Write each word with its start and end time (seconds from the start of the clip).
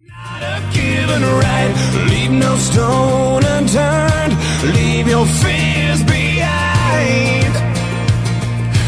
Not 0.00 0.42
a 0.42 0.60
given 0.72 1.22
right. 1.22 2.06
Leave 2.08 2.30
no 2.30 2.56
stone 2.56 3.42
unturned. 3.44 4.32
Leave 4.72 5.08
your 5.08 5.26
fears 5.26 6.04
behind. 6.04 7.52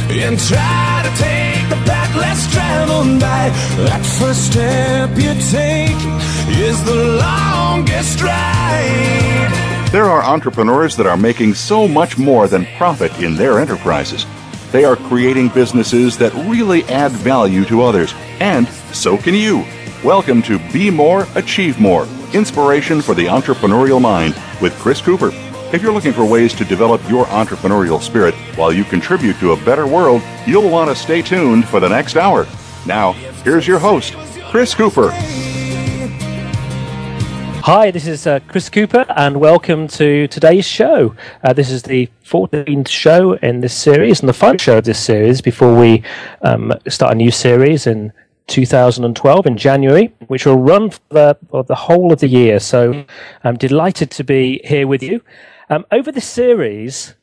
And 0.08 0.38
try 0.38 1.02
to 1.02 1.10
take 1.20 1.68
the 1.68 1.84
path 1.84 2.14
less 2.14 2.52
traveled 2.52 3.18
by. 3.18 3.48
That 3.88 4.06
first 4.20 4.52
step 4.52 5.10
you 5.16 5.34
take 5.50 5.98
is 6.56 6.80
the 6.84 7.18
longest 7.18 8.22
ride. 8.22 9.88
There 9.90 10.04
are 10.04 10.22
entrepreneurs 10.22 10.96
that 10.96 11.06
are 11.06 11.16
making 11.16 11.54
so 11.54 11.88
much 11.88 12.18
more 12.18 12.46
than 12.46 12.66
profit 12.77 13.18
in 13.18 13.34
their 13.34 13.58
enterprises. 13.58 14.27
They 14.70 14.84
are 14.84 14.95
creating 14.95 15.48
businesses 15.48 16.16
that 16.18 16.32
really 16.48 16.84
add 16.84 17.11
value 17.11 17.64
to 17.64 17.82
others, 17.82 18.14
and 18.38 18.68
so 18.92 19.16
can 19.16 19.34
you. 19.34 19.66
Welcome 20.05 20.41
to 20.45 20.59
Be 20.73 20.89
More, 20.89 21.27
Achieve 21.35 21.79
More 21.79 22.07
Inspiration 22.32 23.03
for 23.03 23.14
the 23.14 23.27
Entrepreneurial 23.27 24.00
Mind 24.00 24.35
with 24.58 24.72
Chris 24.79 25.03
Cooper. 25.03 25.29
If 25.75 25.82
you're 25.82 25.93
looking 25.93 26.14
for 26.14 26.25
ways 26.25 26.54
to 26.54 26.64
develop 26.64 27.07
your 27.07 27.27
entrepreneurial 27.27 28.00
spirit 28.00 28.35
while 28.57 28.72
you 28.72 28.82
contribute 28.82 29.39
to 29.41 29.53
a 29.53 29.63
better 29.63 29.86
world, 29.86 30.22
you'll 30.46 30.71
want 30.71 30.89
to 30.89 30.96
stay 30.96 31.21
tuned 31.21 31.68
for 31.68 31.81
the 31.81 31.89
next 31.91 32.17
hour. 32.17 32.47
Now, 32.86 33.12
here's 33.44 33.67
your 33.67 33.78
host, 33.78 34.14
Chris 34.50 34.75
Cooper. 34.75 35.11
Hi, 37.62 37.91
this 37.91 38.06
is 38.06 38.27
uh, 38.27 38.41
Chris 38.48 38.70
Cooper, 38.70 39.05
and 39.14 39.39
welcome 39.39 39.86
to 39.89 40.27
today's 40.28 40.67
show. 40.67 41.14
Uh, 41.44 41.53
this 41.53 41.70
is 41.70 41.83
the 41.83 42.08
14th 42.25 42.89
show 42.89 43.34
in 43.34 43.61
this 43.61 43.75
series, 43.75 44.20
and 44.20 44.30
the 44.30 44.33
final 44.33 44.56
show 44.56 44.78
of 44.78 44.84
this 44.84 44.98
series 44.98 45.42
before 45.42 45.78
we 45.78 46.03
um, 46.41 46.72
start 46.89 47.12
a 47.12 47.17
new 47.17 47.30
series 47.30 47.86
in 47.86 48.14
2012 48.50 49.47
in 49.47 49.56
January, 49.56 50.12
which 50.27 50.45
will 50.45 50.58
run 50.58 50.91
for 50.91 51.00
the, 51.08 51.39
for 51.48 51.64
the 51.64 51.75
whole 51.75 52.12
of 52.12 52.20
the 52.20 52.28
year. 52.28 52.61
So 52.61 53.05
I'm 53.45 53.56
delighted 53.56 54.11
to 54.11 54.25
be 54.25 54.61
here 54.64 54.86
with 54.86 55.02
you. 55.02 55.22
Um, 55.70 55.86
over 55.92 56.11
this 56.11 56.27
series, 56.27 57.14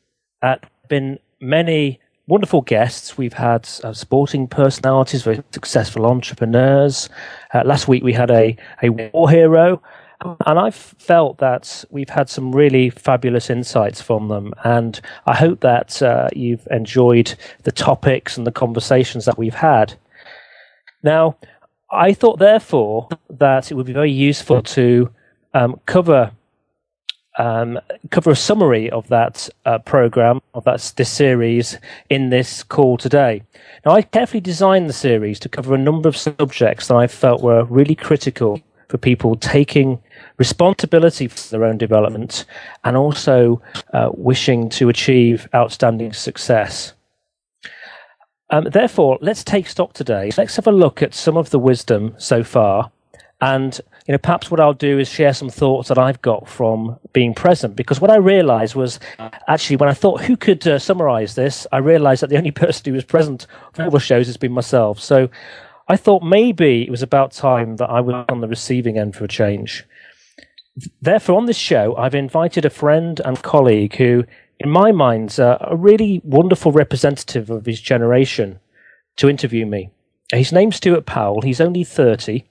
uh, 0.42 0.56
have 0.60 0.88
been 0.88 1.18
many 1.40 2.00
wonderful 2.26 2.62
guests. 2.62 3.18
We've 3.18 3.34
had 3.34 3.68
uh, 3.84 3.92
sporting 3.92 4.48
personalities, 4.48 5.22
very 5.22 5.42
successful 5.52 6.06
entrepreneurs. 6.06 7.10
Uh, 7.52 7.62
last 7.64 7.88
week 7.88 8.02
we 8.02 8.14
had 8.14 8.30
a, 8.30 8.56
a 8.82 8.88
war 8.88 9.30
hero. 9.30 9.82
And 10.46 10.58
I've 10.58 10.74
felt 10.74 11.38
that 11.38 11.84
we've 11.90 12.08
had 12.08 12.28
some 12.28 12.52
really 12.52 12.90
fabulous 12.90 13.50
insights 13.50 14.02
from 14.02 14.28
them. 14.28 14.52
And 14.64 15.00
I 15.26 15.36
hope 15.36 15.60
that 15.60 16.02
uh, 16.02 16.28
you've 16.34 16.66
enjoyed 16.70 17.34
the 17.62 17.70
topics 17.70 18.36
and 18.36 18.46
the 18.46 18.50
conversations 18.50 19.26
that 19.26 19.38
we've 19.38 19.54
had. 19.54 19.94
Now, 21.02 21.36
I 21.90 22.12
thought, 22.12 22.38
therefore, 22.38 23.08
that 23.30 23.70
it 23.70 23.74
would 23.74 23.86
be 23.86 23.92
very 23.92 24.12
useful 24.12 24.62
to 24.62 25.10
um, 25.54 25.80
cover. 25.86 26.32
Um, 27.40 27.78
cover 28.10 28.32
a 28.32 28.36
summary 28.36 28.90
of 28.90 29.06
that 29.08 29.48
uh, 29.64 29.78
program 29.78 30.40
of 30.54 30.64
that 30.64 30.92
this 30.96 31.08
series 31.08 31.78
in 32.10 32.30
this 32.30 32.64
call 32.64 32.96
today. 32.96 33.44
Now, 33.86 33.92
I 33.92 34.02
carefully 34.02 34.40
designed 34.40 34.88
the 34.88 34.92
series 34.92 35.38
to 35.40 35.48
cover 35.48 35.72
a 35.72 35.78
number 35.78 36.08
of 36.08 36.16
subjects 36.16 36.88
that 36.88 36.96
I 36.96 37.06
felt 37.06 37.40
were 37.40 37.62
really 37.62 37.94
critical 37.94 38.60
for 38.88 38.98
people 38.98 39.36
taking 39.36 40.02
responsibility 40.38 41.28
for 41.28 41.50
their 41.50 41.64
own 41.64 41.78
development 41.78 42.44
and 42.84 42.96
also 42.96 43.62
uh, 43.92 44.10
wishing 44.14 44.68
to 44.70 44.88
achieve 44.88 45.48
outstanding 45.54 46.12
success. 46.12 46.94
Um, 48.50 48.64
therefore, 48.64 49.18
let's 49.20 49.44
take 49.44 49.66
stock 49.66 49.92
today. 49.92 50.30
Let's 50.36 50.56
have 50.56 50.66
a 50.66 50.72
look 50.72 51.02
at 51.02 51.14
some 51.14 51.36
of 51.36 51.50
the 51.50 51.58
wisdom 51.58 52.14
so 52.18 52.42
far. 52.42 52.90
And 53.40 53.80
you 54.06 54.12
know, 54.12 54.18
perhaps 54.18 54.50
what 54.50 54.58
I'll 54.58 54.72
do 54.72 54.98
is 54.98 55.08
share 55.08 55.32
some 55.34 55.50
thoughts 55.50 55.88
that 55.88 55.98
I've 55.98 56.20
got 56.22 56.48
from 56.48 56.98
being 57.12 57.34
present. 57.34 57.76
Because 57.76 58.00
what 58.00 58.10
I 58.10 58.16
realised 58.16 58.74
was 58.74 58.98
actually 59.46 59.76
when 59.76 59.88
I 59.88 59.94
thought 59.94 60.22
who 60.22 60.36
could 60.36 60.66
uh, 60.66 60.78
summarise 60.78 61.34
this, 61.34 61.66
I 61.70 61.78
realised 61.78 62.22
that 62.22 62.30
the 62.30 62.38
only 62.38 62.50
person 62.64 62.86
who 62.86 62.94
was 62.94 63.04
present 63.04 63.46
for 63.74 63.84
all 63.84 63.90
the 63.90 64.00
shows 64.00 64.26
has 64.26 64.36
been 64.36 64.52
myself. 64.52 64.98
So 64.98 65.28
I 65.88 65.96
thought 65.96 66.22
maybe 66.22 66.82
it 66.82 66.90
was 66.90 67.02
about 67.02 67.32
time 67.32 67.76
that 67.76 67.90
I 67.90 68.00
was 68.00 68.24
on 68.28 68.40
the 68.40 68.48
receiving 68.48 68.98
end 68.98 69.14
for 69.14 69.24
a 69.24 69.28
change. 69.28 69.84
Therefore, 71.00 71.36
on 71.36 71.46
this 71.46 71.56
show, 71.56 71.96
I've 71.96 72.14
invited 72.14 72.64
a 72.64 72.70
friend 72.70 73.20
and 73.24 73.42
colleague 73.42 73.96
who, 73.96 74.24
in 74.60 74.70
my 74.70 74.92
mind, 74.92 75.30
is 75.30 75.38
a 75.38 75.74
really 75.76 76.20
wonderful 76.24 76.72
representative 76.72 77.50
of 77.50 77.66
his 77.66 77.80
generation 77.80 78.58
to 79.16 79.28
interview 79.28 79.66
me. 79.66 79.90
His 80.32 80.52
name's 80.52 80.76
Stuart 80.76 81.06
Powell. 81.06 81.42
He's 81.42 81.60
only 81.60 81.84
30 81.84 82.44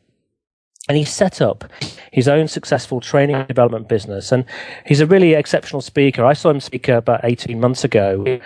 and 0.87 0.97
he 0.97 1.03
set 1.03 1.41
up 1.41 1.65
his 2.11 2.27
own 2.27 2.47
successful 2.47 3.01
training 3.01 3.35
and 3.35 3.47
development 3.47 3.89
business. 3.89 4.31
And 4.31 4.45
he's 4.85 5.01
a 5.01 5.05
really 5.05 5.33
exceptional 5.33 5.81
speaker. 5.81 6.25
I 6.25 6.33
saw 6.33 6.49
him 6.49 6.59
speak 6.59 6.87
about 6.87 7.21
18 7.23 7.59
months 7.59 7.83
ago, 7.83 8.39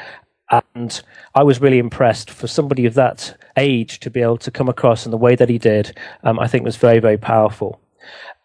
and 0.73 1.01
I 1.35 1.43
was 1.43 1.61
really 1.61 1.77
impressed 1.77 2.31
for 2.31 2.47
somebody 2.47 2.85
of 2.85 2.95
that 2.95 3.37
age 3.57 3.99
to 3.99 4.09
be 4.09 4.21
able 4.21 4.37
to 4.39 4.51
come 4.51 4.69
across 4.69 5.05
in 5.05 5.11
the 5.11 5.17
way 5.17 5.35
that 5.35 5.49
he 5.49 5.57
did. 5.57 5.95
Um, 6.23 6.39
I 6.39 6.47
think 6.47 6.63
was 6.63 6.77
very, 6.77 6.99
very 6.99 7.17
powerful. 7.17 7.79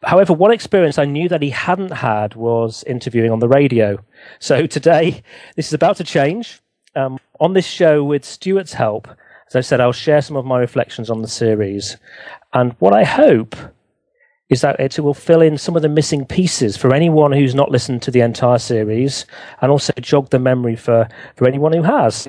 However, 0.06 0.33
one 0.33 0.53
experience 0.53 0.99
I 0.99 1.05
knew 1.05 1.28
that 1.28 1.43
he 1.43 1.50
hadn't 1.50 1.91
had 1.91 2.37
was 2.37 2.84
interviewing 2.84 3.33
on 3.33 3.41
the 3.41 3.49
radio. 3.49 3.99
So 4.39 4.67
today, 4.78 5.22
this 5.56 5.67
is 5.67 5.72
about 5.72 5.97
to 5.97 6.05
change. 6.05 6.61
Um, 6.94 7.19
on 7.41 7.53
this 7.53 7.67
show, 7.67 8.05
with 8.05 8.25
Stuart's 8.25 8.72
help, 8.72 9.09
as 9.49 9.56
I 9.56 9.61
said, 9.61 9.81
I'll 9.81 9.93
share 9.93 10.22
some 10.22 10.37
of 10.37 10.47
my 10.47 10.61
reflections 10.61 11.11
on 11.11 11.22
the 11.22 11.28
series. 11.28 11.97
And 12.53 12.75
what 12.78 12.93
I 12.93 13.03
hope 13.03 13.56
is 14.49 14.61
that 14.61 14.78
it 14.78 14.97
will 15.00 15.12
fill 15.12 15.43
in 15.43 15.59
some 15.59 15.75
of 15.75 15.83
the 15.83 15.89
missing 15.89 16.25
pieces 16.25 16.77
for 16.77 16.94
anyone 16.94 17.33
who's 17.33 17.55
not 17.55 17.73
listened 17.73 18.00
to 18.03 18.12
the 18.12 18.21
entire 18.21 18.59
series 18.59 19.27
and 19.61 19.73
also 19.73 19.93
jog 20.00 20.31
the 20.31 20.38
memory 20.38 20.77
for, 20.77 21.09
for 21.34 21.49
anyone 21.49 21.73
who 21.73 21.83
has. 21.83 22.28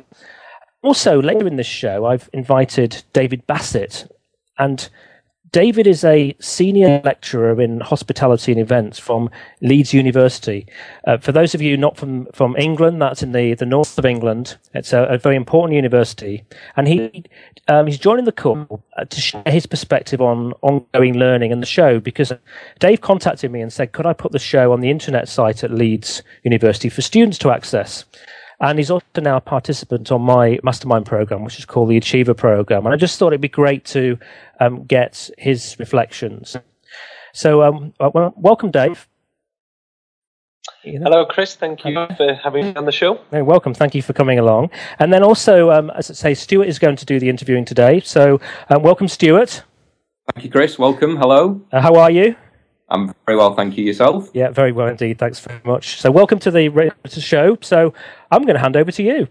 Also, 0.82 1.22
later 1.22 1.48
in 1.48 1.58
this 1.58 1.68
show, 1.68 2.06
I've 2.06 2.28
invited 2.34 3.04
David 3.14 3.46
Bassett. 3.46 4.12
And 4.58 4.90
David 5.52 5.88
is 5.88 6.04
a 6.04 6.36
senior 6.40 7.02
lecturer 7.04 7.62
in 7.62 7.80
hospitality 7.80 8.52
and 8.52 8.60
events 8.60 9.00
from 9.00 9.30
Leeds 9.62 9.94
University. 9.94 10.68
Uh, 11.06 11.18
for 11.18 11.32
those 11.32 11.56
of 11.56 11.62
you 11.62 11.78
not 11.78 11.98
from, 11.98 12.26
from 12.34 12.56
England, 12.58 13.02
that's 13.02 13.24
in 13.24 13.32
the, 13.32 13.54
the 13.54 13.66
north 13.66 13.98
of 13.98 14.06
England. 14.06 14.58
It's 14.74 14.94
a, 14.94 15.04
a 15.04 15.18
very 15.18 15.36
important 15.36 15.76
university. 15.76 16.44
And 16.76 16.88
he 16.88 17.24
um, 17.68 17.88
he's 17.88 17.98
joining 17.98 18.26
the 18.26 18.32
call 18.32 18.84
uh, 18.98 19.06
to 19.06 19.22
share 19.22 19.44
his 19.46 19.66
perspective 19.66 20.22
on 20.22 20.54
ongoing 20.62 21.16
learning 21.16 21.52
and 21.52 21.62
the 21.62 21.68
show 21.68 22.00
because 22.00 22.32
Dave 22.80 23.02
contacted 23.02 23.52
me 23.52 23.62
and 23.62 23.72
said, 23.72 23.92
could 23.92 24.06
I 24.06 24.14
put 24.14 24.32
the 24.32 24.40
show 24.40 24.72
on 24.72 24.82
the 24.82 24.90
internet 24.90 25.28
site 25.28 25.64
at 25.64 25.72
Leeds 25.72 26.24
University 26.44 26.90
for 26.90 27.02
students 27.02 27.38
to 27.40 27.52
access? 27.52 28.06
And 28.60 28.80
he's 28.80 28.90
also 28.90 29.06
now 29.18 29.38
a 29.38 29.42
participant 29.42 30.12
on 30.12 30.22
my 30.22 30.58
mastermind 30.64 31.06
program, 31.06 31.44
which 31.44 31.60
is 31.60 31.66
called 31.66 31.90
the 31.90 31.98
Achiever 31.98 32.34
Program. 32.34 32.86
And 32.86 32.94
I 32.94 32.98
just 32.98 33.20
thought 33.20 33.28
it'd 33.28 33.42
be 33.42 33.48
great 33.48 33.86
to 33.86 34.18
um, 34.60 34.84
get 34.86 35.30
his 35.38 35.78
reflections. 35.78 36.58
So, 37.34 37.62
um, 37.62 37.94
well, 38.00 38.34
welcome, 38.36 38.72
Dave. 38.72 39.08
You 40.84 41.00
know? 41.00 41.04
Hello, 41.04 41.26
Chris. 41.26 41.56
Thank 41.56 41.86
you 41.86 41.94
Hello. 41.94 42.08
for 42.18 42.34
having 42.34 42.66
me 42.66 42.76
on 42.76 42.86
the 42.86 42.92
show. 42.92 43.20
Hey, 43.30 43.44
welcome. 43.44 43.76
Thank 43.76 43.94
you 43.94 44.02
for 44.02 44.14
coming 44.14 44.40
along. 44.40 44.72
And 44.98 45.14
then 45.14 45.22
also, 45.22 45.70
um, 45.70 45.92
as 45.92 46.10
I 46.10 46.14
say, 46.14 46.34
Stuart 46.34 46.68
is 46.68 46.80
going 46.80 46.96
to 46.96 47.06
do 47.06 47.20
the 47.20 47.30
interviewing 47.30 47.64
today. 47.64 48.00
So, 48.00 48.42
um, 48.70 48.82
welcome, 48.82 49.08
Stuart. 49.08 49.64
Thank 50.34 50.46
you, 50.46 50.52
Chris. 50.52 50.80
Welcome. 50.80 51.18
Hello. 51.18 51.62
Uh, 51.72 51.82
how 51.82 51.96
are 51.96 52.10
you? 52.10 52.36
I'm 52.90 53.14
very 53.26 53.38
well, 53.38 53.54
thank 53.54 53.78
you. 53.78 53.84
Yourself? 53.84 54.30
Yeah, 54.34 54.50
very 54.50 54.72
well 54.72 54.88
indeed. 54.88 55.20
Thanks 55.20 55.40
very 55.40 55.60
much. 55.66 56.00
So, 56.00 56.10
welcome 56.10 56.40
to 56.40 56.52
the 56.52 56.94
show. 57.10 57.58
So, 57.62 57.94
I'm 58.32 58.44
going 58.44 58.56
to 58.56 58.62
hand 58.62 58.78
over 58.78 58.92
to 58.92 59.04
you. 59.04 59.28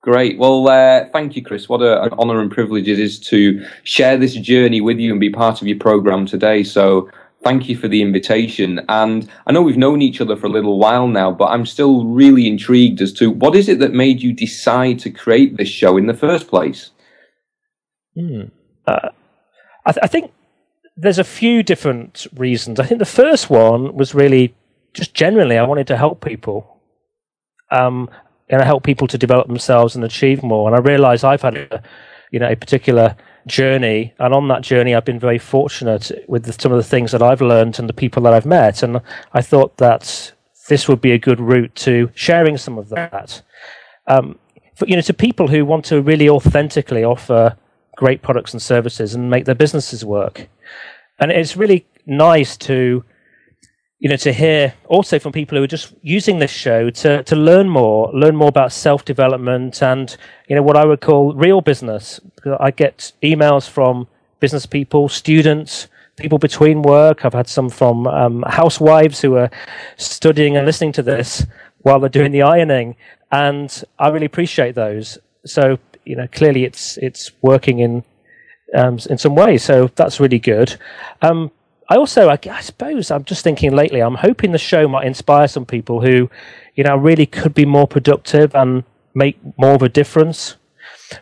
Great. 0.00 0.38
Well, 0.38 0.68
uh, 0.68 1.08
thank 1.12 1.34
you, 1.34 1.42
Chris. 1.42 1.68
What 1.68 1.80
a, 1.80 2.02
an 2.02 2.12
honour 2.12 2.40
and 2.40 2.50
privilege 2.50 2.88
it 2.88 3.00
is 3.00 3.18
to 3.20 3.66
share 3.82 4.16
this 4.16 4.34
journey 4.34 4.80
with 4.80 4.98
you 4.98 5.10
and 5.10 5.18
be 5.18 5.30
part 5.30 5.60
of 5.60 5.66
your 5.66 5.78
programme 5.78 6.26
today. 6.26 6.62
So, 6.62 7.10
thank 7.42 7.68
you 7.68 7.76
for 7.76 7.88
the 7.88 8.00
invitation. 8.00 8.80
And 8.88 9.28
I 9.46 9.52
know 9.52 9.62
we've 9.62 9.76
known 9.76 10.00
each 10.00 10.20
other 10.20 10.36
for 10.36 10.46
a 10.46 10.50
little 10.50 10.78
while 10.78 11.08
now, 11.08 11.30
but 11.30 11.46
I'm 11.46 11.66
still 11.66 12.04
really 12.06 12.46
intrigued 12.46 13.00
as 13.00 13.12
to 13.14 13.30
what 13.30 13.56
is 13.56 13.68
it 13.68 13.80
that 13.80 13.92
made 13.92 14.22
you 14.22 14.32
decide 14.32 14.98
to 15.00 15.10
create 15.10 15.56
this 15.56 15.68
show 15.68 15.96
in 15.96 16.06
the 16.06 16.14
first 16.14 16.48
place? 16.48 16.90
Hmm. 18.14 18.42
Uh, 18.86 19.08
I, 19.84 19.92
th- 19.92 20.02
I 20.02 20.06
think 20.06 20.32
there's 20.96 21.18
a 21.18 21.24
few 21.24 21.62
different 21.62 22.26
reasons. 22.36 22.78
I 22.78 22.86
think 22.86 22.98
the 22.98 23.04
first 23.04 23.50
one 23.50 23.94
was 23.94 24.14
really 24.14 24.54
just 24.92 25.14
generally 25.14 25.58
I 25.58 25.64
wanted 25.64 25.88
to 25.88 25.96
help 25.96 26.24
people, 26.24 26.80
um, 27.70 28.08
and 28.48 28.62
I 28.62 28.64
help 28.64 28.84
people 28.84 29.08
to 29.08 29.18
develop 29.18 29.46
themselves 29.48 29.96
and 29.96 30.04
achieve 30.04 30.42
more. 30.42 30.68
And 30.68 30.76
I 30.76 30.80
realise 30.80 31.24
I've 31.24 31.42
had 31.42 31.56
a, 31.56 31.82
you 32.30 32.38
know, 32.38 32.48
a 32.48 32.56
particular 32.56 33.16
journey, 33.46 34.14
and 34.18 34.32
on 34.32 34.48
that 34.48 34.62
journey, 34.62 34.94
I've 34.94 35.04
been 35.04 35.18
very 35.18 35.38
fortunate 35.38 36.10
with 36.28 36.44
the, 36.44 36.52
some 36.52 36.72
of 36.72 36.78
the 36.78 36.88
things 36.88 37.10
that 37.12 37.22
I've 37.22 37.42
learned 37.42 37.78
and 37.78 37.88
the 37.88 37.92
people 37.92 38.22
that 38.22 38.32
I've 38.32 38.46
met. 38.46 38.82
And 38.82 39.00
I 39.32 39.42
thought 39.42 39.76
that 39.78 40.32
this 40.68 40.88
would 40.88 41.00
be 41.00 41.12
a 41.12 41.18
good 41.18 41.40
route 41.40 41.74
to 41.76 42.10
sharing 42.14 42.56
some 42.56 42.78
of 42.78 42.88
that. 42.90 43.42
Um, 44.06 44.38
for, 44.74 44.86
you 44.86 44.96
know, 44.96 45.02
to 45.02 45.14
people 45.14 45.48
who 45.48 45.64
want 45.64 45.84
to 45.86 46.00
really 46.00 46.28
authentically 46.28 47.04
offer 47.04 47.56
great 47.96 48.22
products 48.22 48.52
and 48.52 48.60
services 48.60 49.14
and 49.14 49.30
make 49.30 49.44
their 49.44 49.54
businesses 49.54 50.04
work. 50.04 50.48
And 51.18 51.30
it's 51.30 51.56
really 51.56 51.86
nice 52.06 52.56
to 52.56 53.04
you 53.98 54.10
know 54.10 54.16
to 54.16 54.32
hear 54.32 54.74
also 54.86 55.18
from 55.18 55.32
people 55.32 55.56
who 55.56 55.64
are 55.64 55.68
just 55.68 55.94
using 56.02 56.38
this 56.38 56.50
show 56.50 56.90
to 56.90 57.22
to 57.22 57.36
learn 57.36 57.68
more 57.68 58.10
learn 58.12 58.36
more 58.36 58.48
about 58.48 58.72
self 58.72 59.04
development 59.04 59.82
and 59.82 60.18
you 60.48 60.54
know 60.54 60.62
what 60.62 60.76
i 60.76 60.84
would 60.84 61.00
call 61.00 61.32
real 61.32 61.60
business. 61.60 62.20
I 62.60 62.70
get 62.70 63.12
emails 63.22 63.68
from 63.68 64.06
business 64.40 64.66
people 64.66 65.08
students 65.08 65.88
people 66.16 66.38
between 66.38 66.82
work. 66.82 67.24
I've 67.24 67.32
had 67.32 67.48
some 67.48 67.68
from 67.68 68.06
um, 68.06 68.44
housewives 68.46 69.20
who 69.20 69.36
are 69.36 69.50
studying 69.96 70.56
and 70.56 70.66
listening 70.66 70.92
to 70.92 71.02
this 71.02 71.46
while 71.78 72.00
they're 72.00 72.08
doing 72.08 72.32
the 72.32 72.42
ironing. 72.42 72.96
And 73.32 73.82
i 73.98 74.08
really 74.08 74.26
appreciate 74.26 74.74
those. 74.74 75.18
So 75.44 75.78
you 76.04 76.16
know 76.16 76.26
clearly 76.28 76.64
it's 76.64 76.96
it's 76.98 77.32
working 77.42 77.78
in 77.80 78.04
um, 78.74 78.98
in 79.10 79.18
some 79.18 79.34
way 79.34 79.58
so 79.58 79.88
that's 79.94 80.20
really 80.20 80.38
good 80.38 80.76
um, 81.22 81.50
I 81.88 81.96
also, 81.96 82.28
I, 82.28 82.38
I, 82.50 82.60
suppose, 82.60 83.10
I'm 83.10 83.24
just 83.24 83.44
thinking 83.44 83.72
lately. 83.72 84.00
I'm 84.00 84.14
hoping 84.14 84.52
the 84.52 84.58
show 84.58 84.88
might 84.88 85.06
inspire 85.06 85.46
some 85.48 85.66
people 85.66 86.00
who, 86.00 86.30
you 86.74 86.84
know, 86.84 86.96
really 86.96 87.26
could 87.26 87.54
be 87.54 87.66
more 87.66 87.86
productive 87.86 88.54
and 88.54 88.84
make 89.14 89.38
more 89.58 89.74
of 89.74 89.82
a 89.82 89.88
difference. 89.88 90.56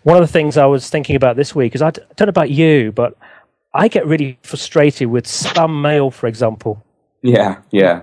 One 0.04 0.16
of 0.16 0.22
the 0.22 0.32
things 0.32 0.56
I 0.56 0.66
was 0.66 0.88
thinking 0.88 1.16
about 1.16 1.36
this 1.36 1.54
week 1.54 1.74
is 1.74 1.82
I 1.82 1.90
don't 1.90 2.20
know 2.20 2.28
about 2.28 2.50
you, 2.50 2.92
but 2.92 3.16
I 3.74 3.88
get 3.88 4.06
really 4.06 4.38
frustrated 4.42 5.08
with 5.08 5.24
spam 5.26 5.82
mail, 5.82 6.10
for 6.10 6.28
example. 6.28 6.84
Yeah, 7.22 7.58
yeah. 7.70 8.02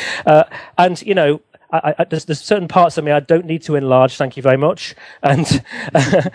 uh, 0.26 0.44
and 0.76 1.00
you 1.02 1.14
know, 1.14 1.40
I, 1.70 1.94
I, 1.98 2.04
there's, 2.04 2.24
there's, 2.24 2.40
certain 2.40 2.68
parts 2.68 2.96
of 2.96 3.04
me 3.04 3.12
I 3.12 3.20
don't 3.20 3.44
need 3.44 3.62
to 3.62 3.76
enlarge. 3.76 4.16
Thank 4.16 4.36
you 4.36 4.42
very 4.42 4.56
much. 4.56 4.94
And 5.22 5.64
uh, 5.94 6.30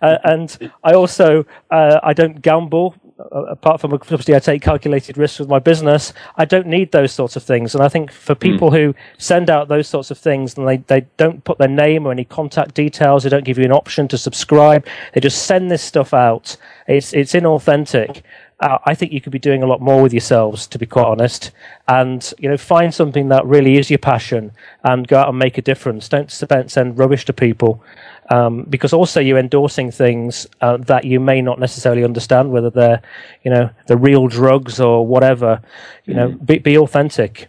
and 0.00 0.70
I 0.84 0.94
also 0.94 1.44
uh, 1.70 2.00
I 2.02 2.12
don't 2.12 2.40
gamble 2.40 2.94
apart 3.18 3.80
from 3.80 3.92
obviously 3.94 4.34
I 4.34 4.38
take 4.38 4.62
calculated 4.62 5.16
risks 5.16 5.38
with 5.38 5.48
my 5.48 5.58
business, 5.58 6.12
I 6.36 6.44
don't 6.44 6.66
need 6.66 6.92
those 6.92 7.12
sorts 7.12 7.36
of 7.36 7.42
things. 7.42 7.74
And 7.74 7.82
I 7.82 7.88
think 7.88 8.12
for 8.12 8.34
hmm. 8.34 8.40
people 8.40 8.70
mm. 8.70 8.76
who 8.76 8.94
send 9.18 9.48
out 9.48 9.68
those 9.68 9.88
sorts 9.88 10.10
of 10.10 10.18
things 10.18 10.56
and 10.56 10.68
they, 10.68 10.78
they 10.78 11.06
don't 11.16 11.42
put 11.44 11.58
their 11.58 11.68
name 11.68 12.06
or 12.06 12.12
any 12.12 12.24
contact 12.24 12.74
details, 12.74 13.22
they 13.22 13.30
don't 13.30 13.44
give 13.44 13.58
you 13.58 13.64
an 13.64 13.72
option 13.72 14.08
to 14.08 14.18
subscribe, 14.18 14.86
they 15.14 15.20
just 15.20 15.46
send 15.46 15.70
this 15.70 15.82
stuff 15.82 16.12
out. 16.12 16.56
It's 16.86 17.12
it's 17.12 17.32
inauthentic. 17.32 18.22
Uh, 18.58 18.78
I 18.86 18.94
think 18.94 19.12
you 19.12 19.20
could 19.20 19.32
be 19.32 19.38
doing 19.38 19.62
a 19.62 19.66
lot 19.66 19.82
more 19.82 20.00
with 20.00 20.14
yourselves, 20.14 20.66
to 20.68 20.78
be 20.78 20.86
quite 20.86 21.04
honest. 21.04 21.50
And 21.88 22.32
you 22.38 22.48
know, 22.48 22.56
find 22.56 22.94
something 22.94 23.28
that 23.28 23.44
really 23.44 23.76
is 23.76 23.90
your 23.90 23.98
passion 23.98 24.52
and 24.82 25.06
go 25.06 25.18
out 25.18 25.28
and 25.28 25.38
make 25.38 25.58
a 25.58 25.62
difference. 25.62 26.08
Don't 26.08 26.30
spend, 26.30 26.70
send 26.70 26.98
rubbish 26.98 27.26
to 27.26 27.34
people 27.34 27.84
um, 28.30 28.64
because 28.68 28.92
also 28.92 29.20
you're 29.20 29.38
endorsing 29.38 29.90
things 29.90 30.46
uh, 30.60 30.78
that 30.78 31.04
you 31.04 31.20
may 31.20 31.42
not 31.42 31.60
necessarily 31.60 32.02
understand, 32.02 32.50
whether 32.50 32.70
they're, 32.70 33.02
you 33.44 33.50
know, 33.50 33.70
the 33.88 33.96
real 33.96 34.26
drugs 34.26 34.80
or 34.80 35.06
whatever. 35.06 35.60
You 36.06 36.14
mm. 36.14 36.16
know, 36.16 36.28
be, 36.32 36.58
be 36.58 36.78
authentic. 36.78 37.48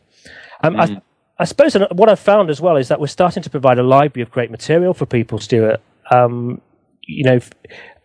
Um, 0.62 0.76
mm. 0.76 0.98
I, 0.98 1.02
I, 1.40 1.46
suppose 1.46 1.76
what 1.92 2.10
I've 2.10 2.20
found 2.20 2.50
as 2.50 2.60
well 2.60 2.76
is 2.76 2.90
that 2.90 3.00
we're 3.00 3.08
starting 3.08 3.44
to 3.44 3.50
provide 3.50 3.80
a 3.80 3.84
library 3.84 4.24
of 4.24 4.32
great 4.32 4.52
material 4.52 4.94
for 4.94 5.06
people, 5.06 5.40
Stuart. 5.40 5.82
Um, 6.12 6.62
you 7.02 7.24
know, 7.24 7.40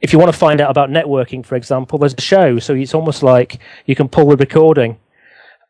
if, 0.03 0.13
you 0.13 0.19
want 0.19 0.31
to 0.33 0.39
find 0.39 0.61
out 0.61 0.71
about 0.71 0.91
networking, 0.91 1.47
for 1.47 1.55
example, 1.55 1.99
there's 1.99 2.15
a 2.15 2.21
show, 2.21 2.59
so 2.59 2.75
it's 2.75 2.95
almost 2.95 3.23
like 3.23 3.61
you 3.87 3.95
can 3.95 4.09
pull 4.09 4.29
the 4.29 4.37
recording 4.37 4.99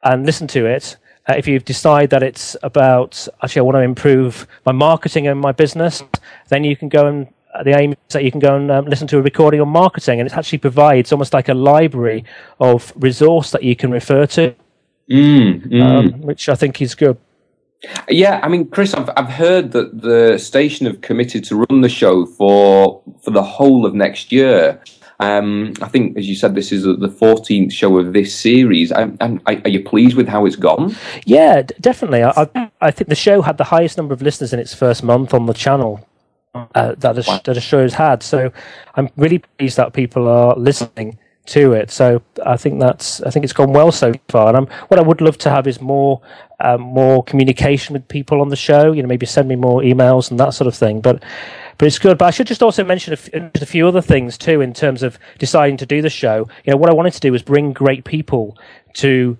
and 0.02 0.26
listen 0.26 0.48
to 0.48 0.66
it 0.66 0.96
uh, 1.28 1.34
if 1.36 1.46
you 1.46 1.58
decide 1.60 2.10
that 2.10 2.22
it's 2.22 2.56
about 2.62 3.28
actually 3.42 3.60
I 3.60 3.62
want 3.62 3.76
to 3.76 3.82
improve 3.82 4.46
my 4.66 4.72
marketing 4.72 5.28
and 5.28 5.40
my 5.40 5.52
business, 5.52 6.02
then 6.48 6.64
you 6.64 6.76
can 6.76 6.88
go 6.88 7.06
and 7.06 7.28
uh, 7.54 7.62
the 7.62 7.78
aim 7.78 7.92
is 7.92 7.98
that 8.10 8.24
you 8.24 8.30
can 8.30 8.40
go 8.40 8.56
and 8.56 8.70
um, 8.70 8.86
listen 8.86 9.06
to 9.06 9.18
a 9.18 9.22
recording 9.22 9.60
on 9.60 9.68
marketing, 9.68 10.20
and 10.20 10.26
it 10.26 10.36
actually 10.36 10.58
provides 10.58 11.12
almost 11.12 11.32
like 11.32 11.48
a 11.48 11.54
library 11.54 12.24
of 12.58 12.92
resource 12.96 13.50
that 13.50 13.62
you 13.62 13.76
can 13.76 13.90
refer 13.90 14.26
to, 14.26 14.54
mm, 15.08 15.66
mm. 15.66 15.82
Um, 15.82 16.22
which 16.22 16.48
I 16.48 16.54
think 16.54 16.80
is 16.80 16.94
good. 16.94 17.18
Yeah, 18.08 18.40
I 18.42 18.48
mean, 18.48 18.68
Chris, 18.68 18.94
I've 18.94 19.10
I've 19.16 19.28
heard 19.28 19.72
that 19.72 20.02
the 20.02 20.38
station 20.38 20.86
have 20.86 21.00
committed 21.00 21.44
to 21.44 21.56
run 21.56 21.80
the 21.80 21.88
show 21.88 22.26
for 22.26 23.02
for 23.22 23.30
the 23.30 23.42
whole 23.42 23.84
of 23.86 23.94
next 23.94 24.30
year. 24.32 24.80
Um, 25.20 25.74
I 25.80 25.88
think, 25.88 26.16
as 26.18 26.28
you 26.28 26.34
said, 26.34 26.56
this 26.56 26.72
is 26.72 26.82
the 26.82 27.08
14th 27.08 27.70
show 27.70 27.96
of 27.98 28.12
this 28.12 28.34
series. 28.34 28.90
Um, 28.90 29.16
are 29.46 29.68
you 29.68 29.80
pleased 29.80 30.16
with 30.16 30.26
how 30.26 30.46
it's 30.46 30.56
gone? 30.56 30.96
Yeah, 31.26 31.62
definitely. 31.80 32.24
I, 32.24 32.48
I, 32.80 32.90
think 32.90 33.08
the 33.08 33.14
show 33.14 33.40
had 33.40 33.56
the 33.56 33.64
highest 33.64 33.96
number 33.96 34.14
of 34.14 34.20
listeners 34.20 34.52
in 34.52 34.58
its 34.58 34.74
first 34.74 35.04
month 35.04 35.32
on 35.32 35.46
the 35.46 35.52
channel 35.52 36.04
uh, 36.54 36.96
that, 36.98 37.14
the, 37.14 37.40
that 37.44 37.54
the 37.54 37.60
show's 37.60 37.94
had. 37.94 38.24
So 38.24 38.50
I'm 38.96 39.10
really 39.16 39.38
pleased 39.38 39.76
that 39.76 39.92
people 39.92 40.26
are 40.26 40.56
listening 40.56 41.18
to 41.46 41.72
it. 41.72 41.90
So 41.90 42.22
I 42.46 42.56
think 42.56 42.80
that's 42.80 43.20
I 43.22 43.30
think 43.30 43.44
it's 43.44 43.52
gone 43.52 43.72
well 43.72 43.92
so 43.92 44.12
far. 44.28 44.48
And 44.48 44.56
I'm, 44.56 44.66
what 44.88 44.98
I 44.98 45.02
would 45.02 45.20
love 45.20 45.38
to 45.38 45.50
have 45.50 45.66
is 45.66 45.80
more 45.80 46.20
um, 46.60 46.80
more 46.80 47.24
communication 47.24 47.92
with 47.94 48.06
people 48.08 48.40
on 48.40 48.48
the 48.48 48.56
show. 48.56 48.92
You 48.92 49.02
know, 49.02 49.08
maybe 49.08 49.26
send 49.26 49.48
me 49.48 49.56
more 49.56 49.80
emails 49.82 50.30
and 50.30 50.38
that 50.38 50.54
sort 50.54 50.68
of 50.68 50.74
thing. 50.74 51.00
But 51.00 51.22
but 51.78 51.86
it's 51.86 51.98
good. 51.98 52.18
But 52.18 52.26
I 52.26 52.30
should 52.30 52.46
just 52.46 52.62
also 52.62 52.84
mention 52.84 53.12
a, 53.12 53.16
f- 53.16 53.62
a 53.62 53.66
few 53.66 53.88
other 53.88 54.02
things 54.02 54.38
too 54.38 54.60
in 54.60 54.72
terms 54.72 55.02
of 55.02 55.18
deciding 55.38 55.78
to 55.78 55.86
do 55.86 56.00
the 56.00 56.10
show. 56.10 56.48
You 56.64 56.70
know, 56.70 56.76
what 56.76 56.90
I 56.90 56.94
wanted 56.94 57.14
to 57.14 57.20
do 57.20 57.32
was 57.32 57.42
bring 57.42 57.72
great 57.72 58.04
people 58.04 58.56
to 58.94 59.36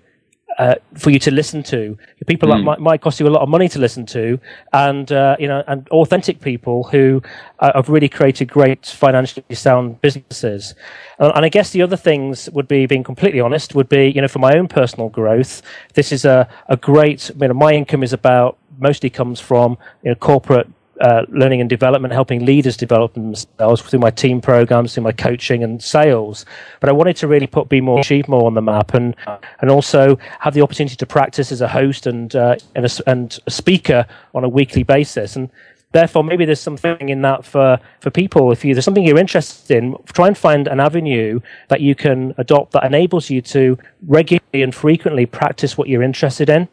uh, 0.59 0.75
for 0.95 1.09
you 1.09 1.19
to 1.19 1.31
listen 1.31 1.63
to. 1.63 1.97
People 2.27 2.49
mm. 2.49 2.53
that 2.53 2.63
might, 2.63 2.79
might, 2.79 3.01
cost 3.01 3.19
you 3.19 3.27
a 3.27 3.29
lot 3.29 3.41
of 3.41 3.49
money 3.49 3.67
to 3.69 3.79
listen 3.79 4.05
to, 4.07 4.39
and 4.71 5.11
uh, 5.11 5.35
you 5.39 5.47
know, 5.47 5.63
and 5.67 5.87
authentic 5.89 6.41
people 6.41 6.83
who 6.83 7.21
uh, 7.59 7.71
have 7.75 7.89
really 7.89 8.09
created 8.09 8.47
great 8.49 8.85
financially 8.85 9.43
sound 9.53 10.01
businesses. 10.01 10.75
And, 11.19 11.31
and, 11.35 11.45
I 11.45 11.49
guess 11.49 11.71
the 11.71 11.81
other 11.81 11.97
things 11.97 12.49
would 12.51 12.67
be, 12.67 12.85
being 12.85 13.03
completely 13.03 13.39
honest, 13.39 13.75
would 13.75 13.89
be 13.89 14.09
you 14.09 14.21
know, 14.21 14.27
for 14.27 14.39
my 14.39 14.57
own 14.57 14.67
personal 14.67 15.09
growth, 15.09 15.61
this 15.93 16.11
is 16.11 16.25
a 16.25 16.47
a 16.67 16.77
great. 16.77 17.31
You 17.39 17.47
know, 17.47 17.53
my 17.53 17.73
income 17.73 18.03
is 18.03 18.13
about 18.13 18.57
mostly 18.79 19.09
comes 19.09 19.39
from 19.39 19.77
you 20.03 20.11
know, 20.11 20.15
corporate 20.15 20.67
uh, 21.01 21.23
learning 21.29 21.61
and 21.61 21.69
development, 21.69 22.13
helping 22.13 22.45
leaders 22.45 22.77
develop 22.77 23.13
themselves 23.13 23.81
through 23.81 23.99
my 23.99 24.11
team 24.11 24.41
programs, 24.41 24.93
through 24.93 25.03
my 25.03 25.11
coaching 25.11 25.63
and 25.63 25.81
sales. 25.81 26.45
But 26.79 26.89
I 26.89 26.93
wanted 26.93 27.15
to 27.17 27.27
really 27.27 27.47
put 27.47 27.69
Be 27.69 27.81
More 27.81 27.99
Achieve 27.99 28.27
More 28.27 28.45
on 28.45 28.53
the 28.53 28.61
map, 28.61 28.93
and 28.93 29.15
and 29.61 29.71
also 29.71 30.17
have 30.39 30.53
the 30.53 30.61
opportunity 30.61 30.95
to 30.95 31.05
practice 31.05 31.51
as 31.51 31.61
a 31.61 31.67
host 31.67 32.07
and 32.07 32.35
uh, 32.35 32.55
and, 32.75 32.85
a, 32.85 33.09
and 33.09 33.39
a 33.47 33.51
speaker 33.51 34.05
on 34.33 34.43
a 34.43 34.49
weekly 34.49 34.83
basis. 34.83 35.35
And 35.35 35.49
therefore, 35.93 36.23
maybe 36.23 36.45
there's 36.45 36.59
something 36.59 37.09
in 37.09 37.21
that 37.23 37.43
for 37.45 37.79
for 37.99 38.09
people. 38.09 38.51
If 38.51 38.63
you, 38.63 38.73
there's 38.73 38.85
something 38.85 39.03
you're 39.03 39.17
interested 39.17 39.77
in, 39.77 39.95
try 40.05 40.27
and 40.27 40.37
find 40.37 40.67
an 40.67 40.79
avenue 40.79 41.39
that 41.69 41.81
you 41.81 41.95
can 41.95 42.35
adopt 42.37 42.73
that 42.73 42.83
enables 42.83 43.29
you 43.29 43.41
to 43.41 43.77
regularly 44.07 44.61
and 44.61 44.73
frequently 44.73 45.25
practice 45.25 45.77
what 45.77 45.87
you're 45.87 46.03
interested 46.03 46.49
in. 46.49 46.67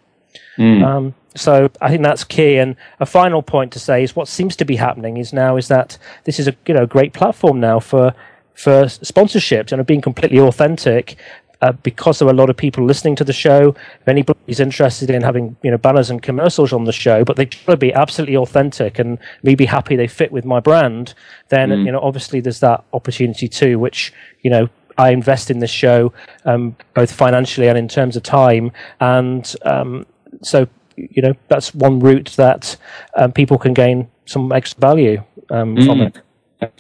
Mm. 0.57 0.85
Um, 0.85 1.15
so 1.35 1.71
I 1.81 1.89
think 1.89 2.03
that's 2.03 2.25
key. 2.25 2.57
And 2.57 2.77
a 2.99 3.07
final 3.07 3.43
point 3.43 3.73
to 3.73 3.79
say 3.79 4.03
is 4.03 4.17
what 4.17 4.29
seems 4.29 4.57
to 4.57 4.65
be 4.65 4.77
happening 4.77 5.17
is 5.17 5.33
now 5.33 5.57
is 5.57 5.69
that 5.69 5.99
this 6.25 6.39
is 6.39 6.49
a 6.49 6.55
you 6.67 6.75
know 6.75 6.87
great 6.87 7.13
platform 7.13 7.61
now 7.61 7.81
for 7.81 8.15
for 8.55 8.85
sponsorships 8.85 9.73
and 9.73 9.85
being 9.87 10.01
completely 10.01 10.41
authentic. 10.41 11.17
Uh, 11.63 11.73
because 11.83 12.19
there 12.19 12.27
are 12.27 12.31
a 12.31 12.35
lot 12.35 12.49
of 12.49 12.57
people 12.57 12.83
listening 12.83 13.15
to 13.15 13.23
the 13.23 13.35
show, 13.35 13.77
if 14.01 14.09
anybody's 14.09 14.61
interested 14.61 15.11
in 15.11 15.21
having 15.21 15.55
you 15.63 15.71
know 15.71 15.77
banners 15.77 16.09
and 16.09 16.23
commercials 16.23 16.73
on 16.73 16.85
the 16.85 16.93
show, 16.93 17.23
but 17.23 17.37
they 17.37 17.45
try 17.45 17.75
to 17.75 17.77
be 17.77 17.93
absolutely 17.93 18.35
authentic 18.35 18.99
and 18.99 19.19
me 19.43 19.55
be 19.55 19.67
happy 19.67 19.95
they 19.95 20.07
fit 20.07 20.33
with 20.33 20.47
my 20.47 20.59
brand, 20.59 21.13
then 21.51 21.69
mm. 21.69 21.85
you 21.85 21.93
know 21.93 22.01
obviously 22.01 22.41
there's 22.41 22.61
that 22.61 22.83
opportunity 22.95 23.47
too, 23.47 23.79
which 23.79 24.11
you 24.41 24.51
know 24.51 24.71
I 24.97 25.11
invest 25.11 25.51
in 25.51 25.59
this 25.59 25.71
show 25.71 26.15
um, 26.47 26.77
both 26.95 27.13
financially 27.13 27.69
and 27.69 27.77
in 27.77 27.89
terms 27.89 28.17
of 28.17 28.23
time, 28.23 28.73
and 28.99 29.55
um, 29.63 30.07
so 30.43 30.67
you 30.97 31.23
know 31.23 31.35
that's 31.49 31.75
one 31.75 32.01
route 32.01 32.33
that 32.37 32.77
um, 33.17 33.33
people 33.33 33.59
can 33.59 33.75
gain 33.75 34.09
some 34.27 34.53
extra 34.53 34.81
value 34.81 35.23
um, 35.51 35.77
mm. 35.77 35.87
from 35.87 36.01
it. 36.01 36.21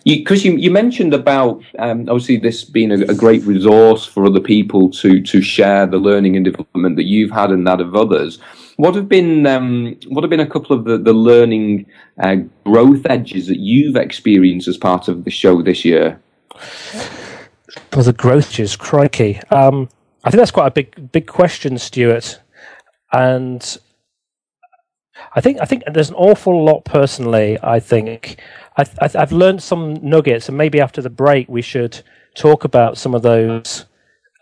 Because 0.04 0.44
you, 0.44 0.52
you, 0.52 0.58
you, 0.58 0.70
mentioned 0.70 1.14
about 1.14 1.62
um, 1.78 2.00
obviously 2.00 2.36
this 2.36 2.64
being 2.64 2.92
a, 2.92 3.00
a, 3.06 3.14
great 3.14 3.42
resource 3.44 4.04
for 4.04 4.26
other 4.26 4.40
people 4.40 4.90
to 4.90 5.22
to 5.22 5.40
share 5.40 5.86
the 5.86 5.96
learning 5.96 6.36
and 6.36 6.44
development 6.44 6.96
that 6.96 7.04
you've 7.04 7.30
had 7.30 7.50
and 7.50 7.66
that 7.66 7.80
of 7.80 7.94
others. 7.94 8.38
What 8.76 8.94
have 8.94 9.08
been 9.08 9.46
um, 9.46 9.96
what 10.08 10.22
have 10.22 10.30
been 10.30 10.40
a 10.40 10.46
couple 10.46 10.76
of 10.76 10.84
the, 10.84 10.98
the 10.98 11.14
learning 11.14 11.86
uh, 12.18 12.36
growth 12.64 13.06
edges 13.08 13.46
that 13.46 13.58
you've 13.58 13.96
experienced 13.96 14.68
as 14.68 14.76
part 14.76 15.08
of 15.08 15.24
the 15.24 15.30
show 15.30 15.62
this 15.62 15.82
year? 15.82 16.20
For 17.90 18.02
the 18.02 18.12
growth 18.12 18.52
edges, 18.52 18.76
crikey! 18.76 19.40
Um, 19.50 19.88
I 20.24 20.30
think 20.30 20.40
that's 20.40 20.50
quite 20.50 20.66
a 20.66 20.72
big 20.72 21.10
big 21.10 21.26
question, 21.26 21.78
Stuart. 21.78 22.38
And 23.12 23.78
I 25.34 25.40
think 25.40 25.60
I 25.60 25.64
think 25.64 25.84
there's 25.92 26.10
an 26.10 26.16
awful 26.16 26.64
lot 26.64 26.84
personally. 26.84 27.58
I 27.62 27.80
think 27.80 28.40
I, 28.76 28.84
have 29.14 29.32
learned 29.32 29.62
some 29.62 29.94
nuggets, 29.94 30.48
and 30.48 30.56
maybe 30.56 30.80
after 30.80 31.02
the 31.02 31.10
break 31.10 31.48
we 31.48 31.62
should 31.62 32.02
talk 32.34 32.64
about 32.64 32.96
some 32.96 33.14
of 33.14 33.22
those 33.22 33.86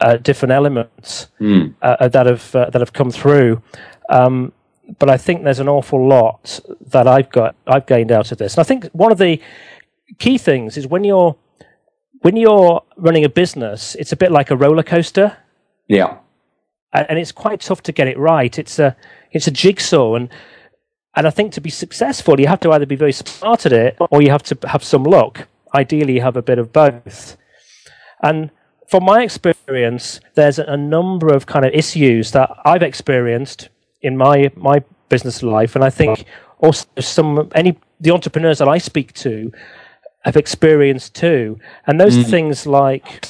uh, 0.01 0.17
different 0.17 0.53
elements 0.53 1.29
mm. 1.41 1.75
uh, 1.83 2.09
that 2.09 2.27
have 2.27 2.55
uh, 2.55 2.71
that 2.71 2.81
have 2.81 2.93
come 2.93 3.11
through. 3.11 3.63
Um, 4.09 4.53
but 4.99 5.11
I 5.11 5.17
think 5.19 5.45
there's 5.45 5.61
an 5.61 5.69
awful 5.69 6.07
lot 6.07 6.61
that 6.87 7.07
I've 7.07 7.31
got 7.31 7.57
I've 7.67 7.87
gained 7.87 8.13
out 8.13 8.33
of 8.33 8.39
this, 8.39 8.55
and 8.55 8.61
I 8.61 8.65
think 8.65 8.87
one 8.93 9.13
of 9.13 9.19
the 9.19 9.41
key 10.19 10.39
things 10.39 10.77
is 10.77 10.87
when 10.87 11.05
you're 11.05 11.37
when 12.21 12.37
you're 12.37 12.83
running 12.97 13.25
a 13.25 13.29
business, 13.29 13.95
it's 13.97 14.13
a 14.13 14.17
bit 14.17 14.33
like 14.33 14.51
a 14.51 14.57
roller 14.57 14.83
coaster. 14.83 15.37
Yeah 15.87 16.19
and 16.93 17.19
it's 17.19 17.33
quite 17.33 17.61
tough 17.61 17.83
to 17.85 17.93
get 17.93 18.09
it 18.09 18.19
right. 18.19 18.59
It's 18.59 18.79
a 18.79 18.97
it's 19.33 19.47
a 19.47 19.51
jigsaw, 19.51 20.15
and 20.15 20.29
and 21.15 21.27
I 21.27 21.31
think 21.31 21.53
to 21.55 21.61
be 21.61 21.71
successful, 21.71 22.41
you 22.41 22.47
have 22.47 22.61
to 22.61 22.73
either 22.73 22.87
be 22.87 22.97
very 22.97 23.13
smart 23.13 23.67
at 23.67 23.73
it 23.73 23.97
or 23.99 24.23
you 24.23 24.31
have 24.31 24.43
to 24.45 24.59
have 24.69 24.85
some 24.85 25.05
luck. 25.05 25.49
Ideally, 25.75 26.15
you 26.15 26.23
have 26.23 26.37
a 26.37 26.43
bit 26.43 26.59
of 26.59 26.73
both. 26.73 27.37
And 28.23 28.51
from 28.87 29.05
my 29.05 29.23
experience, 29.23 30.21
there's 30.35 30.59
a 30.59 30.77
number 30.77 31.29
of 31.29 31.47
kind 31.47 31.65
of 31.65 31.75
issues 31.75 32.33
that 32.33 32.51
I've 32.65 32.83
experienced 32.83 33.69
in 34.01 34.17
my 34.17 34.51
my 34.57 34.83
business 35.09 35.43
life, 35.43 35.75
and 35.75 35.85
I 35.85 35.91
think 35.91 36.25
also 36.59 36.87
some 36.99 37.51
any 37.55 37.77
the 38.01 38.13
entrepreneurs 38.13 38.59
that 38.59 38.69
I 38.69 38.79
speak 38.79 39.13
to 39.15 39.53
have 40.25 40.37
experienced 40.37 41.15
too. 41.15 41.59
And 41.87 42.01
those 42.01 42.17
mm. 42.17 42.31
things 42.31 42.67
like 42.67 43.25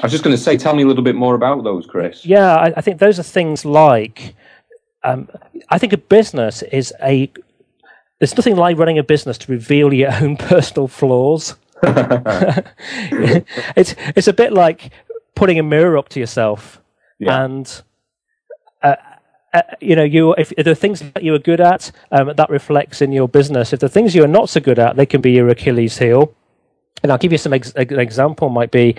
I 0.00 0.06
was 0.06 0.12
just 0.12 0.24
going 0.24 0.34
to 0.34 0.42
say, 0.42 0.56
tell 0.56 0.74
me 0.74 0.82
a 0.82 0.86
little 0.86 1.02
bit 1.02 1.14
more 1.14 1.34
about 1.34 1.64
those, 1.64 1.86
Chris. 1.86 2.24
Yeah, 2.24 2.54
I, 2.54 2.72
I 2.76 2.80
think 2.80 2.98
those 2.98 3.18
are 3.18 3.22
things 3.22 3.64
like 3.64 4.34
um, 5.04 5.28
I 5.68 5.78
think 5.78 5.92
a 5.92 5.98
business 5.98 6.62
is 6.62 6.92
a. 7.02 7.30
There's 8.18 8.36
nothing 8.36 8.56
like 8.56 8.78
running 8.78 8.98
a 8.98 9.02
business 9.02 9.36
to 9.38 9.52
reveal 9.52 9.92
your 9.92 10.12
own 10.22 10.36
personal 10.36 10.88
flaws. 10.88 11.56
it's 11.82 13.94
it's 14.16 14.28
a 14.28 14.32
bit 14.32 14.52
like 14.52 14.90
putting 15.34 15.58
a 15.58 15.62
mirror 15.62 15.98
up 15.98 16.08
to 16.10 16.20
yourself, 16.20 16.80
yeah. 17.18 17.44
and 17.44 17.82
uh, 18.82 18.96
uh, 19.52 19.62
you 19.80 19.96
know, 19.96 20.04
you 20.04 20.32
if, 20.34 20.52
if 20.56 20.64
there 20.64 20.72
are 20.72 20.76
things 20.76 21.00
that 21.00 21.22
you 21.22 21.34
are 21.34 21.38
good 21.38 21.60
at, 21.60 21.90
um, 22.12 22.32
that 22.36 22.48
reflects 22.48 23.02
in 23.02 23.12
your 23.12 23.28
business. 23.28 23.72
If 23.72 23.80
the 23.80 23.88
things 23.88 24.14
you 24.14 24.24
are 24.24 24.28
not 24.28 24.48
so 24.48 24.60
good 24.60 24.78
at, 24.78 24.96
they 24.96 25.06
can 25.06 25.20
be 25.20 25.32
your 25.32 25.48
Achilles 25.48 25.98
heel. 25.98 26.34
And 27.02 27.10
I'll 27.10 27.18
give 27.18 27.32
you 27.32 27.38
some 27.38 27.52
ex- 27.52 27.72
an 27.72 27.98
example. 27.98 28.48
Might 28.48 28.70
be 28.70 28.96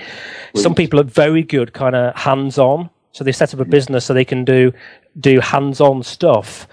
Please. 0.53 0.63
some 0.63 0.75
people 0.75 0.99
are 0.99 1.03
very 1.03 1.43
good, 1.43 1.73
kind 1.73 1.95
of 1.95 2.15
hands 2.15 2.57
on. 2.57 2.89
So 3.11 3.23
they 3.23 3.31
set 3.31 3.53
up 3.53 3.59
a 3.59 3.65
business 3.65 4.05
so 4.05 4.13
they 4.13 4.25
can 4.25 4.43
do 4.43 4.73
do 5.19 5.39
hands-on 5.39 6.01
stuff 6.01 6.67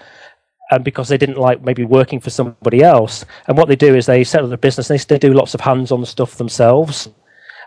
and 0.71 0.83
because 0.83 1.09
they 1.09 1.17
didn't 1.17 1.37
like 1.37 1.61
maybe 1.61 1.83
working 1.83 2.19
for 2.19 2.29
somebody 2.29 2.81
else. 2.81 3.25
And 3.47 3.57
what 3.57 3.67
they 3.67 3.75
do 3.75 3.93
is 3.93 4.05
they 4.05 4.23
set 4.23 4.43
up 4.43 4.51
a 4.51 4.57
business 4.57 4.89
and 4.89 4.99
they 4.99 5.19
do 5.19 5.33
lots 5.33 5.53
of 5.53 5.61
hands-on 5.61 6.05
stuff 6.05 6.35
themselves. 6.35 7.09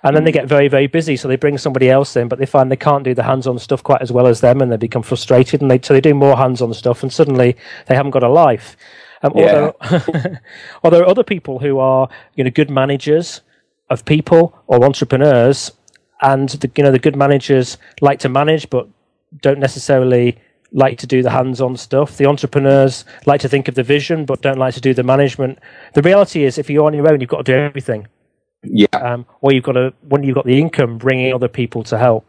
And 0.03 0.15
then 0.15 0.25
they 0.25 0.31
mm. 0.31 0.35
get 0.35 0.49
very, 0.49 0.69
very 0.69 0.87
busy, 0.87 1.17
so 1.17 1.29
they 1.29 1.37
bring 1.37 1.57
somebody 1.57 1.89
else 1.89 2.17
in, 2.17 2.29
but 2.29 2.39
they 2.39 2.47
find 2.47 2.71
they 2.71 2.77
can't 2.77 3.05
do 3.05 3.15
the 3.15 3.23
hands-on 3.23 3.59
stuff 3.59 3.83
quite 3.83 4.03
as 4.03 4.13
well 4.13 4.27
as 4.27 4.41
them, 4.41 4.61
and 4.61 4.71
they 4.71 4.77
become 4.77 5.03
frustrated, 5.03 5.63
and 5.63 5.71
they 5.71 5.81
so 5.83 5.95
they 5.95 6.01
do 6.01 6.13
more 6.13 6.37
hands-on 6.37 6.75
stuff, 6.75 7.03
and 7.03 7.11
suddenly 7.11 7.57
they 7.87 7.95
haven't 7.95 8.11
got 8.11 8.23
a 8.23 8.29
life. 8.29 8.77
Um, 9.25 9.33
yeah. 9.35 9.73
there 9.81 10.41
are 11.03 11.07
other 11.07 11.25
people 11.25 11.59
who 11.59 11.79
are, 11.79 12.09
you 12.35 12.45
know, 12.45 12.51
good 12.51 12.71
managers 12.71 13.41
of 13.89 14.05
people 14.05 14.57
or 14.67 14.85
entrepreneurs, 14.85 15.73
and 16.21 16.51
the, 16.51 16.71
you 16.77 16.85
know 16.85 16.91
the 16.91 16.99
good 16.99 17.17
managers 17.17 17.79
like 18.01 18.19
to 18.21 18.29
manage, 18.29 18.69
but 18.71 18.87
don't 19.41 19.59
necessarily 19.59 20.39
like 20.73 20.99
to 20.99 21.07
do 21.07 21.23
the 21.23 21.31
hands-on 21.31 21.77
stuff. 21.77 22.19
The 22.19 22.27
entrepreneurs 22.27 23.05
like 23.27 23.41
to 23.41 23.49
think 23.49 23.69
of 23.69 23.75
the 23.75 23.83
vision, 23.83 24.25
but 24.27 24.43
don't 24.43 24.59
like 24.59 24.75
to 24.75 24.81
do 24.81 24.93
the 24.93 25.03
management. 25.03 25.59
The 25.95 26.03
reality 26.03 26.45
is, 26.45 26.59
if 26.59 26.69
you're 26.69 26.85
on 26.85 26.95
your 26.95 27.11
own, 27.11 27.21
you've 27.21 27.31
got 27.31 27.47
to 27.47 27.53
do 27.53 27.59
everything. 27.59 28.07
Yeah. 28.63 28.87
Um, 28.93 29.27
or 29.41 29.53
you've 29.53 29.65
got 29.65 29.73
to 29.73 29.95
when 30.09 30.23
you've 30.23 30.35
got 30.35 30.47
the 30.47 30.59
income, 30.59 30.99
bringing 30.99 31.33
other 31.33 31.49
people 31.49 31.83
to 31.85 31.99
help. 31.99 32.27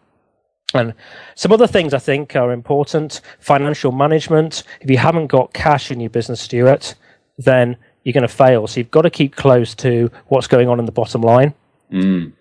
And 0.74 0.94
some 1.36 1.52
other 1.52 1.68
things 1.68 1.94
I 1.94 2.00
think 2.00 2.36
are 2.36 2.52
important: 2.52 3.22
financial 3.40 3.92
management. 3.92 4.64
If 4.82 4.90
you 4.90 4.98
haven't 4.98 5.28
got 5.28 5.54
cash 5.54 5.92
in 5.92 6.00
your 6.00 6.10
business, 6.10 6.42
Stuart, 6.42 6.96
then 7.38 7.78
you're 8.04 8.14
going 8.14 8.28
to 8.28 8.28
fail. 8.28 8.68
So 8.68 8.80
you've 8.80 8.92
got 8.92 9.04
to 9.04 9.10
keep 9.10 9.36
close 9.36 9.76
to 9.76 10.12
what's 10.28 10.48
going 10.48 10.70
on 10.70 10.80
in 10.80 10.86
the 10.86 10.92
bottom 10.92 11.22
line. 11.22 11.54
Mm. 11.92 12.34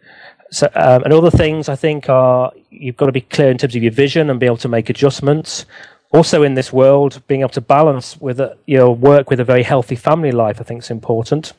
So, 0.50 0.68
um, 0.74 1.02
and 1.02 1.12
other 1.12 1.30
things 1.30 1.68
I 1.68 1.76
think 1.76 2.08
are 2.08 2.52
you've 2.70 2.96
got 2.96 3.06
to 3.06 3.12
be 3.12 3.22
clear 3.22 3.50
in 3.50 3.58
terms 3.58 3.74
of 3.74 3.82
your 3.82 3.92
vision 3.92 4.30
and 4.30 4.38
be 4.38 4.46
able 4.46 4.56
to 4.58 4.68
make 4.68 4.88
adjustments 4.88 5.66
also 6.14 6.44
in 6.44 6.54
this 6.54 6.72
world, 6.72 7.20
being 7.26 7.40
able 7.40 7.50
to 7.50 7.60
balance 7.60 8.16
with 8.20 8.38
a, 8.38 8.56
you 8.66 8.78
know 8.78 8.90
work 8.90 9.30
with 9.30 9.40
a 9.40 9.44
very 9.44 9.64
healthy 9.64 9.96
family 9.96 10.30
life, 10.30 10.60
I 10.60 10.64
think 10.64 10.82
is 10.82 10.90
important. 10.90 11.52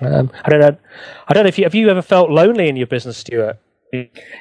Um, 0.00 0.30
I 0.44 0.48
don't 0.48 0.60
know. 0.60 0.76
I 1.28 1.34
don't 1.34 1.44
know 1.44 1.48
if 1.48 1.58
you 1.58 1.64
have 1.64 1.74
you 1.74 1.90
ever 1.90 2.02
felt 2.02 2.30
lonely 2.30 2.68
in 2.68 2.76
your 2.76 2.86
business, 2.86 3.18
Stuart. 3.18 3.58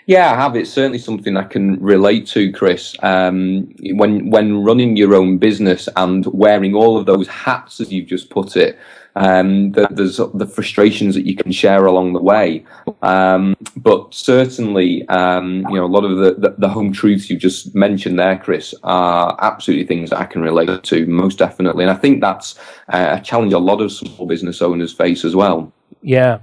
Yeah, 0.05 0.31
I 0.31 0.35
have. 0.35 0.55
It's 0.55 0.69
certainly 0.69 0.97
something 0.97 1.35
I 1.35 1.43
can 1.43 1.77
relate 1.81 2.25
to, 2.27 2.53
Chris. 2.53 2.95
Um, 3.03 3.73
when 3.81 4.29
when 4.29 4.63
running 4.63 4.95
your 4.95 5.13
own 5.13 5.39
business 5.39 5.89
and 5.97 6.25
wearing 6.27 6.73
all 6.73 6.97
of 6.97 7.05
those 7.05 7.27
hats, 7.27 7.81
as 7.81 7.91
you've 7.91 8.07
just 8.07 8.29
put 8.29 8.55
it, 8.55 8.79
um, 9.17 9.73
the, 9.73 9.87
there's 9.91 10.17
the 10.17 10.45
frustrations 10.45 11.15
that 11.15 11.25
you 11.25 11.35
can 11.35 11.51
share 11.51 11.85
along 11.85 12.13
the 12.13 12.21
way. 12.21 12.63
Um, 13.01 13.57
but 13.75 14.13
certainly, 14.13 15.05
um, 15.09 15.65
you 15.69 15.75
know, 15.75 15.85
a 15.85 15.87
lot 15.87 16.05
of 16.05 16.17
the, 16.17 16.35
the, 16.35 16.55
the, 16.57 16.69
home 16.69 16.93
truths 16.93 17.29
you 17.29 17.35
just 17.35 17.75
mentioned 17.75 18.17
there, 18.17 18.37
Chris, 18.37 18.73
are 18.83 19.35
absolutely 19.41 19.85
things 19.85 20.11
that 20.11 20.19
I 20.19 20.25
can 20.25 20.41
relate 20.41 20.83
to 20.83 21.05
most 21.07 21.39
definitely. 21.39 21.83
And 21.83 21.91
I 21.91 21.95
think 21.95 22.21
that's 22.21 22.55
a 22.87 23.19
challenge 23.21 23.51
a 23.51 23.59
lot 23.59 23.81
of 23.81 23.91
small 23.91 24.25
business 24.25 24.61
owners 24.61 24.93
face 24.93 25.25
as 25.25 25.35
well. 25.35 25.73
Yeah, 26.01 26.39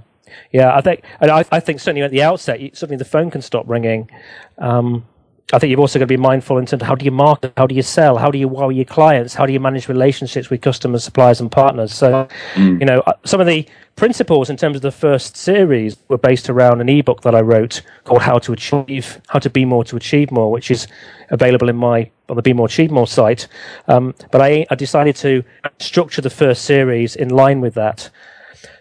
yeah, 0.51 0.75
I 0.75 0.81
think, 0.81 1.03
and 1.19 1.31
I, 1.31 1.45
I 1.51 1.59
think 1.59 1.79
certainly 1.79 2.01
at 2.01 2.11
the 2.11 2.23
outset, 2.23 2.59
suddenly 2.75 2.97
the 2.97 3.05
phone 3.05 3.31
can 3.31 3.41
stop 3.41 3.67
ringing. 3.67 4.09
Um, 4.57 5.05
I 5.51 5.57
think 5.57 5.71
you've 5.71 5.79
also 5.79 5.97
got 5.97 6.03
to 6.03 6.07
be 6.07 6.17
mindful 6.17 6.59
in 6.59 6.67
terms 6.67 6.83
of 6.83 6.87
how 6.87 6.93
do 6.93 7.03
you 7.03 7.11
market, 7.11 7.53
how 7.57 7.65
do 7.65 7.73
you 7.73 7.81
sell, 7.81 8.17
how 8.17 8.29
do 8.29 8.37
you 8.37 8.47
wow 8.47 8.69
your 8.69 8.85
clients, 8.85 9.33
how 9.33 9.47
do 9.47 9.53
you 9.53 9.59
manage 9.59 9.87
relationships 9.87 10.51
with 10.51 10.61
customers, 10.61 11.03
suppliers, 11.03 11.41
and 11.41 11.51
partners. 11.51 11.91
So, 11.91 12.27
mm. 12.53 12.79
you 12.79 12.85
know, 12.85 12.99
uh, 13.07 13.13
some 13.25 13.41
of 13.41 13.47
the 13.47 13.67
principles 13.95 14.51
in 14.51 14.57
terms 14.57 14.75
of 14.75 14.83
the 14.83 14.91
first 14.91 15.35
series 15.35 15.97
were 16.07 16.19
based 16.19 16.51
around 16.51 16.81
an 16.81 16.89
ebook 16.89 17.21
that 17.23 17.33
I 17.33 17.41
wrote 17.41 17.81
called 18.03 18.21
"How 18.21 18.37
to 18.37 18.53
Achieve, 18.53 19.19
How 19.27 19.39
to 19.39 19.49
Be 19.49 19.65
More 19.65 19.83
to 19.85 19.95
Achieve 19.95 20.29
More," 20.29 20.51
which 20.51 20.69
is 20.69 20.87
available 21.31 21.67
in 21.67 21.77
my 21.77 22.11
on 22.29 22.35
the 22.35 22.43
Be 22.43 22.53
More 22.53 22.67
Achieve 22.67 22.91
More 22.91 23.07
site. 23.07 23.47
Um, 23.87 24.13
but 24.29 24.41
I, 24.41 24.67
I 24.69 24.75
decided 24.75 25.15
to 25.17 25.43
structure 25.79 26.21
the 26.21 26.29
first 26.29 26.65
series 26.65 27.15
in 27.15 27.29
line 27.29 27.59
with 27.59 27.73
that. 27.73 28.11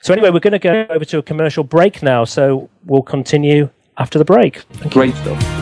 So 0.01 0.13
anyway, 0.13 0.31
we're 0.31 0.41
going 0.41 0.53
to 0.53 0.59
go 0.59 0.87
over 0.91 1.05
to 1.05 1.19
a 1.19 1.23
commercial 1.23 1.65
break 1.65 2.03
now. 2.03 2.25
So 2.25 2.69
we'll 2.85 3.03
continue 3.03 3.71
after 3.97 4.19
the 4.19 4.25
break. 4.25 4.59
Thank 4.59 4.93
Great 4.93 5.15
you. 5.15 5.23
stuff. 5.23 5.59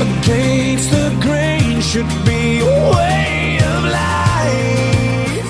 Against 0.00 0.90
the 0.90 1.18
grain 1.20 1.80
should 1.80 2.08
be 2.24 2.60
a 2.60 2.90
way 2.94 3.58
of 3.62 3.84
life. 3.84 5.46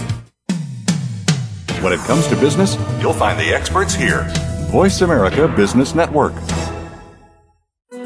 When 1.82 1.92
it 1.92 2.00
comes 2.00 2.26
to 2.28 2.37
business, 2.37 2.76
you'll 3.00 3.12
find 3.12 3.38
the 3.38 3.54
experts 3.54 3.94
here. 3.94 4.26
Voice 4.70 5.02
America 5.02 5.46
Business 5.49 5.94
Network. 5.94 6.32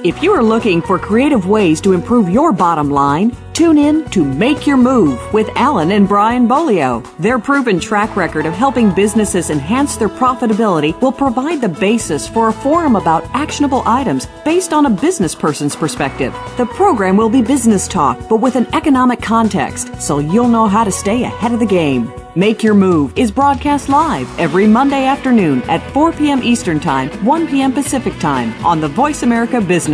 If 0.04 0.23
you 0.23 0.32
are 0.32 0.42
looking 0.42 0.82
for 0.82 0.99
creative 0.99 1.46
ways 1.46 1.80
to 1.80 1.94
improve 1.94 2.28
your 2.28 2.52
bottom 2.52 2.90
line, 2.90 3.34
tune 3.54 3.78
in 3.78 4.04
to 4.11 4.23
Make 4.23 4.66
Your 4.66 4.76
Move 4.76 5.18
with 5.32 5.49
Alan 5.56 5.92
and 5.92 6.06
Brian 6.06 6.46
Bolio. 6.46 7.02
Their 7.16 7.38
proven 7.38 7.80
track 7.80 8.14
record 8.14 8.44
of 8.44 8.52
helping 8.52 8.92
businesses 8.92 9.49
enhance 9.49 9.96
their 9.96 10.11
profitability 10.11 11.00
will 11.00 11.11
provide 11.11 11.62
the 11.62 11.70
basis 11.70 12.28
for 12.28 12.49
a 12.49 12.52
forum 12.52 12.96
about 12.96 13.25
actionable 13.32 13.82
items 13.87 14.26
based 14.44 14.75
on 14.75 14.84
a 14.84 14.90
business 14.90 15.34
person's 15.34 15.75
perspective. 15.75 16.34
The 16.58 16.66
program 16.66 17.16
will 17.16 17.30
be 17.30 17.40
business 17.40 17.88
talk, 17.88 18.18
but 18.28 18.42
with 18.42 18.56
an 18.56 18.66
economic 18.75 19.23
context, 19.23 19.99
so 20.02 20.18
you'll 20.18 20.49
know 20.49 20.66
how 20.66 20.84
to 20.84 20.92
stay 20.92 21.23
ahead 21.23 21.52
of 21.52 21.61
the 21.61 21.66
game. 21.66 22.12
Make 22.37 22.64
Your 22.64 22.75
Move 22.75 23.16
is 23.16 23.30
broadcast 23.30 23.88
live 23.88 24.28
every 24.40 24.66
Monday 24.66 25.04
afternoon 25.04 25.62
at 25.70 25.88
4 25.92 26.12
p.m. 26.14 26.42
Eastern 26.42 26.80
Time, 26.80 27.08
1 27.25 27.46
p.m. 27.46 27.73
Pacific 27.73 28.18
Time 28.18 28.52
on 28.66 28.80
the 28.80 28.88
Voice 28.88 29.23
America 29.23 29.61
Business 29.61 29.94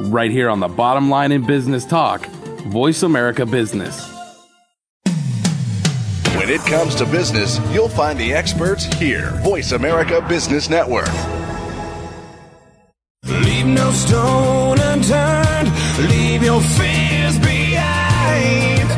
right 0.00 0.30
here 0.30 0.48
on 0.48 0.60
the 0.60 0.68
Bottom 0.68 1.10
Line 1.10 1.32
in 1.32 1.46
Business 1.46 1.84
Talk, 1.84 2.26
Voice 2.66 3.02
America 3.02 3.44
Business. 3.44 4.08
When 6.36 6.48
it 6.48 6.60
comes 6.60 6.94
to 6.96 7.06
business, 7.06 7.60
you'll 7.72 7.88
find 7.88 8.18
the 8.18 8.32
experts 8.32 8.84
here. 8.94 9.30
Voice 9.42 9.72
America 9.72 10.24
Business 10.28 10.70
Network. 10.70 11.08
Leave 13.24 13.66
no 13.66 13.90
stone 13.92 14.78
unturned, 14.78 15.68
leave 16.08 16.42
your 16.42 16.60
fears 16.60 17.38
behind 17.38 18.88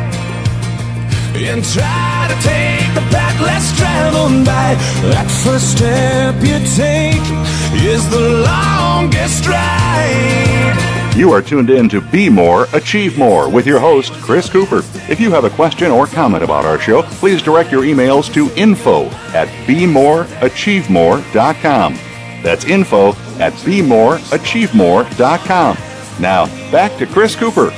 and 1.43 1.65
try 1.65 2.27
to 2.29 2.35
take 2.47 2.95
the 2.95 3.01
path 3.11 3.41
less 3.41 3.77
traveled 3.77 4.45
by. 4.45 4.75
That 5.11 5.29
first 5.43 5.73
step 5.73 6.35
you 6.45 6.59
take 6.77 7.25
is 7.83 8.09
the 8.11 8.45
longest 8.45 9.47
ride. 9.49 10.90
You 11.17 11.33
are 11.33 11.43
tuned 11.43 11.71
in 11.71 11.89
to 11.91 12.01
Be 12.01 12.29
More, 12.31 12.67
Achieve 12.73 13.19
More 13.19 13.51
with 13.51 13.67
your 13.67 13.79
host, 13.81 14.13
Chris 14.15 14.49
Cooper. 14.49 14.83
If 15.11 15.19
you 15.21 15.31
have 15.33 15.45
a 15.45 15.51
question 15.51 15.91
or 15.91 16.07
comment 16.07 16.43
about 16.45 16.65
our 16.65 16.79
show, 16.79 17.03
please 17.03 17.43
direct 17.43 17.71
your 17.73 17.83
emails 17.83 18.33
to 18.33 18.49
info 18.59 19.07
at 19.35 19.49
bemoreachievemore.com. 19.67 21.95
That's 22.43 22.65
info 22.65 23.09
at 23.39 23.53
bemoreachievemore.com. 23.53 25.77
Now, 26.21 26.47
back 26.71 26.97
to 26.99 27.07
Chris 27.07 27.35
Cooper. 27.37 27.71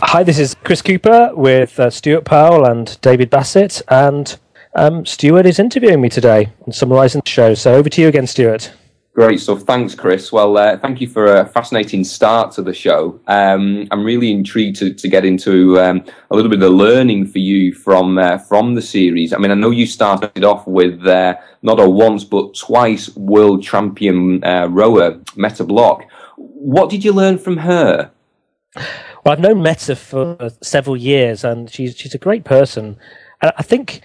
Hi, 0.00 0.22
this 0.22 0.38
is 0.38 0.54
Chris 0.62 0.80
Cooper 0.80 1.32
with 1.34 1.80
uh, 1.80 1.90
Stuart 1.90 2.24
Powell 2.24 2.64
and 2.64 2.96
David 3.00 3.30
Bassett, 3.30 3.82
and 3.88 4.38
um, 4.74 5.06
Stuart 5.06 5.46
is 5.46 5.58
interviewing 5.58 6.00
me 6.00 6.08
today 6.08 6.52
and 6.64 6.74
summarising 6.74 7.22
the 7.24 7.30
show. 7.30 7.54
So 7.54 7.74
over 7.74 7.88
to 7.88 8.00
you 8.00 8.08
again, 8.08 8.26
Stuart. 8.26 8.72
Great 9.14 9.38
stuff. 9.38 9.62
Thanks, 9.62 9.94
Chris. 9.94 10.32
Well, 10.32 10.56
uh, 10.56 10.76
thank 10.76 11.00
you 11.00 11.06
for 11.06 11.26
a 11.36 11.46
fascinating 11.46 12.02
start 12.02 12.50
to 12.54 12.62
the 12.62 12.74
show. 12.74 13.20
Um, 13.28 13.86
I'm 13.92 14.02
really 14.02 14.32
intrigued 14.32 14.76
to, 14.80 14.92
to 14.92 15.08
get 15.08 15.24
into 15.24 15.78
um, 15.78 16.04
a 16.32 16.34
little 16.34 16.50
bit 16.50 16.56
of 16.56 16.68
the 16.68 16.76
learning 16.76 17.28
for 17.28 17.38
you 17.38 17.72
from 17.72 18.18
uh, 18.18 18.38
from 18.38 18.74
the 18.74 18.82
series. 18.82 19.32
I 19.32 19.38
mean, 19.38 19.52
I 19.52 19.54
know 19.54 19.70
you 19.70 19.86
started 19.86 20.42
off 20.42 20.66
with 20.66 21.06
uh, 21.06 21.36
not 21.62 21.78
a 21.78 21.88
once 21.88 22.24
but 22.24 22.56
twice 22.56 23.14
world 23.14 23.62
champion 23.62 24.42
uh, 24.42 24.66
rower 24.68 25.20
Mette 25.36 25.64
Block. 25.64 26.02
What 26.36 26.90
did 26.90 27.04
you 27.04 27.12
learn 27.12 27.38
from 27.38 27.58
her? 27.58 28.10
Well, 28.74 29.32
I've 29.32 29.38
known 29.38 29.62
Mette 29.62 29.96
for 29.96 30.50
several 30.60 30.96
years, 30.96 31.44
and 31.44 31.70
she's 31.70 31.96
she's 31.96 32.16
a 32.16 32.18
great 32.18 32.44
person. 32.44 32.96
And 33.40 33.52
I 33.56 33.62
think 33.62 34.00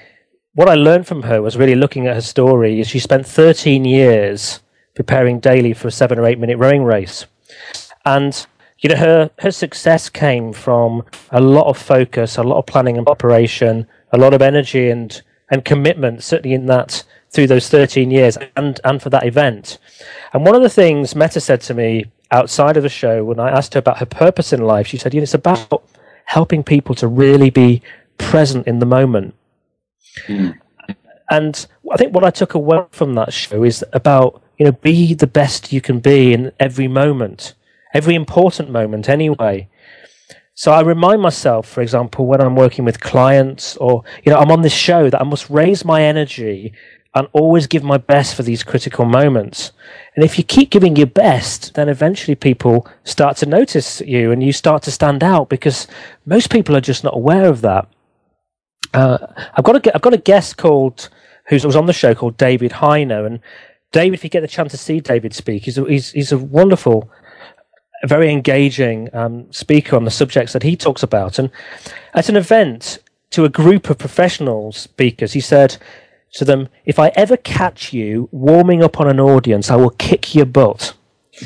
what 0.54 0.70
I 0.70 0.76
learned 0.76 1.08
from 1.08 1.24
her 1.24 1.42
was 1.42 1.58
really 1.58 1.76
looking 1.76 2.08
at 2.08 2.16
her 2.16 2.22
story. 2.22 2.84
She 2.84 3.00
spent 3.00 3.26
13 3.26 3.86
years 3.86 4.62
preparing 4.96 5.40
daily 5.40 5.74
for 5.74 5.88
a 5.88 5.92
seven 5.92 6.20
or 6.20 6.26
eight 6.26 6.40
minute 6.40 6.58
rowing 6.58 6.84
race. 6.84 7.26
And 8.06 8.46
you 8.80 8.90
know, 8.90 8.96
her, 8.96 9.30
her 9.40 9.52
success 9.52 10.10
came 10.10 10.54
from 10.54 11.04
a 11.32 11.42
lot 11.42 11.68
of 11.68 11.78
focus, 11.78 12.38
a 12.38 12.44
lot 12.44 12.60
of 12.60 12.66
planning 12.66 12.98
and 12.98 13.06
preparation, 13.06 13.88
a 14.12 14.18
lot 14.18 14.34
of 14.34 14.42
energy 14.42 14.90
and, 14.90 15.22
and 15.50 15.66
commitment, 15.66 16.24
certainly 16.24 16.56
in 16.56 16.66
that 16.68 17.04
through 17.30 17.48
those 17.48 17.70
13 17.70 18.10
years 18.10 18.38
and, 18.56 18.80
and 18.84 19.02
for 19.02 19.10
that 19.10 19.26
event. 19.26 19.78
And 20.34 20.46
one 20.46 20.56
of 20.56 20.64
the 20.64 20.70
things 20.70 21.14
Mette 21.14 21.42
said 21.42 21.62
to 21.62 21.74
me 21.74 22.06
outside 22.32 22.78
of 22.78 22.84
the 22.84 22.90
show 22.90 23.24
when 23.24 23.40
I 23.40 23.50
asked 23.50 23.74
her 23.74 23.80
about 23.80 24.00
her 24.00 24.06
purpose 24.06 24.54
in 24.54 24.62
life, 24.62 24.88
she 24.88 24.98
said, 24.98 25.14
you 25.14 25.20
know, 25.20 25.24
it's 25.24 25.34
about 25.34 25.84
helping 26.26 26.64
people 26.64 26.96
to 26.96 27.08
really 27.08 27.50
be 27.50 27.82
present 28.18 28.66
in 28.66 28.80
the 28.80 28.86
moment. 28.86 29.36
Mm. 30.28 30.60
And 31.30 31.68
I 31.92 31.98
think 31.98 32.14
what 32.14 32.24
I 32.24 32.32
took 32.32 32.54
away 32.54 32.84
from 32.92 33.14
that 33.16 33.34
show 33.34 33.64
is 33.64 33.84
about, 33.94 34.42
you 34.58 34.66
know, 34.66 34.72
be 34.72 35.14
the 35.14 35.28
best 35.28 35.72
you 35.72 35.82
can 35.82 36.00
be 36.00 36.34
in 36.34 36.52
every 36.60 36.88
moment, 36.88 37.54
every 37.94 38.16
important 38.16 38.72
moment 38.72 39.08
anyway. 39.08 39.70
So 40.56 40.74
I 40.74 40.82
remind 40.82 41.22
myself, 41.22 41.70
for 41.70 41.82
example, 41.82 42.26
when 42.26 42.42
I'm 42.42 42.56
working 42.56 42.84
with 42.84 43.00
clients 43.00 43.78
or, 43.78 44.04
you 44.26 44.32
know, 44.32 44.40
I'm 44.40 44.52
on 44.52 44.62
this 44.62 44.74
show 44.74 45.10
that 45.10 45.22
I 45.22 45.24
must 45.24 45.50
raise 45.50 45.86
my 45.86 46.02
energy 46.02 46.74
and 47.16 47.28
always 47.32 47.66
give 47.66 47.84
my 47.84 47.98
best 47.98 48.36
for 48.36 48.44
these 48.44 48.64
critical 48.64 49.06
moments. 49.06 49.72
And 50.16 50.26
if 50.26 50.38
you 50.38 50.44
keep 50.44 50.70
giving 50.70 50.96
your 50.96 51.08
best, 51.08 51.76
then 51.76 51.90
eventually 51.90 52.36
people 52.36 52.88
start 53.04 53.38
to 53.38 53.46
notice 53.46 54.02
you 54.02 54.32
and 54.32 54.44
you 54.44 54.52
start 54.52 54.84
to 54.84 54.92
stand 54.92 55.24
out 55.24 55.50
because 55.50 55.88
most 56.26 56.52
people 56.52 56.76
are 56.76 56.82
just 56.82 57.04
not 57.04 57.16
aware 57.16 57.46
of 57.46 57.62
that. 57.62 57.88
Uh, 58.94 59.18
I've 59.54 59.64
got 59.64 59.86
a 59.86 59.96
I've 59.96 60.02
got 60.02 60.14
a 60.14 60.18
guest 60.18 60.58
called 60.58 61.10
who 61.48 61.56
was 61.56 61.76
on 61.76 61.86
the 61.88 61.94
show 61.94 62.14
called 62.14 62.38
David 62.38 62.72
Hyner, 62.72 63.26
and 63.26 63.40
David, 63.92 64.14
if 64.16 64.24
you 64.24 64.30
get 64.30 64.42
the 64.42 64.48
chance 64.48 64.72
to 64.72 64.78
see 64.78 65.00
David 65.00 65.34
speak, 65.34 65.64
he's 65.64 65.78
a, 65.78 65.86
he's, 65.86 66.12
he's 66.12 66.32
a 66.32 66.38
wonderful, 66.38 67.10
very 68.06 68.32
engaging 68.32 69.10
um, 69.14 69.52
speaker 69.52 69.96
on 69.96 70.06
the 70.06 70.12
subjects 70.12 70.54
that 70.54 70.62
he 70.62 70.76
talks 70.76 71.02
about. 71.02 71.40
And 71.40 71.50
at 72.14 72.30
an 72.30 72.36
event 72.36 73.00
to 73.32 73.46
a 73.46 73.50
group 73.50 73.90
of 73.90 73.98
professional 73.98 74.72
speakers, 74.72 75.34
he 75.34 75.42
said 75.42 75.78
to 76.34 76.46
them, 76.46 76.70
"If 76.86 77.00
I 77.00 77.08
ever 77.10 77.36
catch 77.38 77.92
you 77.92 78.30
warming 78.32 78.84
up 78.84 79.00
on 79.00 79.10
an 79.10 79.20
audience, 79.20 79.72
I 79.72 79.76
will 79.76 79.90
kick 79.92 80.36
your 80.36 80.46
butt." 80.46 80.94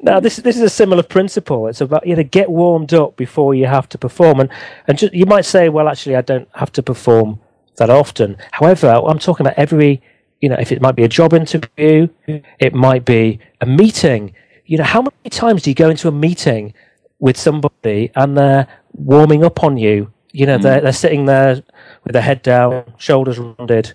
now 0.00 0.20
this 0.20 0.36
this 0.36 0.56
is 0.56 0.62
a 0.62 0.68
similar 0.68 1.02
principle. 1.02 1.66
It's 1.66 1.80
about 1.80 2.06
you 2.06 2.16
know 2.16 2.22
get 2.22 2.50
warmed 2.50 2.94
up 2.94 3.16
before 3.16 3.54
you 3.54 3.66
have 3.66 3.88
to 3.90 3.98
perform, 3.98 4.40
and 4.40 4.50
and 4.86 4.98
just, 4.98 5.12
you 5.12 5.26
might 5.26 5.44
say, 5.44 5.68
well, 5.68 5.88
actually, 5.88 6.16
I 6.16 6.22
don't 6.22 6.48
have 6.54 6.72
to 6.72 6.82
perform 6.82 7.40
that 7.76 7.90
often. 7.90 8.36
However, 8.52 8.88
I'm 8.88 9.18
talking 9.18 9.46
about 9.46 9.58
every 9.58 10.02
you 10.40 10.48
know 10.48 10.56
if 10.58 10.72
it 10.72 10.80
might 10.80 10.96
be 10.96 11.04
a 11.04 11.08
job 11.08 11.34
interview, 11.34 12.08
it 12.58 12.74
might 12.74 13.04
be 13.04 13.40
a 13.60 13.66
meeting. 13.66 14.34
You 14.66 14.78
know, 14.78 14.84
how 14.84 15.02
many 15.02 15.30
times 15.30 15.62
do 15.62 15.70
you 15.70 15.74
go 15.74 15.90
into 15.90 16.08
a 16.08 16.12
meeting 16.12 16.74
with 17.18 17.36
somebody 17.36 18.12
and 18.14 18.36
they're 18.36 18.66
warming 18.92 19.44
up 19.44 19.64
on 19.64 19.76
you? 19.78 20.12
You 20.32 20.46
know, 20.46 20.58
mm. 20.58 20.62
they're 20.62 20.80
they're 20.80 20.92
sitting 20.92 21.24
there 21.24 21.62
with 22.04 22.12
their 22.12 22.22
head 22.22 22.42
down, 22.42 22.84
shoulders 22.98 23.38
rounded 23.38 23.94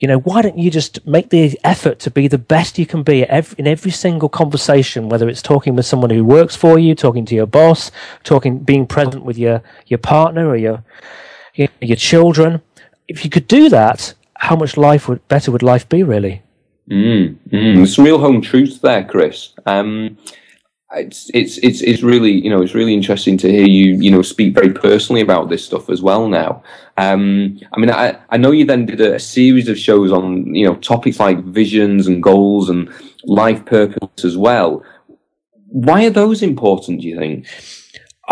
you 0.00 0.08
know, 0.08 0.18
why 0.18 0.42
don't 0.42 0.58
you 0.58 0.70
just 0.70 1.06
make 1.06 1.30
the 1.30 1.58
effort 1.64 1.98
to 2.00 2.10
be 2.10 2.28
the 2.28 2.38
best 2.38 2.78
you 2.78 2.86
can 2.86 3.02
be 3.02 3.24
every, 3.24 3.56
in 3.58 3.66
every 3.66 3.90
single 3.90 4.28
conversation, 4.28 5.08
whether 5.08 5.28
it's 5.28 5.42
talking 5.42 5.74
with 5.74 5.86
someone 5.86 6.10
who 6.10 6.24
works 6.24 6.54
for 6.54 6.78
you, 6.78 6.94
talking 6.94 7.24
to 7.26 7.34
your 7.34 7.46
boss, 7.46 7.90
talking, 8.22 8.58
being 8.58 8.86
present 8.86 9.24
with 9.24 9.38
your, 9.38 9.62
your 9.86 9.98
partner 9.98 10.48
or 10.48 10.56
your, 10.56 10.84
your, 11.54 11.68
your 11.80 11.96
children. 11.96 12.60
If 13.08 13.24
you 13.24 13.30
could 13.30 13.48
do 13.48 13.68
that, 13.70 14.12
how 14.34 14.56
much 14.56 14.76
life 14.76 15.08
would, 15.08 15.26
better 15.28 15.50
would 15.50 15.62
life 15.62 15.88
be 15.88 16.02
really? 16.02 16.42
Mm, 16.90 17.36
mm. 17.50 17.88
Some 17.88 18.04
real 18.04 18.18
home 18.18 18.42
truths 18.42 18.78
there, 18.78 19.02
Chris. 19.04 19.54
Um, 19.64 20.18
it's 20.94 21.30
it's 21.34 21.58
it's 21.58 21.80
it's 21.82 22.02
really 22.02 22.30
you 22.30 22.48
know 22.48 22.62
it's 22.62 22.74
really 22.74 22.94
interesting 22.94 23.36
to 23.38 23.50
hear 23.50 23.66
you 23.66 23.96
you 23.96 24.10
know 24.10 24.22
speak 24.22 24.54
very 24.54 24.72
personally 24.72 25.20
about 25.20 25.48
this 25.48 25.64
stuff 25.64 25.90
as 25.90 26.00
well 26.00 26.28
now. 26.28 26.62
Um, 26.96 27.58
I 27.72 27.80
mean, 27.80 27.90
I 27.90 28.18
I 28.30 28.36
know 28.36 28.52
you 28.52 28.64
then 28.64 28.86
did 28.86 29.00
a, 29.00 29.18
series 29.18 29.68
of 29.68 29.78
shows 29.78 30.12
on 30.12 30.54
you 30.54 30.66
know 30.66 30.76
topics 30.76 31.18
like 31.18 31.42
visions 31.44 32.06
and 32.06 32.22
goals 32.22 32.70
and 32.70 32.88
life 33.24 33.64
purpose 33.66 34.24
as 34.24 34.36
well. 34.36 34.84
Why 35.66 36.06
are 36.06 36.10
those 36.10 36.42
important? 36.42 37.00
Do 37.00 37.08
you 37.08 37.18
think? 37.18 37.46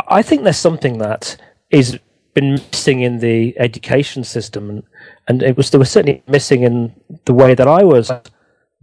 I 0.09 0.23
think 0.23 0.45
there's 0.45 0.57
something 0.57 0.99
that 0.99 1.37
is 1.71 1.99
been 2.35 2.53
missing 2.53 3.01
in 3.01 3.19
the 3.19 3.59
education 3.59 4.23
system, 4.25 4.71
and, 4.71 4.83
and 5.27 5.43
it 5.43 5.57
was 5.57 5.71
there 5.71 5.81
was 5.81 5.90
certainly 5.90 6.23
missing 6.29 6.62
in 6.62 6.95
the 7.25 7.35
way 7.35 7.55
that 7.55 7.67
I 7.67 7.83
was 7.83 8.12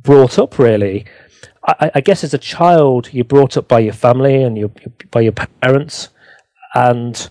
brought 0.01 0.37
up. 0.37 0.59
Really, 0.59 1.05
I, 1.63 1.91
I, 1.95 2.01
guess 2.01 2.23
as 2.23 2.33
a 2.33 2.39
child, 2.39 3.13
you're 3.13 3.23
brought 3.23 3.55
up 3.55 3.67
by 3.67 3.79
your 3.79 3.93
family 3.93 4.43
and 4.43 4.57
your, 4.57 4.71
by 5.11 5.21
your 5.21 5.33
parents, 5.33 6.09
and 6.73 7.29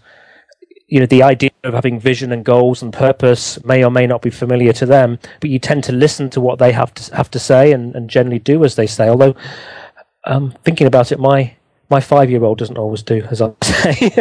you 0.86 1.00
know 1.00 1.06
the 1.06 1.22
idea 1.22 1.50
of 1.64 1.74
having 1.74 1.98
vision 1.98 2.32
and 2.32 2.44
goals 2.44 2.82
and 2.82 2.92
purpose 2.92 3.62
may 3.64 3.84
or 3.84 3.90
may 3.90 4.06
not 4.06 4.22
be 4.22 4.30
familiar 4.30 4.72
to 4.74 4.86
them, 4.86 5.18
but 5.40 5.50
you 5.50 5.58
tend 5.58 5.84
to 5.84 5.92
listen 5.92 6.30
to 6.30 6.40
what 6.40 6.58
they 6.58 6.72
have 6.72 6.94
to 6.94 7.14
have 7.14 7.30
to 7.32 7.38
say 7.38 7.72
and, 7.72 7.94
and 7.94 8.08
generally 8.10 8.38
do 8.38 8.64
as 8.64 8.76
they 8.76 8.86
say. 8.86 9.08
Although, 9.08 9.34
um, 10.24 10.54
thinking 10.64 10.86
about 10.86 11.10
it, 11.10 11.18
my 11.18 11.54
my 11.90 12.00
five 12.00 12.30
year 12.30 12.44
old 12.44 12.58
doesn't 12.58 12.78
always 12.78 13.02
do 13.02 13.22
as 13.30 13.42
I 13.42 13.52
say. 13.62 14.12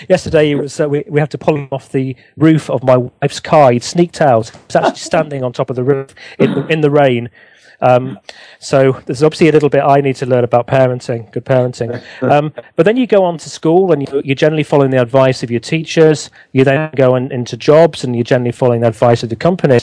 Yesterday, 0.08 0.54
was, 0.54 0.80
uh, 0.80 0.88
we, 0.88 1.04
we 1.08 1.20
had 1.20 1.30
to 1.30 1.38
pull 1.38 1.56
him 1.56 1.68
off 1.70 1.92
the 1.92 2.16
roof 2.38 2.70
of 2.70 2.82
my 2.82 2.96
wife's 2.96 3.40
car. 3.40 3.72
He'd 3.72 3.84
sneaked 3.84 4.22
out. 4.22 4.48
He 4.48 4.58
was 4.66 4.76
actually 4.76 4.96
standing 4.96 5.44
on 5.44 5.52
top 5.52 5.68
of 5.68 5.76
the 5.76 5.84
roof 5.84 6.14
in 6.38 6.54
the, 6.54 6.66
in 6.68 6.80
the 6.80 6.90
rain. 6.90 7.28
Um, 7.80 8.18
so 8.58 8.92
there's 9.06 9.22
obviously 9.22 9.48
a 9.48 9.52
little 9.52 9.68
bit 9.68 9.82
I 9.82 10.00
need 10.00 10.16
to 10.16 10.26
learn 10.26 10.44
about 10.44 10.66
parenting, 10.66 11.30
good 11.32 11.44
parenting. 11.44 12.02
Um, 12.22 12.52
but 12.76 12.84
then 12.84 12.96
you 12.96 13.06
go 13.06 13.24
on 13.24 13.38
to 13.38 13.50
school 13.50 13.92
and 13.92 14.06
you, 14.06 14.32
are 14.32 14.34
generally 14.34 14.62
following 14.62 14.90
the 14.90 15.00
advice 15.00 15.42
of 15.42 15.50
your 15.50 15.60
teachers. 15.60 16.30
You 16.52 16.64
then 16.64 16.90
go 16.94 17.16
in, 17.16 17.32
into 17.32 17.56
jobs 17.56 18.04
and 18.04 18.14
you're 18.14 18.24
generally 18.24 18.52
following 18.52 18.82
the 18.82 18.88
advice 18.88 19.22
of 19.22 19.30
the 19.30 19.36
company. 19.36 19.80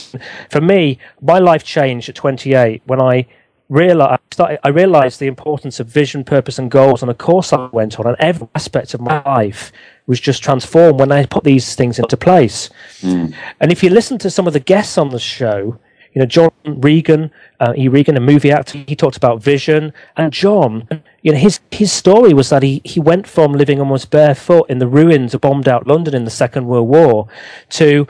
For 0.50 0.60
me, 0.60 0.98
my 1.20 1.38
life 1.38 1.64
changed 1.64 2.08
at 2.08 2.14
28 2.14 2.82
when 2.86 3.00
I 3.00 3.26
realized 3.68 4.20
I 4.40 4.68
realized 4.68 5.20
the 5.20 5.26
importance 5.26 5.80
of 5.80 5.88
vision, 5.88 6.24
purpose, 6.24 6.58
and 6.58 6.70
goals 6.70 7.02
on 7.02 7.08
a 7.08 7.14
course 7.14 7.52
I 7.52 7.66
went 7.66 7.98
on, 7.98 8.06
and 8.06 8.16
every 8.18 8.48
aspect 8.54 8.94
of 8.94 9.00
my 9.00 9.22
life 9.24 9.72
was 10.06 10.20
just 10.20 10.42
transformed 10.42 11.00
when 11.00 11.12
I 11.12 11.26
put 11.26 11.44
these 11.44 11.74
things 11.74 11.98
into 11.98 12.16
place. 12.16 12.70
Mm. 13.00 13.34
And 13.60 13.72
if 13.72 13.82
you 13.82 13.90
listen 13.90 14.16
to 14.18 14.30
some 14.30 14.46
of 14.46 14.52
the 14.52 14.60
guests 14.60 14.96
on 14.96 15.10
the 15.10 15.18
show, 15.18 15.78
you 16.12 16.20
know, 16.20 16.26
John 16.26 16.50
Regan, 16.64 17.30
uh, 17.60 17.74
E. 17.76 17.88
Regan, 17.88 18.16
a 18.16 18.20
movie 18.20 18.50
actor, 18.50 18.78
he 18.86 18.96
talked 18.96 19.16
about 19.16 19.42
vision. 19.42 19.92
And 20.16 20.32
John, 20.32 20.88
you 21.22 21.32
know, 21.32 21.38
his 21.38 21.60
his 21.70 21.92
story 21.92 22.32
was 22.34 22.50
that 22.50 22.62
he, 22.62 22.80
he 22.84 23.00
went 23.00 23.26
from 23.26 23.52
living 23.52 23.78
almost 23.78 24.10
barefoot 24.10 24.68
in 24.68 24.78
the 24.78 24.86
ruins 24.86 25.34
of 25.34 25.40
bombed 25.40 25.68
out 25.68 25.86
London 25.86 26.14
in 26.14 26.24
the 26.24 26.30
Second 26.30 26.66
World 26.66 26.88
War 26.88 27.28
to 27.70 28.06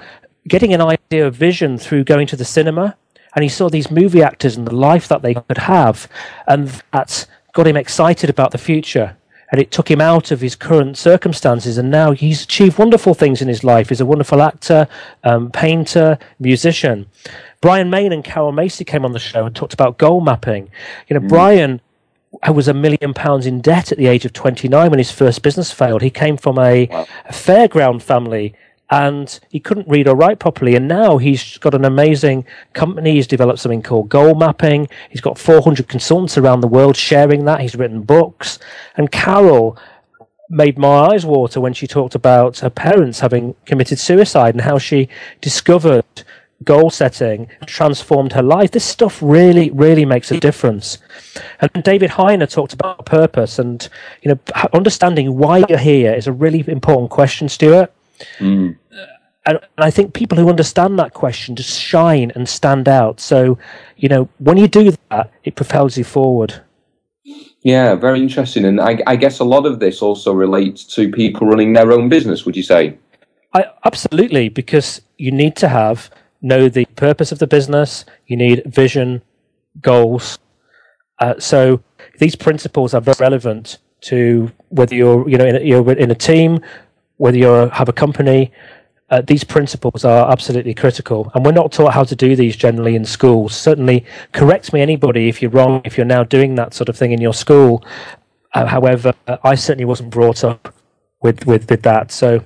getting 0.47 0.73
an 0.73 0.81
idea 0.81 1.27
of 1.27 1.35
vision 1.35 1.77
through 1.79 2.05
going 2.05 2.27
to 2.27 2.37
the 2.37 2.45
cinema 2.45 2.97
and 3.35 3.43
he 3.43 3.49
saw 3.49 3.69
these 3.69 3.91
movie 3.91 4.23
actors 4.23 4.57
and 4.57 4.67
the 4.67 4.75
life 4.75 5.09
that 5.09 5.23
they 5.23 5.35
could 5.35 5.59
have, 5.59 6.09
and 6.47 6.83
that 6.93 7.27
got 7.53 7.67
him 7.67 7.77
excited 7.77 8.31
about 8.31 8.51
the 8.51 8.59
future. 8.59 9.17
And 9.51 9.61
it 9.61 9.71
took 9.71 9.91
him 9.91 10.01
out 10.01 10.31
of 10.31 10.41
his 10.41 10.55
current 10.55 10.99
circumstances, 10.99 11.79
and 11.79 11.91
now 11.91 12.13
he's 12.13 12.43
achieved 12.43 12.79
wonderful 12.79 13.15
things 13.15 13.41
in 13.41 13.49
his 13.49 13.65
life. 13.65 13.89
He's 13.89 14.01
a 14.01 14.07
wonderful 14.07 14.43
actor, 14.43 14.89
um, 15.25 15.51
painter, 15.51 16.19
musician. 16.39 17.07
Brian 17.61 17.91
Mayne 17.91 18.13
and 18.13 18.23
Carol 18.23 18.53
Macy 18.53 18.85
came 18.85 19.05
on 19.05 19.13
the 19.13 19.19
show 19.19 19.47
and 19.47 19.57
talked 19.57 19.75
about 19.75 19.99
goal 19.99 20.21
mapping. 20.21 20.71
You 21.09 21.15
know, 21.15 21.21
mm. 21.21 21.29
Brian 21.29 21.81
was 22.53 22.69
a 22.69 22.75
million 22.75 23.15
pounds 23.15 23.47
in 23.47 23.61
debt 23.61 23.91
at 23.91 23.99
the 23.99 24.07
age 24.07 24.25
of 24.25 24.33
29 24.33 24.91
when 24.91 24.99
his 24.99 25.11
first 25.11 25.43
business 25.43 25.73
failed. 25.73 26.03
He 26.03 26.11
came 26.11 26.37
from 26.37 26.59
a, 26.59 26.87
wow. 26.87 27.07
a 27.25 27.33
fairground 27.33 28.03
family 28.03 28.55
and 28.91 29.39
he 29.51 29.61
couldn't 29.61 29.89
read 29.89 30.09
or 30.09 30.17
write 30.17 30.39
properly. 30.39 30.75
And 30.75 30.89
now 30.89 31.19
he's 31.19 31.59
got 31.59 31.75
an 31.75 31.85
amazing 31.85 32.47
company. 32.73 33.13
He's 33.13 33.27
developed 33.27 33.61
something 33.61 33.83
called 33.83 34.09
goal 34.09 34.35
mapping. 34.35 34.89
He's 35.11 35.21
got 35.21 35.39
400 35.39 35.89
consultants 35.89 36.39
around 36.39 36.61
the 36.61 36.69
world 36.69 36.97
sharing 36.97 37.45
that. 37.45 37.61
He's 37.61 37.77
written 37.77 38.03
books. 38.03 38.59
And 38.97 39.11
Carol 39.11 39.79
made 40.49 40.79
my 40.79 41.11
eyes 41.11 41.27
water 41.27 41.61
when 41.61 41.75
she 41.75 41.87
talked 41.87 42.15
about 42.15 42.59
her 42.61 42.71
parents 42.71 43.21
having 43.21 43.55
committed 43.67 43.99
suicide 43.99 44.55
and 44.55 44.63
how 44.63 44.79
she 44.79 45.09
discovered 45.43 46.05
goal 46.65 46.91
setting 46.91 47.49
transformed 47.67 48.33
her 48.33 48.43
life. 48.43 48.71
This 48.71 48.85
stuff 48.85 49.21
really, 49.23 49.71
really 49.71 50.05
makes 50.05 50.33
a 50.33 50.41
difference. 50.41 50.99
And 51.61 51.85
David 51.85 52.11
Hyner 52.11 52.51
talked 52.51 52.73
about 52.73 53.05
purpose 53.07 53.59
and, 53.59 53.87
you 54.23 54.33
know, 54.33 54.39
understanding 54.73 55.37
why 55.37 55.65
you're 55.69 55.79
here 55.79 56.15
is 56.15 56.27
a 56.27 56.33
really 56.33 56.65
important 56.67 57.11
question, 57.11 57.49
Stuart. 57.49 57.93
Mm. 58.39 58.77
And 59.47 59.61
I 59.79 59.91
think 59.91 60.13
people 60.13 60.37
who 60.37 60.51
understand 60.51 60.99
that 60.99 61.15
question 61.15 61.57
just 61.57 61.81
shine 61.81 62.31
and 62.35 62.47
stand 62.47 62.87
out. 62.87 63.19
So, 63.19 63.59
you 63.97 64.09
know, 64.09 64.29
when 64.39 64.59
you 64.59 64.69
do 64.69 64.93
that, 65.11 65.33
it 65.43 65.57
propels 65.57 65.97
you 65.97 66.05
forward. 66.05 66.63
Yeah, 67.63 67.95
very 67.95 68.21
interesting. 68.21 68.65
And 68.67 68.81
I, 68.81 69.03
I 69.07 69.17
guess 69.17 69.39
a 69.39 69.45
lot 69.45 69.65
of 69.65 69.81
this 69.81 70.03
also 70.03 70.33
relates 70.33 70.85
to 70.95 71.11
people 71.11 71.47
running 71.47 71.73
their 71.73 71.93
own 71.93 72.09
business, 72.09 72.45
would 72.45 72.57
you 72.57 72.63
say? 72.63 72.99
I, 73.55 73.65
absolutely, 73.85 74.49
because 74.51 75.01
you 75.17 75.33
need 75.33 75.57
to 75.57 75.69
have 75.69 76.11
know 76.41 76.69
the 76.69 76.85
purpose 76.97 77.33
of 77.33 77.39
the 77.39 77.47
business. 77.47 78.05
You 78.27 78.37
need 78.37 78.63
vision, 78.67 79.23
goals. 79.81 80.39
Uh, 81.19 81.35
so 81.39 81.83
these 82.19 82.37
principles 82.37 82.95
are 82.95 83.01
very 83.01 83.17
relevant 83.19 83.79
to 84.01 84.53
whether 84.69 84.95
you're 84.95 85.29
you 85.29 85.37
know 85.37 85.47
in 85.47 85.57
a, 85.57 85.61
you're 85.61 85.93
in 85.93 86.11
a 86.11 86.15
team 86.15 86.61
whether 87.19 87.37
you 87.37 87.47
have 87.47 87.89
a 87.89 87.93
company, 87.93 88.51
uh, 89.11 89.23
these 89.23 89.45
principles 89.45 90.05
are 90.05 90.31
absolutely 90.31 90.75
critical. 90.75 91.31
And 91.35 91.45
we're 91.45 91.53
not 91.53 91.73
taught 91.73 91.95
how 91.95 92.05
to 92.05 92.17
do 92.17 92.37
these 92.37 92.57
generally 92.57 92.95
in 92.95 93.05
schools. 93.05 93.57
Certainly, 93.57 94.05
correct 94.33 94.73
me 94.73 94.81
anybody 94.81 95.29
if 95.29 95.41
you're 95.41 95.51
wrong, 95.51 95.81
if 95.85 95.97
you're 95.97 96.07
now 96.07 96.25
doing 96.25 96.55
that 96.57 96.75
sort 96.75 96.89
of 96.89 96.97
thing 96.97 97.13
in 97.13 97.21
your 97.21 97.35
school. 97.35 97.85
Uh, 98.55 98.67
however, 98.67 99.13
I 99.45 99.55
certainly 99.55 99.85
wasn't 99.85 100.11
brought 100.11 100.45
up 100.45 100.75
with, 101.23 101.47
with, 101.47 101.69
with 101.71 101.83
that. 101.83 102.11
So, 102.13 102.45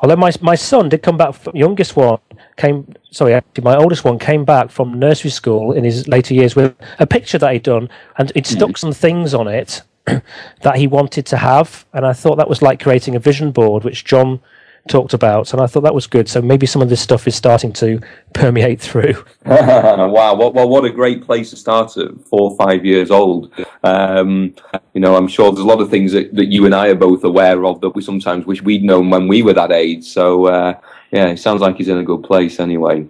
although 0.00 0.16
my, 0.16 0.32
my 0.40 0.54
son 0.54 0.88
did 0.88 1.02
come 1.02 1.16
back, 1.16 1.34
from, 1.34 1.56
youngest 1.56 1.96
one 1.96 2.18
came, 2.56 2.94
sorry, 3.10 3.34
actually, 3.34 3.64
my 3.64 3.76
oldest 3.76 4.04
one 4.04 4.18
came 4.18 4.44
back 4.44 4.70
from 4.70 4.98
nursery 4.98 5.30
school 5.30 5.72
in 5.72 5.84
his 5.84 6.06
later 6.08 6.34
years 6.34 6.54
with 6.54 6.74
a 6.98 7.06
picture 7.06 7.38
that 7.38 7.52
he'd 7.52 7.62
done, 7.62 7.88
and 8.18 8.32
it 8.34 8.46
stuck 8.46 8.70
mm. 8.70 8.78
some 8.78 8.92
things 8.92 9.34
on 9.34 9.48
it 9.48 9.82
that 10.62 10.76
he 10.76 10.86
wanted 10.86 11.26
to 11.26 11.36
have. 11.36 11.84
And 11.92 12.06
I 12.06 12.12
thought 12.12 12.36
that 12.36 12.48
was 12.48 12.62
like 12.62 12.82
creating 12.82 13.16
a 13.16 13.20
vision 13.20 13.52
board, 13.52 13.84
which 13.84 14.04
John 14.04 14.40
talked 14.88 15.12
about, 15.12 15.52
and 15.52 15.62
I 15.62 15.66
thought 15.66 15.82
that 15.82 15.94
was 15.94 16.06
good. 16.06 16.28
So 16.28 16.42
maybe 16.42 16.66
some 16.66 16.82
of 16.82 16.88
this 16.88 17.00
stuff 17.00 17.28
is 17.28 17.36
starting 17.36 17.72
to 17.74 18.00
permeate 18.34 18.80
through. 18.80 19.24
wow! 19.44 20.34
Well, 20.34 20.52
well, 20.52 20.68
what 20.68 20.84
a 20.84 20.90
great 20.90 21.24
place 21.24 21.50
to 21.50 21.56
start 21.56 21.96
at 21.96 22.20
four 22.22 22.50
or 22.50 22.56
five 22.56 22.84
years 22.84 23.10
old. 23.10 23.52
Um, 23.84 24.54
you 24.94 25.00
know, 25.00 25.16
I'm 25.16 25.28
sure 25.28 25.52
there's 25.52 25.64
a 25.64 25.68
lot 25.68 25.80
of 25.80 25.90
things 25.90 26.12
that, 26.12 26.34
that 26.34 26.46
you 26.46 26.66
and 26.66 26.74
I 26.74 26.88
are 26.88 26.94
both 26.94 27.24
aware 27.24 27.64
of 27.64 27.80
that 27.80 27.90
we 27.90 28.02
sometimes 28.02 28.46
wish 28.46 28.62
we'd 28.62 28.82
known 28.82 29.10
when 29.10 29.28
we 29.28 29.42
were 29.42 29.54
that 29.54 29.72
age. 29.72 30.04
So 30.04 30.46
uh, 30.46 30.80
yeah, 31.10 31.28
it 31.28 31.38
sounds 31.38 31.60
like 31.60 31.76
he's 31.76 31.88
in 31.88 31.98
a 31.98 32.04
good 32.04 32.22
place 32.22 32.60
anyway. 32.60 33.06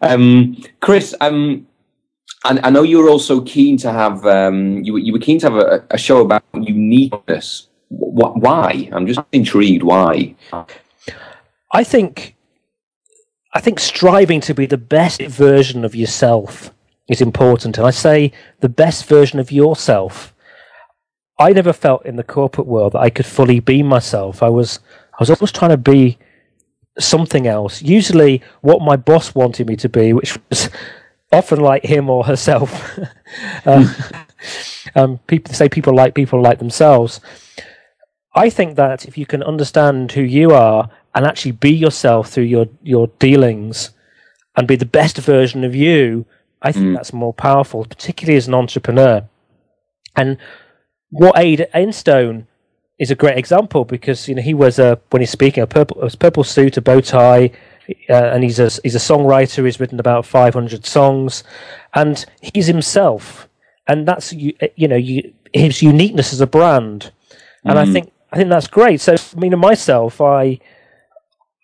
Um, 0.00 0.62
Chris, 0.80 1.14
um, 1.20 1.66
and 2.44 2.60
I 2.62 2.70
know 2.70 2.82
you 2.82 2.98
were 2.98 3.08
also 3.08 3.40
keen 3.40 3.76
to 3.78 3.92
have 3.92 4.24
um, 4.26 4.82
you, 4.84 4.96
you 4.96 5.12
were 5.12 5.18
keen 5.18 5.38
to 5.40 5.50
have 5.50 5.56
a, 5.56 5.84
a 5.90 5.98
show 5.98 6.20
about 6.20 6.42
uniqueness. 6.54 7.68
why? 7.88 8.88
I'm 8.92 9.06
just 9.06 9.20
intrigued. 9.32 9.82
Why? 9.82 10.34
I 11.72 11.84
think 11.84 12.36
I 13.52 13.60
think 13.60 13.80
striving 13.80 14.40
to 14.42 14.54
be 14.54 14.66
the 14.66 14.78
best 14.78 15.22
version 15.22 15.84
of 15.84 15.94
yourself 15.94 16.70
is 17.08 17.20
important, 17.20 17.78
and 17.78 17.86
I 17.86 17.90
say 17.90 18.32
the 18.60 18.68
best 18.68 19.06
version 19.06 19.38
of 19.38 19.50
yourself. 19.50 20.32
I 21.38 21.52
never 21.52 21.72
felt 21.72 22.06
in 22.06 22.16
the 22.16 22.22
corporate 22.22 22.68
world 22.68 22.92
that 22.92 23.00
I 23.00 23.10
could 23.10 23.26
fully 23.26 23.58
be 23.58 23.82
myself. 23.82 24.42
I 24.42 24.48
was 24.50 24.80
I 25.14 25.16
was 25.18 25.30
always 25.30 25.50
trying 25.50 25.70
to 25.70 25.76
be 25.76 26.18
something 26.98 27.46
else. 27.46 27.82
Usually, 27.82 28.42
what 28.60 28.82
my 28.82 28.96
boss 28.96 29.34
wanted 29.34 29.66
me 29.66 29.76
to 29.76 29.88
be, 29.88 30.12
which 30.12 30.38
was 30.50 30.68
often 31.34 31.60
like 31.60 31.84
him 31.84 32.08
or 32.08 32.24
herself. 32.24 32.98
um, 33.66 33.94
um, 34.94 35.18
people 35.26 35.54
say 35.54 35.68
people 35.68 35.94
like 35.94 36.14
people 36.14 36.40
like 36.40 36.58
themselves. 36.58 37.20
I 38.34 38.50
think 38.50 38.76
that 38.76 39.04
if 39.06 39.16
you 39.16 39.26
can 39.26 39.42
understand 39.42 40.12
who 40.12 40.22
you 40.22 40.50
are 40.50 40.90
and 41.14 41.24
actually 41.24 41.52
be 41.52 41.70
yourself 41.70 42.30
through 42.30 42.44
your 42.44 42.66
your 42.82 43.08
dealings 43.18 43.90
and 44.56 44.68
be 44.68 44.76
the 44.76 44.86
best 44.86 45.18
version 45.18 45.64
of 45.64 45.74
you, 45.74 46.26
I 46.62 46.72
think 46.72 46.86
mm. 46.86 46.94
that's 46.94 47.12
more 47.12 47.32
powerful, 47.32 47.84
particularly 47.84 48.36
as 48.36 48.48
an 48.48 48.54
entrepreneur. 48.54 49.28
And 50.16 50.38
what 51.10 51.38
Aid 51.38 51.66
Ainstone 51.74 52.46
is 52.98 53.10
a 53.10 53.14
great 53.14 53.36
example 53.36 53.84
because 53.84 54.28
you 54.28 54.34
know 54.34 54.42
he 54.42 54.54
was 54.54 54.78
a 54.78 55.00
when 55.10 55.20
he's 55.20 55.30
speaking 55.30 55.62
a 55.62 55.66
purple 55.66 56.00
a 56.02 56.10
purple 56.10 56.44
suit, 56.44 56.76
a 56.76 56.80
bow 56.80 57.00
tie, 57.00 57.50
uh, 58.08 58.12
and 58.12 58.42
he's 58.42 58.58
a 58.58 58.70
he's 58.82 58.94
a 58.94 58.98
songwriter. 58.98 59.64
He's 59.64 59.80
written 59.80 60.00
about 60.00 60.26
500 60.26 60.86
songs, 60.86 61.44
and 61.94 62.24
he's 62.40 62.66
himself, 62.66 63.48
and 63.86 64.06
that's 64.06 64.32
you 64.32 64.54
uh, 64.62 64.68
you 64.76 64.88
know 64.88 64.96
you, 64.96 65.32
his 65.52 65.82
uniqueness 65.82 66.32
as 66.32 66.40
a 66.40 66.46
brand, 66.46 67.12
and 67.64 67.76
mm. 67.76 67.88
I 67.88 67.92
think 67.92 68.12
I 68.32 68.36
think 68.36 68.48
that's 68.48 68.66
great. 68.66 69.00
So 69.00 69.14
I 69.14 69.38
mean, 69.38 69.58
myself, 69.58 70.20
I 70.20 70.60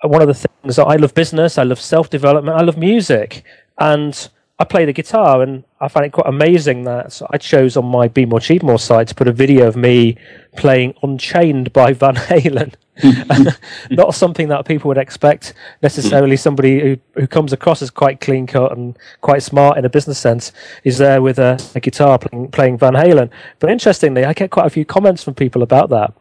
one 0.02 0.22
of 0.22 0.28
the 0.28 0.34
things 0.34 0.78
I 0.78 0.96
love 0.96 1.14
business, 1.14 1.58
I 1.58 1.64
love 1.64 1.80
self 1.80 2.10
development, 2.10 2.56
I 2.56 2.62
love 2.62 2.78
music, 2.78 3.44
and 3.78 4.28
I 4.60 4.64
play 4.64 4.84
the 4.84 4.92
guitar, 4.92 5.40
and 5.40 5.64
I 5.80 5.88
find 5.88 6.04
it 6.04 6.12
quite 6.12 6.26
amazing 6.26 6.84
that 6.84 7.22
I 7.30 7.38
chose 7.38 7.78
on 7.78 7.86
my 7.86 8.08
Be 8.08 8.26
More 8.26 8.40
Achieve 8.40 8.62
More 8.62 8.78
site 8.78 9.08
to 9.08 9.14
put 9.14 9.26
a 9.26 9.32
video 9.32 9.66
of 9.66 9.74
me 9.74 10.18
playing 10.54 10.94
Unchained 11.02 11.72
by 11.72 11.92
Van 11.94 12.14
Halen. 12.14 12.74
Not 13.90 14.14
something 14.14 14.48
that 14.48 14.66
people 14.66 14.88
would 14.88 14.98
expect 14.98 15.54
necessarily. 15.82 16.36
Somebody 16.36 16.78
who, 16.78 16.98
who 17.14 17.26
comes 17.26 17.54
across 17.54 17.80
as 17.80 17.88
quite 17.88 18.20
clean 18.20 18.46
cut 18.46 18.76
and 18.76 18.98
quite 19.22 19.42
smart 19.42 19.78
in 19.78 19.86
a 19.86 19.88
business 19.88 20.18
sense 20.18 20.52
is 20.84 20.98
there 20.98 21.22
with 21.22 21.38
a, 21.38 21.58
a 21.74 21.80
guitar 21.80 22.18
playing, 22.18 22.50
playing, 22.50 22.76
Van 22.76 22.92
Halen. 22.92 23.30
But 23.60 23.70
interestingly, 23.70 24.26
I 24.26 24.34
get 24.34 24.50
quite 24.50 24.66
a 24.66 24.70
few 24.70 24.84
comments 24.84 25.24
from 25.24 25.32
people 25.32 25.62
about 25.62 25.88
that. 25.88 26.12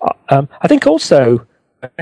Uh, 0.00 0.12
um, 0.30 0.48
I 0.62 0.66
think 0.66 0.84
also. 0.88 1.46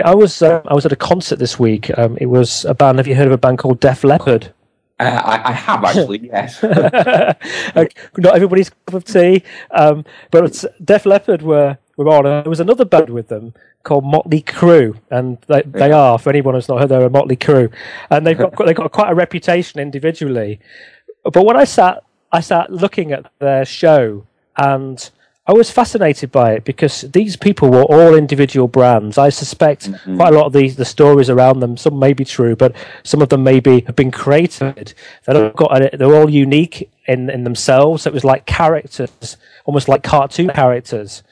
I 0.03 0.15
was 0.15 0.41
uh, 0.41 0.63
I 0.67 0.73
was 0.73 0.87
at 0.87 0.93
a 0.93 0.97
concert 0.97 1.39
this 1.39 1.59
week. 1.59 1.91
Um, 1.99 2.17
it 2.19 2.27
was 2.27 2.65
a 2.65 2.73
band. 2.73 2.99
Have 2.99 3.07
you 3.07 3.15
heard 3.15 3.27
of 3.27 3.33
a 3.33 3.37
band 3.37 3.59
called 3.59 3.81
Def 3.81 4.03
Leppard? 4.03 4.54
Uh, 5.01 5.21
I, 5.25 5.51
I, 5.51 5.53
have 5.53 5.85
actually, 5.85 6.27
yes. 6.27 6.63
Not 8.17 8.37
everybody's 8.37 8.71
cup 8.71 8.95
of 8.95 9.05
tea, 9.05 9.43
um, 9.73 10.05
but 10.31 10.65
Def 10.85 11.05
Leppard 11.05 11.43
were 11.43 11.79
were 11.97 12.09
on. 12.09 12.25
There 12.25 12.45
was 12.45 12.61
another 12.61 12.85
band 12.85 13.11
with 13.11 13.27
them 13.27 13.55
called 13.83 14.05
Motley 14.05 14.43
Crue, 14.43 14.97
and 15.11 15.39
they, 15.49 15.63
they 15.63 15.91
are 15.91 16.17
for 16.19 16.31
anyone 16.31 16.55
who's 16.55 16.69
not 16.69 16.81
heard, 16.81 16.91
they're 16.91 17.03
a 17.03 17.11
Motley 17.11 17.37
Crue, 17.37 17.73
and 18.11 18.25
they've 18.25 18.39
got 18.39 18.55
they've 18.67 18.77
got 18.77 18.93
quite 18.93 19.11
a 19.11 19.15
reputation 19.17 19.81
individually. 19.81 20.61
But 21.25 21.45
when 21.45 21.57
I 21.57 21.65
sat 21.65 22.05
I 22.31 22.41
sat 22.41 22.71
looking 22.71 23.11
at 23.11 23.31
their 23.41 23.65
show, 23.65 24.27
and 24.57 25.11
I 25.47 25.53
was 25.53 25.71
fascinated 25.71 26.33
by 26.33 26.55
it 26.55 26.65
because 26.65 27.03
these 27.03 27.37
people 27.37 27.69
were 27.69 27.83
all 27.83 28.15
individual 28.15 28.67
brands. 28.67 29.19
I 29.19 29.29
suspect 29.29 29.91
mm-hmm. 29.91 30.17
quite 30.17 30.33
a 30.33 30.37
lot 30.37 30.47
of 30.47 30.55
the, 30.55 30.69
the 30.71 30.87
stories 30.87 31.29
around 31.29 31.61
them, 31.61 31.77
some 31.77 31.99
may 31.99 32.15
be 32.15 32.25
true, 32.25 32.57
but 32.57 32.75
some 33.03 33.21
of 33.21 33.29
them 33.29 33.45
maybe 33.45 33.83
have 33.83 33.95
been 33.95 34.11
created. 34.11 34.95
They're, 35.27 35.51
got, 35.51 35.99
they're 35.99 36.15
all 36.15 36.31
unique 36.31 36.91
in, 37.07 37.29
in 37.29 37.45
themselves. 37.45 38.07
It 38.07 38.15
was 38.15 38.25
like 38.25 38.47
characters, 38.47 39.37
almost 39.67 39.87
like 39.87 40.03
cartoon 40.03 40.49
characters. 40.49 41.23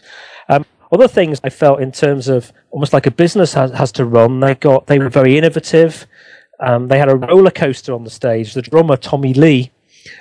Um, 0.51 0.67
other 0.93 1.09
things 1.09 1.41
I 1.43 1.49
felt 1.49 1.81
in 1.81 1.91
terms 1.91 2.29
of 2.29 2.53
almost 2.71 2.93
like 2.93 3.07
a 3.07 3.11
business 3.11 3.55
has, 3.55 3.71
has 3.73 3.93
to 3.93 4.05
run, 4.05 4.41
they 4.41 4.55
got 4.55 4.89
they 4.89 4.99
were 4.99 5.09
very 5.09 5.39
innovative. 5.39 6.07
Um, 6.61 6.89
they 6.89 6.99
had 6.99 7.09
a 7.09 7.17
roller 7.17 7.51
coaster 7.51 7.95
on 7.95 8.05
the 8.05 8.11
stage. 8.11 8.53
The 8.53 8.63
drummer, 8.63 8.97
Tommy 8.97 9.33
Lee, 9.33 9.72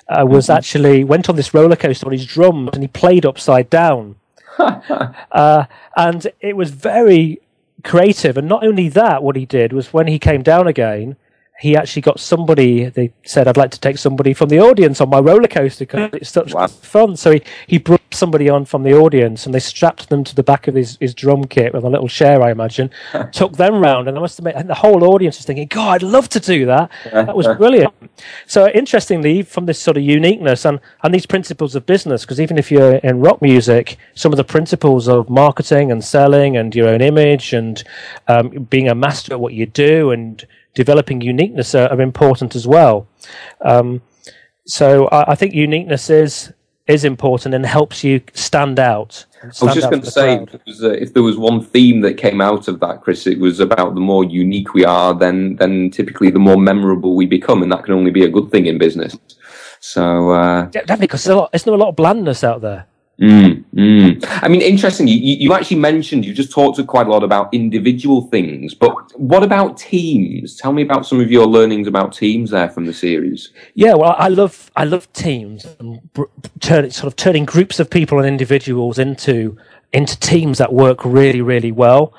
uh, 0.08 0.26
was 0.26 0.46
mm-hmm. 0.46 0.58
actually 0.58 1.04
went 1.04 1.30
on 1.30 1.36
this 1.36 1.54
roller 1.54 1.76
coaster 1.76 2.06
on 2.06 2.12
his 2.12 2.26
drums 2.26 2.70
and 2.74 2.84
he 2.84 2.88
played 2.88 3.26
upside 3.26 3.70
down. 3.70 4.16
uh, 4.60 5.66
and 5.96 6.28
it 6.40 6.56
was 6.56 6.72
very 6.72 7.40
creative. 7.84 8.38
And 8.38 8.48
not 8.48 8.66
only 8.66 8.90
that, 8.90 9.24
what 9.24 9.36
he 9.36 9.46
did 9.46 9.74
was 9.74 9.94
when 9.94 10.08
he 10.08 10.20
came 10.20 10.44
down 10.44 10.68
again, 10.68 11.16
he 11.62 11.78
actually 11.78 12.02
got 12.02 12.20
somebody. 12.20 12.90
They 12.90 13.14
said, 13.24 13.48
"I'd 13.48 13.56
like 13.56 13.70
to 13.70 13.80
take 13.80 14.00
somebody 14.00 14.34
from 14.34 14.50
the 14.50 14.60
audience 14.60 15.00
on 15.00 15.10
my 15.10 15.20
roller 15.20 15.48
coaster 15.48 15.86
because 15.86 16.10
it's 16.14 16.32
such 16.32 16.56
wow. 16.56 16.66
fun." 16.66 17.16
So 17.16 17.34
he, 17.34 17.44
he 17.68 17.78
brought 17.78 18.02
somebody 18.10 18.50
on 18.50 18.66
from 18.66 18.82
the 18.82 18.94
audience, 18.94 19.46
and 19.46 19.54
they 19.54 19.60
strapped 19.60 20.10
them 20.10 20.24
to 20.24 20.34
the 20.34 20.42
back 20.42 20.68
of 20.68 20.74
his, 20.74 20.98
his 21.00 21.14
drum 21.14 21.46
kit 21.46 21.72
with 21.72 21.84
a 21.84 21.90
little 21.90 22.08
chair, 22.08 22.42
I 22.42 22.50
imagine. 22.50 22.90
took 23.32 23.58
them 23.58 23.80
round, 23.80 24.08
and 24.08 24.18
I 24.18 24.22
must 24.22 24.40
admit, 24.40 24.56
and 24.56 24.68
the 24.68 24.74
whole 24.74 25.04
audience 25.04 25.38
was 25.38 25.46
thinking, 25.46 25.68
"God, 25.68 25.96
I'd 25.96 26.04
love 26.04 26.30
to 26.30 26.40
do 26.40 26.66
that." 26.66 26.90
That 27.12 27.36
was 27.36 27.48
brilliant. 27.58 27.94
So 28.48 28.68
interestingly, 28.70 29.44
from 29.44 29.68
this 29.68 29.80
sort 29.80 29.98
of 29.98 30.04
uniqueness 30.04 30.66
and 30.66 30.80
and 31.04 31.14
these 31.14 31.28
principles 31.28 31.76
of 31.76 31.86
business, 31.86 32.24
because 32.24 32.42
even 32.42 32.58
if 32.58 32.72
you're 32.72 32.96
in 32.96 33.20
rock 33.20 33.40
music, 33.40 33.98
some 34.16 34.34
of 34.34 34.38
the 34.38 34.44
principles 34.44 35.08
of 35.08 35.30
marketing 35.30 35.92
and 35.92 36.04
selling 36.04 36.58
and 36.58 36.74
your 36.74 36.88
own 36.88 37.02
image 37.02 37.54
and 37.54 37.84
um, 38.28 38.50
being 38.72 38.90
a 38.90 38.96
master 38.96 39.34
at 39.34 39.40
what 39.40 39.54
you 39.54 39.68
do 39.68 40.10
and 40.10 40.48
developing 40.74 41.22
uniqueness 41.22 41.76
are, 41.76 41.88
are 41.90 42.02
important 42.02 42.56
as 42.56 42.68
well. 42.68 43.08
Um, 43.62 44.02
so 44.66 45.08
I, 45.08 45.32
I, 45.32 45.36
think 45.36 45.54
uniqueness 45.54 46.10
is 46.10 46.54
is 46.88 47.04
important 47.04 47.54
and 47.54 47.66
helps 47.66 48.04
you 48.04 48.22
stand 48.34 48.80
out. 48.80 49.26
Stand 49.52 49.54
I 49.62 49.66
was 49.66 49.76
just 49.76 49.90
going 49.90 50.02
to 50.02 50.12
say, 50.12 50.34
if 50.36 50.52
there, 50.52 50.62
was, 50.66 50.84
if 50.84 51.14
there 51.14 51.24
was 51.24 51.38
one 51.38 51.64
theme 51.64 52.02
that 52.02 52.16
came 52.16 52.42
out 52.42 52.68
of 52.68 52.80
that, 52.82 53.02
Chris, 53.02 53.28
it 53.28 53.40
was 53.40 53.60
about 53.60 53.96
the 53.96 54.02
more 54.02 54.24
unique 54.24 54.74
we 54.74 54.86
are, 54.86 55.14
then 55.14 55.56
then 55.56 55.90
typically 55.90 56.30
the 56.30 56.40
more 56.40 56.58
memorable 56.58 57.16
we 57.16 57.26
become, 57.26 57.64
and 57.64 57.72
that 57.72 57.84
can 57.84 57.94
only 57.94 58.12
be 58.12 58.24
a 58.24 58.30
good 58.30 58.52
thing 58.52 58.66
in 58.68 58.78
business. 58.78 59.18
So 59.80 60.32
uh, 60.32 60.66
definitely, 60.66 61.08
because 61.08 61.24
there's, 61.24 61.36
a 61.36 61.40
lot, 61.40 61.52
there's 61.52 61.66
not 61.66 61.76
a 61.76 61.78
lot 61.78 61.90
of 61.90 61.96
blandness 61.96 62.44
out 62.44 62.62
there. 62.62 62.86
Mm, 63.22 63.64
mm. 63.76 64.40
I 64.42 64.48
mean, 64.48 64.62
interesting. 64.62 65.08
You, 65.08 65.16
you 65.16 65.54
actually 65.54 65.78
mentioned 65.78 66.26
you 66.26 66.34
just 66.34 66.52
talked 66.52 66.78
to 66.78 66.84
quite 66.84 67.06
a 67.06 67.12
lot 67.12 67.24
about 67.24 67.54
individual 67.54 68.24
things, 68.30 68.74
but 68.74 68.96
what 69.20 69.44
about 69.44 69.78
teams? 69.78 70.56
Tell 70.56 70.74
me 70.74 70.82
about 70.82 71.06
some 71.06 71.20
of 71.20 71.30
your 71.30 71.46
learnings 71.46 71.88
about 71.88 72.14
teams 72.14 72.50
there 72.50 72.70
from 72.70 72.88
the 72.88 72.94
series. 72.94 73.52
Yeah, 73.76 73.94
well, 73.94 74.16
I 74.18 74.30
love 74.30 74.72
I 74.76 74.86
love 74.86 75.12
teams 75.14 75.68
and 75.80 76.02
turn, 76.60 76.90
sort 76.90 77.14
of 77.14 77.16
turning 77.16 77.46
groups 77.46 77.80
of 77.80 77.92
people 77.92 78.18
and 78.18 78.28
individuals 78.28 78.98
into 78.98 79.56
into 79.94 80.20
teams 80.20 80.58
that 80.58 80.74
work 80.74 81.06
really 81.06 81.42
really 81.42 81.72
well 81.72 82.14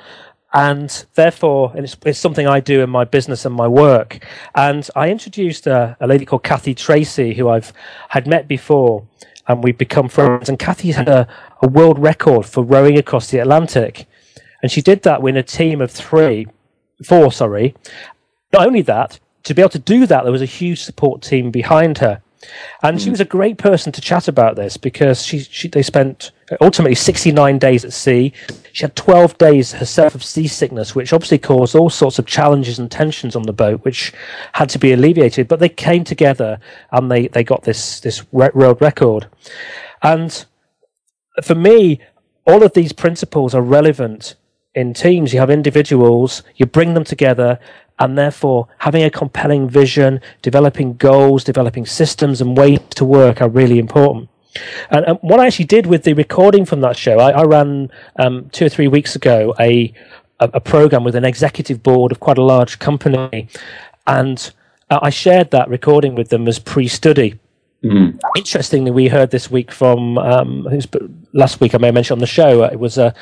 and 0.53 1.07
therefore 1.15 1.73
and 1.75 1.85
it's, 1.85 1.97
it's, 2.05 2.19
something 2.19 2.47
I 2.47 2.61
do 2.61 2.83
in 2.83 2.91
my 2.91 3.05
business 3.05 3.45
and 3.45 3.55
my 3.55 3.67
work. 3.67 4.25
And 4.55 4.88
I 4.95 5.11
introduced 5.11 5.67
a, 5.67 5.97
a, 5.99 6.07
lady 6.07 6.27
called 6.27 6.43
Kathy 6.43 6.75
Tracy, 6.75 7.33
who 7.35 7.49
I've 7.49 7.73
had 8.11 8.27
met 8.27 8.49
before, 8.49 9.07
and 9.48 9.62
we've 9.62 9.78
become 9.78 10.09
friends. 10.09 10.48
And 10.48 10.59
Kathy's 10.59 10.96
had 10.96 11.09
a, 11.09 11.28
a 11.62 11.68
world 11.68 11.98
record 11.98 12.46
for 12.46 12.62
rowing 12.62 12.98
across 12.98 13.31
the 13.31 13.38
Atlantic. 13.38 14.07
And 14.62 14.70
she 14.70 14.81
did 14.81 15.02
that 15.02 15.22
with 15.22 15.37
a 15.37 15.42
team 15.42 15.81
of 15.81 15.90
three, 15.90 16.46
four, 17.05 17.33
sorry. 17.33 17.74
Not 18.52 18.66
only 18.66 18.83
that, 18.83 19.18
to 19.44 19.55
be 19.55 19.62
able 19.62 19.70
to 19.70 19.78
do 19.78 20.07
that, 20.07 20.22
there 20.22 20.33
was 20.33 20.42
a 20.42 20.46
huge 20.46 20.83
support 20.83 21.22
team 21.22 21.50
behind 21.50 21.98
her. 21.98 22.22
And 22.83 22.96
mm. 22.96 23.00
she 23.00 23.07
hmm. 23.07 23.12
was 23.12 23.20
a 23.20 23.24
great 23.24 23.59
person 23.59 23.92
to 23.92 24.00
chat 24.00 24.28
about 24.28 24.57
this 24.57 24.76
because 24.76 25.24
she, 25.24 25.40
she 25.40 25.68
they 25.68 25.83
spent 25.83 26.33
ultimately 26.61 26.95
69 26.95 27.59
days 27.59 27.85
at 27.85 27.93
sea. 27.93 28.33
She 28.73 28.85
had 28.85 28.97
12 28.97 29.38
days 29.38 29.73
herself 29.73 30.15
of 30.15 30.25
seasickness, 30.25 30.95
which 30.95 31.12
obviously 31.12 31.38
caused 31.38 31.75
all 31.75 31.91
sorts 31.91 32.19
of 32.19 32.27
challenges 32.27 32.79
and 32.79 32.91
tensions 32.91 33.37
on 33.37 33.43
the 33.43 33.53
boat, 33.53 33.85
which 33.85 34.12
had 34.53 34.69
to 34.71 34.79
be 34.79 34.93
alleviated. 34.93 35.49
But 35.49 35.61
they 35.61 35.69
came 35.69 36.05
together 36.05 36.59
and 36.91 37.11
they, 37.11 37.29
they 37.29 37.45
got 37.45 37.62
this, 37.62 38.01
this 38.01 38.31
world 38.33 38.81
record. 38.81 39.29
And 40.03 40.45
for 41.43 41.55
me, 41.55 42.01
all 42.47 42.62
of 42.62 42.73
these 42.73 42.93
principles 42.93 43.55
are 43.55 43.62
relevant 43.62 44.35
in 44.75 44.95
teams. 44.95 45.33
You 45.33 45.41
have 45.41 45.51
individuals, 45.51 46.43
you 46.57 46.67
bring 46.67 46.95
them 46.95 47.05
together, 47.05 47.59
and 47.99 48.19
therefore 48.19 48.69
having 48.79 49.05
a 49.05 49.11
compelling 49.11 49.69
vision, 49.69 50.21
developing 50.41 50.97
goals, 50.97 51.45
developing 51.45 51.87
systems 51.87 52.41
and 52.41 52.57
ways 52.57 52.81
to 52.97 53.05
work 53.05 53.41
are 53.41 53.49
really 53.49 53.79
important. 53.79 54.29
And, 54.91 55.05
and 55.07 55.19
what 55.23 55.41
I 55.41 55.47
actually 55.47 55.67
did 55.67 55.87
with 55.87 56.05
the 56.05 56.15
recording 56.15 56.65
from 56.65 56.81
that 56.81 56.97
show, 56.97 57.19
I, 57.19 57.31
I 57.31 57.43
ran 57.45 57.91
um, 58.17 58.49
two 58.51 58.67
or 58.67 58.69
three 58.69 58.88
weeks 58.88 59.17
ago 59.17 59.55
a, 59.59 59.93
a, 60.41 60.51
a 60.55 60.61
program 60.61 61.05
with 61.05 61.15
an 61.15 61.25
executive 61.25 61.83
board 61.83 62.12
of 62.12 62.21
quite 62.21 62.38
a 62.38 62.43
large 62.43 62.79
company, 62.79 63.49
and 64.07 64.53
uh, 64.91 64.99
I 65.03 65.11
shared 65.11 65.51
that 65.53 65.69
recording 65.69 66.15
with 66.15 66.29
them 66.29 66.47
as 66.49 66.59
pre-study. 66.59 67.38
Mm. 67.85 68.21
Interestingly, 68.37 68.93
we 68.93 69.09
heard 69.09 69.31
this 69.31 69.51
week 69.51 69.73
from 69.73 70.17
um, 70.19 70.67
who's 70.71 70.87
last 71.33 71.61
week 71.61 71.75
I 71.75 71.79
may 71.79 71.91
mention 71.91 72.15
on 72.15 72.21
the 72.21 72.27
show. 72.27 72.62
Uh, 72.62 72.69
it 72.71 72.79
was 72.79 72.97
a, 72.97 73.12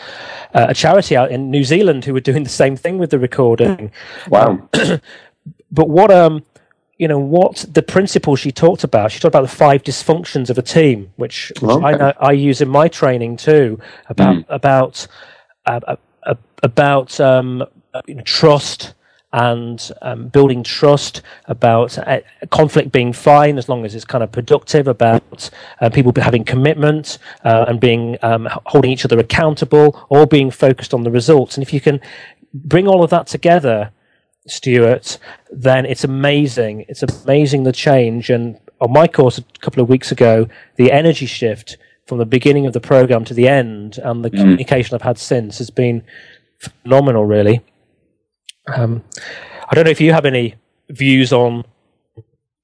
a 0.53 0.75
charity 0.75 1.16
out 1.16 1.31
in 1.31 1.51
New 1.51 1.64
Zealand 1.64 2.05
who 2.05 2.12
were 2.12 2.21
doing 2.21 2.43
the 2.43 2.51
same 2.51 2.77
thing 2.77 2.99
with 2.99 3.11
the 3.11 3.19
recording. 3.19 3.90
Wow! 4.29 4.69
but 5.73 5.88
what 5.88 6.11
um 6.11 6.45
you 7.01 7.09
know 7.09 7.19
what 7.19 7.65
the 7.73 7.83
principle 7.83 8.37
she 8.37 8.53
talked 8.53 8.85
about. 8.85 9.11
She 9.11 9.19
talked 9.19 9.35
about 9.35 9.49
the 9.49 9.57
five 9.57 9.83
dysfunctions 9.83 10.51
of 10.51 10.59
a 10.59 10.63
team, 10.63 11.11
which, 11.17 11.51
which 11.59 11.71
okay. 11.71 12.13
I, 12.21 12.29
I 12.29 12.33
use 12.33 12.61
in 12.61 12.69
my 12.69 12.89
training 12.89 13.39
too. 13.39 13.81
About 14.11 14.37
mm. 14.37 14.45
about 14.51 15.07
uh, 15.65 15.97
uh, 16.25 16.35
about 16.63 17.19
um, 17.19 17.65
you 18.07 18.17
know, 18.17 18.23
trust 18.23 18.93
and 19.33 19.93
um, 20.03 20.29
building 20.29 20.63
trust 20.63 21.23
about 21.47 21.97
uh, 21.97 22.21
conflict 22.51 22.93
being 22.93 23.15
fine 23.15 23.57
as 23.57 23.67
long 23.67 23.87
as 23.87 23.95
it's 23.95 24.05
kind 24.05 24.23
of 24.23 24.31
productive 24.31 24.87
about 24.87 25.49
uh, 25.81 25.89
people 25.89 26.13
having 26.21 26.45
commitment 26.45 27.17
uh, 27.45 27.65
and 27.69 27.81
being 27.81 28.19
um, 28.23 28.49
holding 28.67 28.91
each 28.91 29.05
other 29.05 29.21
accountable 29.21 30.05
or 30.09 30.27
being 30.27 30.51
focused 30.51 30.93
on 30.93 31.05
the 31.05 31.11
results 31.13 31.57
and 31.57 31.63
if 31.63 31.73
you 31.73 31.81
can 31.81 32.01
bring 32.53 32.89
all 32.89 33.05
of 33.05 33.11
that 33.11 33.29
together 33.29 33.93
Stuart, 34.46 35.18
then 35.50 35.87
it's 35.87 36.05
amazing. 36.05 36.85
It's 36.88 37.03
amazing 37.03 37.64
the 37.64 37.72
change. 37.72 38.31
And 38.31 38.59
on 38.81 38.92
my 38.92 39.07
course 39.07 39.38
a 39.38 39.44
couple 39.61 39.83
of 39.83 39.88
weeks 39.88 40.11
ago, 40.12 40.48
the 40.76 40.90
energy 40.92 41.26
shift 41.26 41.76
from 42.07 42.18
the 42.18 42.26
beginning 42.26 42.66
of 42.66 42.72
the 42.72 42.81
program 42.81 43.24
to 43.26 43.35
the 43.35 43.46
end 43.46 43.98
and 43.98 44.24
the 44.24 44.31
mm. 44.31 44.38
communication 44.38 44.94
I've 44.94 45.03
had 45.03 45.18
since 45.18 45.59
has 45.59 45.70
been 45.70 46.03
phenomenal, 46.59 47.24
really. 47.24 47.61
Um, 48.66 49.05
I 49.70 49.74
don't 49.74 49.85
know 49.85 49.90
if 49.90 50.00
you 50.00 50.12
have 50.12 50.26
any 50.26 50.57
views 50.88 51.33
on 51.33 51.64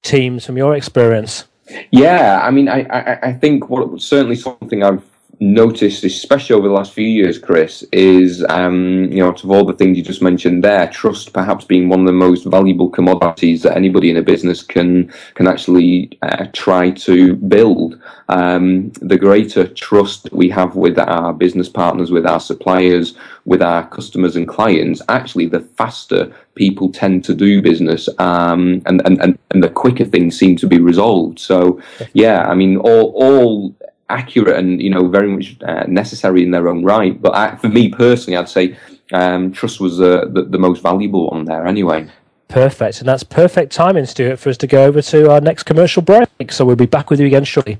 teams 0.03 0.45
from 0.45 0.57
your 0.57 0.75
experience. 0.75 1.45
Yeah, 1.91 2.41
I 2.43 2.51
mean, 2.51 2.69
I, 2.69 2.81
I, 2.89 3.19
I 3.29 3.33
think 3.33 3.69
what 3.69 4.01
certainly 4.01 4.35
something 4.35 4.83
I've 4.83 5.03
noticed, 5.39 6.03
especially 6.03 6.55
over 6.55 6.67
the 6.67 6.73
last 6.73 6.93
few 6.93 7.07
years, 7.07 7.37
Chris, 7.37 7.83
is 7.91 8.43
um, 8.49 9.05
you 9.11 9.19
know, 9.19 9.27
out 9.27 9.43
of 9.43 9.51
all 9.51 9.65
the 9.65 9.73
things 9.73 9.97
you 9.97 10.03
just 10.03 10.21
mentioned 10.21 10.63
there, 10.63 10.87
trust 10.87 11.33
perhaps 11.33 11.65
being 11.65 11.89
one 11.89 12.01
of 12.01 12.05
the 12.05 12.11
most 12.11 12.45
valuable 12.45 12.89
commodities 12.89 13.61
that 13.63 13.75
anybody 13.75 14.09
in 14.09 14.17
a 14.17 14.21
business 14.21 14.63
can 14.63 15.11
can 15.35 15.47
actually 15.47 16.17
uh, 16.21 16.47
try 16.53 16.91
to 16.91 17.35
build. 17.35 17.99
Um, 18.29 18.89
the 19.01 19.17
greater 19.17 19.67
trust 19.67 20.29
we 20.33 20.49
have 20.49 20.75
with 20.75 20.99
our 20.99 21.33
business 21.33 21.69
partners, 21.69 22.11
with 22.11 22.25
our 22.25 22.41
suppliers, 22.41 23.15
with 23.45 23.61
our 23.61 23.87
customers 23.87 24.35
and 24.35 24.47
clients, 24.47 25.01
actually, 25.07 25.45
the 25.45 25.61
faster 25.61 26.33
people 26.55 26.91
tend 26.91 27.23
to 27.23 27.33
do 27.33 27.61
business, 27.61 28.09
um, 28.17 28.81
and, 28.85 29.01
and, 29.05 29.21
and, 29.21 29.39
and 29.51 29.63
the 29.63 29.69
quicker 29.69 30.03
things 30.03 30.37
seem 30.37 30.57
to 30.57 30.67
be 30.67 30.79
resolved. 30.79 31.39
So, 31.39 31.79
yeah, 32.13 32.47
I 32.49 32.55
mean, 32.55 32.77
all 32.77 33.13
all 33.15 33.75
accurate 34.09 34.57
and 34.57 34.81
you 34.81 34.89
know 34.89 35.07
very 35.07 35.27
much 35.27 35.57
uh, 35.63 35.83
necessary 35.87 36.43
in 36.43 36.51
their 36.51 36.67
own 36.67 36.83
right. 36.83 37.21
But 37.21 37.35
I, 37.35 37.55
for 37.55 37.69
me 37.69 37.89
personally, 37.89 38.37
I'd 38.37 38.49
say 38.49 38.77
um, 39.11 39.51
trust 39.51 39.79
was 39.79 39.99
uh, 39.99 40.25
the, 40.31 40.43
the 40.43 40.57
most 40.57 40.81
valuable 40.81 41.29
one 41.29 41.45
there 41.45 41.65
anyway. 41.65 42.07
Perfect, 42.47 42.99
and 42.99 43.07
that's 43.07 43.23
perfect 43.23 43.73
timing, 43.73 44.05
Stuart, 44.05 44.37
for 44.37 44.49
us 44.49 44.57
to 44.57 44.67
go 44.67 44.85
over 44.85 45.01
to 45.01 45.29
our 45.31 45.41
next 45.41 45.63
commercial 45.63 46.01
break. 46.01 46.29
So 46.49 46.63
we'll 46.63 46.77
be 46.77 46.85
back 46.85 47.09
with 47.09 47.19
you 47.19 47.27
again 47.27 47.43
shortly. 47.43 47.77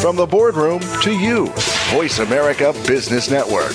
From 0.00 0.16
the 0.16 0.26
boardroom 0.26 0.80
to 1.02 1.12
you, 1.12 1.46
Voice 1.92 2.20
America 2.20 2.72
Business 2.86 3.30
Network. 3.30 3.74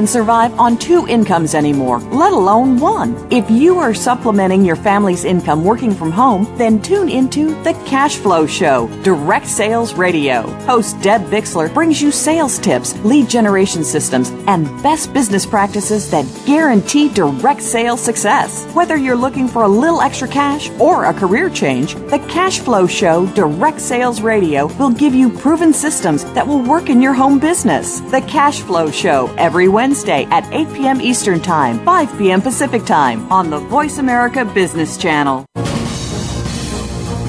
survive 0.07 0.57
on 0.59 0.77
two 0.77 1.05
incomes 1.07 1.53
anymore, 1.53 1.99
let 1.99 2.33
alone 2.33 2.79
one. 2.79 3.15
If 3.31 3.51
you 3.51 3.77
are 3.77 3.93
supplementing 3.93 4.65
your 4.65 4.75
family's 4.75 5.23
income 5.23 5.63
working 5.63 5.93
from 5.93 6.11
home, 6.11 6.51
then 6.57 6.81
tune 6.81 7.07
into 7.07 7.61
The 7.63 7.73
Cash 7.85 8.17
Flow 8.17 8.47
Show, 8.47 8.87
Direct 9.03 9.45
Sales 9.45 9.93
Radio. 9.93 10.41
Host 10.61 10.99
Deb 11.01 11.21
Bixler 11.25 11.71
brings 11.71 12.01
you 12.01 12.11
sales 12.11 12.57
tips, 12.57 12.97
lead 13.03 13.29
generation 13.29 13.83
systems, 13.83 14.31
and 14.47 14.65
best 14.81 15.13
business 15.13 15.45
practices 15.45 16.09
that 16.09 16.25
guarantee 16.47 17.07
direct 17.09 17.61
sales 17.61 18.01
success. 18.01 18.65
Whether 18.73 18.97
you're 18.97 19.15
looking 19.15 19.47
for 19.47 19.63
a 19.63 19.67
little 19.67 20.01
extra 20.01 20.27
cash 20.27 20.71
or 20.79 21.05
a 21.05 21.13
career 21.13 21.49
change, 21.49 21.93
The 21.93 22.23
Cash 22.27 22.59
Flow 22.59 22.87
Show, 22.87 23.27
Direct 23.35 23.79
Sales 23.79 24.21
Radio 24.21 24.65
will 24.77 24.91
give 24.91 25.13
you 25.13 25.29
proven 25.29 25.73
systems 25.73 26.23
that 26.33 26.47
will 26.47 26.63
work 26.63 26.89
in 26.89 27.01
your 27.01 27.13
home 27.13 27.39
business. 27.39 27.99
The 27.99 28.21
Cash 28.21 28.61
Flow 28.61 28.89
Show 28.89 29.31
every 29.37 29.67
Wednesday 29.67 29.90
at 29.91 30.47
8 30.53 30.73
p.m. 30.73 31.01
Eastern 31.01 31.41
Time, 31.41 31.83
5 31.83 32.17
p.m. 32.17 32.41
Pacific 32.41 32.85
Time 32.85 33.29
on 33.29 33.49
the 33.49 33.59
Voice 33.59 33.97
America 33.97 34.45
Business 34.45 34.97
Channel. 34.97 35.45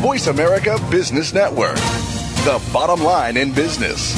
Voice 0.00 0.28
America 0.28 0.78
Business 0.88 1.32
Network, 1.32 1.74
the 2.44 2.62
bottom 2.72 3.02
line 3.02 3.36
in 3.36 3.52
business. 3.52 4.14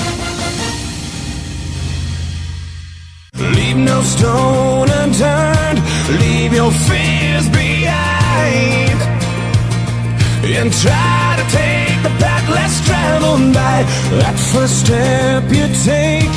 Leave 3.35 3.77
no 3.79 4.03
stone 4.03 4.91
unturned, 4.91 5.81
leave 6.21 6.53
your 6.53 6.71
fears 6.71 7.49
behind, 7.49 9.01
and 10.45 10.71
try 10.71 11.37
to 11.39 11.45
take 11.51 12.03
the 12.03 12.11
path 12.23 12.34
by. 13.53 13.83
That 14.19 14.37
first 14.53 14.81
step 14.85 15.45
you 15.51 15.67
take 15.85 16.31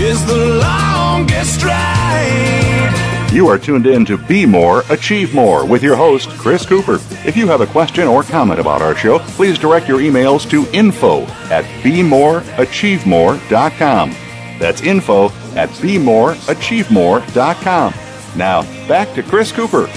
is 0.00 0.24
the 0.26 0.60
longest 0.62 1.62
ride. 1.62 3.30
You 3.32 3.48
are 3.48 3.58
tuned 3.58 3.86
in 3.86 4.04
to 4.06 4.18
Be 4.18 4.44
More, 4.44 4.82
Achieve 4.90 5.32
More 5.34 5.64
with 5.64 5.82
your 5.82 5.96
host, 5.96 6.28
Chris 6.30 6.66
Cooper. 6.66 6.98
If 7.26 7.34
you 7.36 7.46
have 7.48 7.60
a 7.62 7.66
question 7.66 8.06
or 8.06 8.22
comment 8.22 8.60
about 8.60 8.82
our 8.82 8.94
show, 8.94 9.18
please 9.20 9.58
direct 9.58 9.88
your 9.88 10.00
emails 10.00 10.48
to 10.50 10.66
info 10.76 11.22
at 11.50 11.64
bemoreachievemore.com. 11.82 14.10
That's 14.58 14.82
info 14.82 15.30
at 15.56 15.70
bemoreachievemore.com. 15.70 17.94
Now, 18.36 18.62
back 18.86 19.14
to 19.14 19.22
Chris 19.22 19.50
Cooper. 19.52 19.88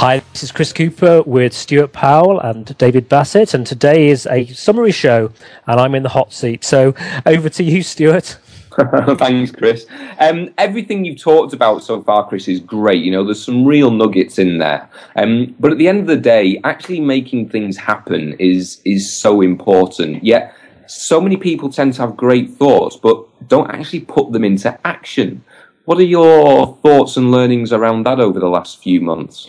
Hi, 0.00 0.22
this 0.32 0.42
is 0.42 0.50
Chris 0.50 0.72
Cooper 0.72 1.20
with 1.26 1.52
Stuart 1.52 1.92
Powell 1.92 2.40
and 2.40 2.74
David 2.78 3.06
Bassett, 3.06 3.52
and 3.52 3.66
today 3.66 4.08
is 4.08 4.26
a 4.28 4.46
summary 4.46 4.92
show, 4.92 5.30
and 5.66 5.78
I'm 5.78 5.94
in 5.94 6.02
the 6.02 6.08
hot 6.08 6.32
seat. 6.32 6.64
So 6.64 6.94
over 7.26 7.50
to 7.50 7.62
you, 7.62 7.82
Stuart. 7.82 8.38
Thanks, 9.18 9.52
Chris. 9.52 9.84
Um, 10.18 10.54
everything 10.56 11.04
you've 11.04 11.20
talked 11.20 11.52
about 11.52 11.84
so 11.84 12.02
far, 12.02 12.26
Chris, 12.26 12.48
is 12.48 12.60
great. 12.60 13.04
You 13.04 13.10
know, 13.12 13.24
there's 13.24 13.44
some 13.44 13.66
real 13.66 13.90
nuggets 13.90 14.38
in 14.38 14.56
there. 14.56 14.88
Um, 15.16 15.54
but 15.60 15.70
at 15.70 15.76
the 15.76 15.86
end 15.86 16.00
of 16.00 16.06
the 16.06 16.16
day, 16.16 16.58
actually 16.64 17.00
making 17.02 17.50
things 17.50 17.76
happen 17.76 18.32
is 18.38 18.80
is 18.86 19.14
so 19.14 19.42
important. 19.42 20.24
Yet, 20.24 20.54
so 20.86 21.20
many 21.20 21.36
people 21.36 21.68
tend 21.70 21.92
to 21.96 22.00
have 22.00 22.16
great 22.16 22.48
thoughts, 22.48 22.96
but 22.96 23.22
don't 23.50 23.70
actually 23.70 24.00
put 24.00 24.32
them 24.32 24.44
into 24.44 24.74
action. 24.86 25.44
What 25.84 25.98
are 25.98 26.04
your 26.04 26.78
thoughts 26.78 27.18
and 27.18 27.30
learnings 27.30 27.70
around 27.70 28.06
that 28.06 28.18
over 28.18 28.40
the 28.40 28.48
last 28.48 28.82
few 28.82 29.02
months? 29.02 29.46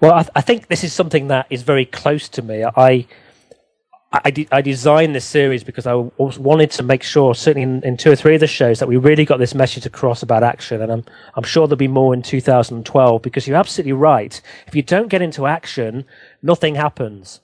Well, 0.00 0.14
I, 0.14 0.22
th- 0.22 0.32
I, 0.34 0.40
think 0.40 0.68
this 0.68 0.82
is 0.82 0.94
something 0.94 1.28
that 1.28 1.46
is 1.50 1.62
very 1.62 1.84
close 1.84 2.28
to 2.30 2.42
me. 2.42 2.64
I 2.64 3.06
I, 4.12 4.30
de- 4.30 4.48
I 4.50 4.60
designed 4.60 5.14
this 5.14 5.24
series 5.24 5.62
because 5.62 5.86
I 5.86 5.94
wanted 5.94 6.72
to 6.72 6.82
make 6.82 7.04
sure, 7.04 7.32
certainly 7.32 7.62
in, 7.62 7.84
in, 7.84 7.96
two 7.96 8.10
or 8.10 8.16
three 8.16 8.34
of 8.34 8.40
the 8.40 8.48
shows, 8.48 8.80
that 8.80 8.88
we 8.88 8.96
really 8.96 9.24
got 9.24 9.38
this 9.38 9.54
message 9.54 9.86
across 9.86 10.22
about 10.22 10.42
action. 10.42 10.82
And 10.82 10.90
I'm 10.90 11.04
I'm 11.36 11.44
sure 11.44 11.68
there'll 11.68 11.76
be 11.76 11.86
more 11.86 12.12
in 12.12 12.22
2012 12.22 13.22
because 13.22 13.46
you're 13.46 13.56
absolutely 13.56 13.92
right. 13.92 14.40
If 14.66 14.74
you 14.74 14.82
don't 14.82 15.08
get 15.08 15.22
into 15.22 15.46
action, 15.46 16.06
nothing 16.42 16.74
happens. 16.74 17.40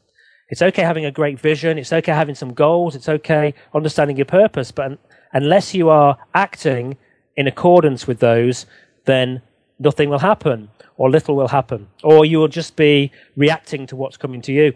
It's 0.49 0.63
okay 0.63 0.83
having 0.83 1.05
a 1.05 1.13
great 1.13 1.39
vision. 1.39 1.79
It's 1.79 1.93
okay 1.93 2.13
having 2.13 2.35
some 2.35 2.55
goals. 2.55 2.97
It's 2.97 3.09
okay 3.09 3.55
understanding 3.75 4.17
your 4.17 4.27
purpose. 4.27 4.73
But 4.73 4.99
unless 5.33 5.75
you 5.75 5.89
are 5.91 6.19
acting 6.35 6.97
in 7.37 7.47
accordance 7.47 8.07
with 8.07 8.19
those, 8.19 8.67
then 9.05 9.43
nothing 9.79 10.09
will 10.09 10.21
happen 10.21 10.71
or 10.97 11.11
little 11.11 11.37
will 11.37 11.49
happen, 11.49 11.89
or 12.03 12.25
you 12.25 12.39
will 12.39 12.49
just 12.49 12.77
be 12.77 13.13
reacting 13.37 13.87
to 13.87 13.97
what's 13.97 14.17
coming 14.17 14.43
to 14.43 14.53
you. 14.53 14.73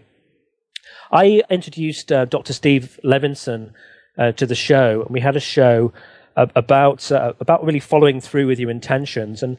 I 1.12 1.42
introduced 1.50 2.12
uh, 2.12 2.24
Dr. 2.24 2.52
Steve 2.52 2.98
Levinson 3.04 3.72
uh, 4.18 4.32
to 4.32 4.46
the 4.46 4.54
show, 4.54 5.02
and 5.02 5.10
we 5.10 5.20
had 5.20 5.36
a 5.36 5.40
show 5.40 5.92
uh, 6.36 6.46
about 6.54 7.10
uh, 7.10 7.32
about 7.40 7.64
really 7.64 7.80
following 7.80 8.20
through 8.20 8.46
with 8.46 8.58
your 8.58 8.70
intentions. 8.70 9.42
And 9.42 9.56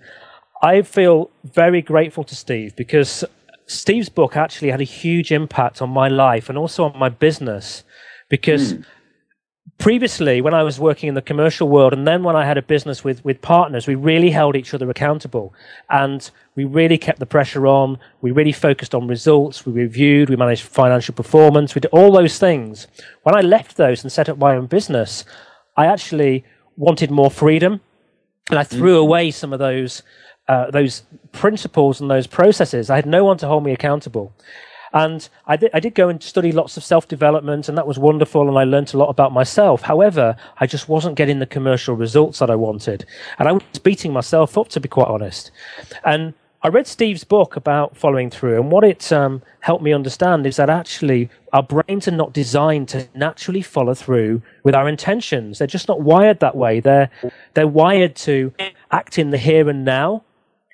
I 0.61 0.81
feel 0.83 1.29
very 1.43 1.81
grateful 1.81 2.23
to 2.25 2.35
Steve 2.35 2.75
because 2.75 3.23
Steve's 3.65 4.09
book 4.09 4.37
actually 4.37 4.69
had 4.69 4.81
a 4.81 4.85
huge 4.85 5.31
impact 5.31 5.81
on 5.81 5.89
my 5.89 6.07
life 6.07 6.49
and 6.49 6.57
also 6.57 6.85
on 6.85 6.97
my 6.97 7.09
business 7.09 7.83
because. 8.29 8.73
Mm 8.73 8.85
previously 9.77 10.41
when 10.41 10.53
I 10.53 10.61
was 10.61 10.79
working 10.79 11.09
in 11.09 11.15
the 11.15 11.21
commercial 11.21 11.67
world 11.67 11.91
and 11.91 12.07
then 12.07 12.23
when 12.23 12.35
I 12.35 12.45
had 12.45 12.57
a 12.57 12.61
business 12.61 13.03
with, 13.03 13.25
with 13.25 13.41
partners, 13.41 13.87
we 13.87 13.95
really 13.95 14.29
held 14.29 14.55
each 14.55 14.73
other 14.73 14.89
accountable 14.89 15.53
and 15.89 16.29
we 16.55 16.65
really 16.65 16.97
kept 16.97 17.19
the 17.19 17.25
pressure 17.25 17.65
on. 17.65 17.97
We 18.21 18.31
really 18.31 18.51
focused 18.51 18.93
on 18.93 19.07
results. 19.07 19.65
We 19.65 19.71
reviewed, 19.71 20.29
we 20.29 20.35
managed 20.35 20.63
financial 20.63 21.13
performance. 21.13 21.75
We 21.75 21.81
did 21.81 21.91
all 21.91 22.11
those 22.11 22.37
things. 22.37 22.87
When 23.23 23.35
I 23.35 23.41
left 23.41 23.77
those 23.77 24.03
and 24.03 24.11
set 24.11 24.27
up 24.27 24.37
my 24.37 24.55
own 24.55 24.67
business, 24.67 25.23
I 25.77 25.85
actually 25.85 26.43
wanted 26.75 27.09
more 27.09 27.31
freedom 27.31 27.79
and 28.49 28.59
I 28.59 28.63
threw 28.63 28.95
mm-hmm. 28.95 29.07
away 29.07 29.31
some 29.31 29.53
of 29.53 29.59
those, 29.59 30.03
uh, 30.47 30.71
those 30.71 31.03
principles 31.31 32.01
and 32.01 32.11
those 32.11 32.27
processes. 32.27 32.89
I 32.89 32.97
had 32.97 33.05
no 33.05 33.23
one 33.23 33.37
to 33.37 33.47
hold 33.47 33.63
me 33.63 33.71
accountable. 33.71 34.33
And 34.93 35.27
I 35.47 35.55
did, 35.55 35.71
I 35.73 35.79
did 35.79 35.95
go 35.95 36.09
and 36.09 36.21
study 36.21 36.51
lots 36.51 36.75
of 36.75 36.83
self 36.83 37.07
development, 37.07 37.69
and 37.69 37.77
that 37.77 37.87
was 37.87 37.97
wonderful, 37.97 38.49
and 38.49 38.57
I 38.57 38.65
learned 38.65 38.93
a 38.93 38.97
lot 38.97 39.07
about 39.07 39.31
myself. 39.31 39.83
However, 39.83 40.35
I 40.57 40.67
just 40.67 40.89
wasn't 40.89 41.15
getting 41.15 41.39
the 41.39 41.45
commercial 41.45 41.95
results 41.95 42.39
that 42.39 42.49
I 42.49 42.55
wanted. 42.55 43.05
And 43.39 43.47
I 43.47 43.53
was 43.53 43.63
beating 43.81 44.11
myself 44.11 44.57
up, 44.57 44.67
to 44.69 44.81
be 44.81 44.89
quite 44.89 45.07
honest. 45.07 45.51
And 46.03 46.33
I 46.63 46.67
read 46.67 46.85
Steve's 46.85 47.23
book 47.23 47.55
about 47.55 47.97
following 47.97 48.29
through, 48.29 48.61
and 48.61 48.71
what 48.71 48.83
it 48.83 49.11
um, 49.11 49.41
helped 49.61 49.83
me 49.83 49.93
understand 49.93 50.45
is 50.45 50.57
that 50.57 50.69
actually 50.69 51.29
our 51.53 51.63
brains 51.63 52.07
are 52.07 52.11
not 52.11 52.33
designed 52.33 52.87
to 52.89 53.07
naturally 53.15 53.63
follow 53.63 53.95
through 53.95 54.43
with 54.63 54.75
our 54.75 54.87
intentions. 54.87 55.57
They're 55.57 55.67
just 55.67 55.87
not 55.87 56.01
wired 56.01 56.39
that 56.39 56.55
way. 56.55 56.79
They're 56.79 57.09
they're 57.55 57.67
wired 57.67 58.15
to 58.17 58.53
act 58.91 59.17
in 59.17 59.31
the 59.31 59.37
here 59.37 59.69
and 59.69 59.83
now, 59.83 60.23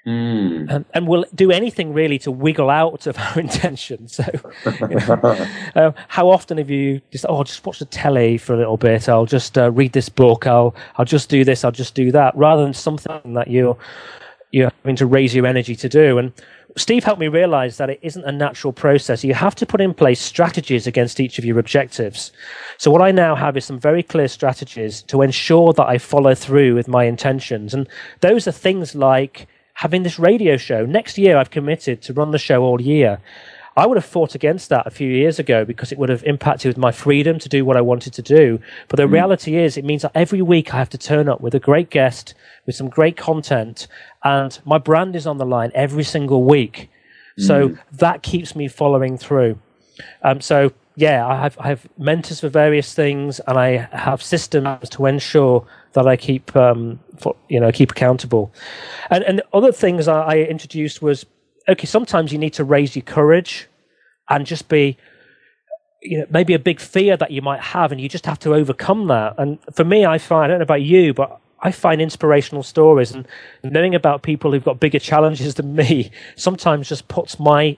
Mm. 0.07 0.71
Um, 0.71 0.85
and 0.93 1.05
we'll 1.05 1.25
do 1.35 1.51
anything 1.51 1.93
really 1.93 2.17
to 2.19 2.31
wiggle 2.31 2.69
out 2.69 3.07
of 3.07 3.17
our 3.19 3.39
intention. 3.39 4.07
So, 4.07 4.23
you 4.65 4.87
know, 4.95 5.47
uh, 5.75 5.91
how 6.07 6.29
often 6.29 6.57
have 6.57 6.69
you 6.69 7.01
just, 7.11 7.25
oh, 7.27 7.35
I'll 7.35 7.43
just 7.43 7.65
watch 7.65 7.79
the 7.79 7.85
telly 7.85 8.37
for 8.37 8.53
a 8.53 8.57
little 8.57 8.77
bit. 8.77 9.09
I'll 9.09 9.25
just 9.25 9.57
uh, 9.57 9.69
read 9.71 9.91
this 9.91 10.07
book. 10.07 10.47
I'll, 10.47 10.73
I'll 10.95 11.05
just 11.05 11.29
do 11.29 11.43
this. 11.43 11.65
I'll 11.65 11.73
just 11.73 11.93
do 11.93 12.11
that, 12.13 12.35
rather 12.37 12.63
than 12.63 12.73
something 12.73 13.33
that 13.33 13.49
you're, 13.49 13.77
you're 14.51 14.71
having 14.83 14.95
to 14.97 15.05
raise 15.05 15.35
your 15.35 15.45
energy 15.45 15.75
to 15.75 15.89
do. 15.89 16.17
And 16.17 16.31
Steve 16.77 17.03
helped 17.03 17.19
me 17.19 17.27
realize 17.27 17.77
that 17.77 17.89
it 17.89 17.99
isn't 18.01 18.25
a 18.25 18.31
natural 18.31 18.71
process. 18.71 19.23
You 19.23 19.33
have 19.33 19.55
to 19.55 19.65
put 19.65 19.81
in 19.81 19.93
place 19.93 20.21
strategies 20.21 20.85
against 20.85 21.19
each 21.19 21.39
of 21.39 21.45
your 21.45 21.59
objectives. 21.59 22.31
So 22.77 22.91
what 22.91 23.01
I 23.01 23.11
now 23.11 23.35
have 23.35 23.57
is 23.57 23.65
some 23.65 23.79
very 23.79 24.03
clear 24.03 24.27
strategies 24.27 25.01
to 25.03 25.21
ensure 25.21 25.73
that 25.73 25.87
I 25.87 25.97
follow 25.97 26.35
through 26.35 26.75
with 26.75 26.87
my 26.87 27.05
intentions. 27.05 27.73
And 27.73 27.89
those 28.21 28.47
are 28.47 28.51
things 28.51 28.93
like 28.93 29.47
having 29.73 30.03
this 30.03 30.19
radio 30.19 30.57
show. 30.57 30.85
Next 30.85 31.17
year, 31.17 31.37
I've 31.37 31.51
committed 31.51 32.01
to 32.03 32.13
run 32.13 32.31
the 32.31 32.37
show 32.37 32.63
all 32.63 32.81
year. 32.81 33.19
I 33.77 33.85
would 33.85 33.95
have 33.95 34.05
fought 34.05 34.33
against 34.33 34.69
that 34.69 34.87
a 34.87 34.89
few 34.89 35.07
years 35.07 35.37
ago 35.37 35.63
because 35.63 35.91
it 35.91 35.99
would 35.99 36.09
have 36.09 36.23
impacted 36.23 36.67
with 36.67 36.77
my 36.77 36.91
freedom 36.91 37.37
to 37.37 37.47
do 37.47 37.63
what 37.63 37.77
I 37.77 37.81
wanted 37.81 38.11
to 38.13 38.23
do. 38.23 38.59
But 38.87 38.97
the 38.97 39.03
mm. 39.03 39.11
reality 39.11 39.55
is, 39.55 39.77
it 39.77 39.85
means 39.85 40.01
that 40.01 40.11
every 40.15 40.41
week 40.41 40.73
I 40.73 40.77
have 40.77 40.89
to 40.89 40.97
turn 40.97 41.29
up 41.29 41.41
with 41.41 41.53
a 41.53 41.59
great 41.59 41.91
guest, 41.91 42.33
with 42.65 42.75
some 42.75 42.89
great 42.89 43.17
content, 43.17 43.87
and 44.23 44.57
my 44.65 44.79
brand 44.79 45.15
is 45.15 45.27
on 45.27 45.37
the 45.37 45.45
line 45.45 45.71
every 45.75 46.03
single 46.03 46.43
week. 46.43 46.89
Mm. 47.39 47.45
So 47.45 47.77
that 47.91 48.23
keeps 48.23 48.55
me 48.55 48.67
following 48.67 49.15
through. 49.15 49.59
Um, 50.23 50.41
so 50.41 50.73
yeah, 50.95 51.27
I 51.27 51.39
have 51.39 51.55
I 51.59 51.67
have 51.67 51.87
mentors 51.99 52.39
for 52.39 52.49
various 52.49 52.95
things, 52.95 53.39
and 53.47 53.59
I 53.59 53.87
have 53.91 54.23
systems 54.23 54.89
to 54.89 55.05
ensure 55.05 55.67
that 55.93 56.07
I 56.07 56.17
keep 56.17 56.55
um, 56.55 56.99
for, 57.17 57.35
you 57.47 57.59
know 57.59 57.71
keep 57.71 57.91
accountable. 57.91 58.51
And 59.11 59.23
and 59.23 59.43
other 59.53 59.71
things 59.71 60.07
I, 60.07 60.21
I 60.21 60.35
introduced 60.37 61.03
was 61.03 61.27
okay. 61.67 61.85
Sometimes 61.85 62.31
you 62.31 62.37
need 62.37 62.53
to 62.53 62.63
raise 62.63 62.95
your 62.95 63.03
courage 63.03 63.67
and 64.29 64.45
just 64.45 64.67
be 64.69 64.97
you 66.01 66.19
know 66.19 66.25
maybe 66.29 66.53
a 66.53 66.59
big 66.59 66.79
fear 66.79 67.17
that 67.17 67.31
you 67.31 67.41
might 67.41 67.61
have, 67.61 67.91
and 67.91 67.99
you 67.99 68.09
just 68.09 68.25
have 68.25 68.39
to 68.39 68.53
overcome 68.53 69.07
that. 69.07 69.35
And 69.37 69.59
for 69.73 69.83
me, 69.83 70.05
I 70.05 70.17
find 70.17 70.45
I 70.45 70.47
don't 70.47 70.59
know 70.59 70.63
about 70.63 70.81
you, 70.81 71.13
but 71.13 71.39
I 71.59 71.71
find 71.71 72.01
inspirational 72.01 72.63
stories 72.63 73.11
and 73.11 73.27
knowing 73.63 73.95
about 73.95 74.21
people 74.21 74.51
who've 74.51 74.63
got 74.63 74.79
bigger 74.79 74.99
challenges 74.99 75.55
than 75.55 75.75
me 75.75 76.11
sometimes 76.35 76.89
just 76.89 77.07
puts 77.07 77.39
my 77.39 77.77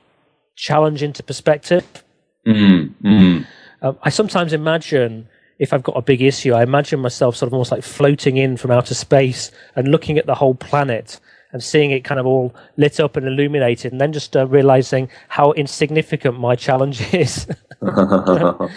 challenge 0.56 1.02
into 1.02 1.24
perspective. 1.24 2.04
Mm-hmm. 2.46 3.08
Mm-hmm. 3.08 3.44
um, 3.86 3.98
I 4.02 4.10
sometimes 4.10 4.54
imagine 4.54 5.28
if 5.60 5.74
I've 5.74 5.84
got 5.84 5.98
a 5.98 6.02
big 6.02 6.22
issue, 6.22 6.54
I 6.54 6.64
imagine 6.64 7.02
myself 7.02 7.36
sort 7.36 7.48
of 7.48 7.54
almost 7.54 7.72
like 7.72 7.84
floating 7.84 8.38
in 8.38 8.56
from 8.56 8.72
outer 8.72 8.96
space 8.96 9.52
and 9.76 9.90
looking 9.90 10.18
at 10.18 10.26
the 10.26 10.36
whole 10.36 10.56
planet 10.56 11.20
and 11.52 11.64
seeing 11.64 11.92
it 11.92 12.04
kind 12.04 12.20
of 12.20 12.26
all 12.26 12.54
lit 12.78 13.00
up 13.00 13.18
and 13.18 13.28
illuminated, 13.28 13.92
and 13.92 14.00
then 14.00 14.14
just 14.14 14.36
uh, 14.38 14.46
realizing 14.48 15.10
how 15.30 15.52
insignificant 15.54 16.40
my 16.40 16.56
challenge 16.56 17.02
is. 17.14 17.48
um, 17.82 18.70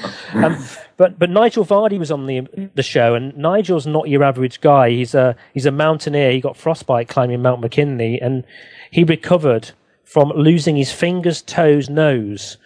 but 0.97 1.19
but 1.19 1.31
Nigel 1.31 1.65
Vardy 1.65 1.99
was 1.99 2.11
on 2.11 2.27
the 2.27 2.47
the 2.75 2.83
show, 2.83 3.15
and 3.15 3.37
Nigel's 3.37 3.87
not 3.87 4.09
your 4.09 4.23
average 4.23 4.61
guy. 4.61 4.91
He's 4.91 5.15
a 5.15 5.37
he's 5.55 5.67
a 5.67 5.73
mountaineer. 5.73 6.33
He 6.33 6.41
got 6.41 6.57
frostbite 6.57 7.09
climbing 7.09 7.43
Mount 7.43 7.61
McKinley, 7.61 8.21
and 8.21 8.45
he 8.91 9.05
recovered 9.05 9.71
from 10.05 10.29
losing 10.31 10.77
his 10.77 10.93
fingers, 10.93 11.43
toes, 11.43 11.89
nose. 11.89 12.59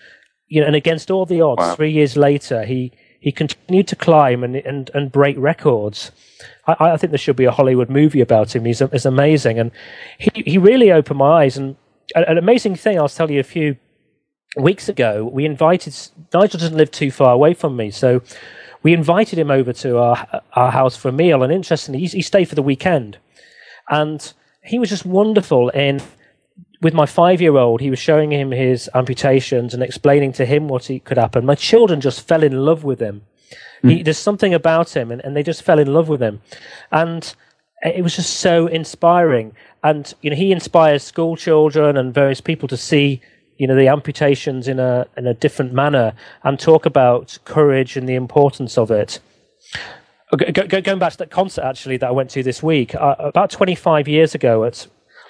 You 0.49 0.61
know, 0.61 0.67
and 0.69 0.77
against 0.77 1.11
all 1.11 1.27
the 1.27 1.41
odds, 1.41 1.61
wow. 1.61 1.75
three 1.75 1.91
years 1.91 2.17
later, 2.17 2.65
he 2.65 2.93
he 3.27 3.33
continued 3.33 3.89
to 3.89 3.97
climb 3.97 4.45
and 4.45 4.55
and, 4.55 4.89
and 4.95 5.11
break 5.11 5.37
records. 5.37 6.13
I, 6.69 6.93
I 6.93 6.97
think 6.97 7.11
there 7.11 7.19
should 7.19 7.35
be 7.35 7.45
a 7.45 7.51
Hollywood 7.51 7.91
movie 7.91 8.21
about 8.21 8.55
him. 8.55 8.65
He's, 8.65 8.79
he's 8.79 9.05
amazing, 9.05 9.59
and 9.59 9.73
he 10.17 10.31
he 10.53 10.59
really 10.59 10.93
opened 10.93 11.19
my 11.19 11.43
eyes. 11.43 11.57
And 11.57 11.75
an 12.15 12.39
amazing 12.39 12.77
thing, 12.77 12.99
I'll 12.99 13.09
tell 13.09 13.29
you 13.29 13.41
a 13.41 13.53
few 13.57 13.79
weeks 14.57 14.89
ago. 14.89 15.25
We 15.25 15.45
invited 15.45 15.93
Nigel 16.33 16.61
doesn't 16.61 16.77
live 16.77 16.93
too 16.93 17.11
far 17.11 17.33
away 17.33 17.53
from 17.53 17.77
me, 17.77 17.91
so 17.91 18.23
we 18.85 18.93
invited 18.93 19.41
him 19.41 19.51
over 19.51 19.73
to 19.73 19.99
our 19.99 20.43
our 20.53 20.71
house 20.71 20.97
for 20.97 21.09
a 21.09 21.13
meal. 21.13 21.43
And 21.43 21.53
interestingly, 21.53 21.99
he, 21.99 22.07
he 22.07 22.23
stayed 22.23 22.49
for 22.49 22.55
the 22.55 22.63
weekend, 22.63 23.19
and 23.91 24.33
he 24.63 24.79
was 24.79 24.89
just 24.89 25.05
wonderful 25.05 25.71
in 25.71 26.01
with 26.83 26.95
my 26.95 27.07
five 27.07 27.41
year 27.41 27.57
old, 27.57 27.81
he 27.81 27.91
was 27.91 27.99
showing 27.99 28.33
him 28.33 28.51
his 28.51 28.91
amputations 28.95 29.75
and 29.75 29.83
explaining 29.83 30.33
to 30.35 30.45
him 30.45 30.69
what 30.69 30.87
he, 30.87 31.01
could 31.01 31.19
happen. 31.19 31.47
My 31.47 31.55
children 31.55 32.01
just 32.01 32.27
fell 32.27 32.43
in 32.43 32.65
love 32.65 32.85
with 32.85 33.01
him. 33.01 33.23
Mm. 33.83 33.91
He, 33.91 34.03
there's 34.03 34.19
something 34.19 34.55
about 34.55 34.97
him, 34.97 35.11
and, 35.11 35.23
and 35.25 35.37
they 35.37 35.43
just 35.43 35.63
fell 35.63 35.79
in 35.79 35.93
love 35.93 36.09
with 36.09 36.21
him. 36.21 36.41
And 36.91 37.35
it 37.83 38.03
was 38.03 38.17
just 38.17 38.41
so 38.41 38.67
inspiring. 38.67 39.55
And 39.83 40.13
you 40.21 40.31
know, 40.31 40.37
he 40.37 40.53
inspires 40.53 41.03
school 41.03 41.37
children 41.37 41.97
and 41.97 42.13
various 42.13 42.41
people 42.41 42.69
to 42.69 42.77
see 42.77 43.21
you 43.59 43.67
know 43.67 43.77
the 43.77 43.89
amputations 43.89 44.69
in 44.69 44.79
a 44.79 45.07
in 45.17 45.27
a 45.27 45.35
different 45.35 45.73
manner 45.73 46.13
and 46.43 46.59
talk 46.59 46.87
about 46.87 47.39
courage 47.45 47.97
and 47.97 48.09
the 48.09 48.15
importance 48.15 48.77
of 48.77 48.91
it. 48.91 49.21
Go, 50.37 50.67
go, 50.67 50.81
going 50.81 50.99
back 50.99 51.13
to 51.13 51.19
that 51.19 51.31
concert 51.31 51.63
actually 51.63 51.97
that 51.99 52.09
I 52.09 52.11
went 52.11 52.31
to 52.31 52.43
this 52.43 52.61
week, 52.63 52.97
uh, 52.97 53.15
about 53.19 53.49
25 53.51 54.09
years 54.09 54.35
ago 54.35 54.65
at 54.65 54.87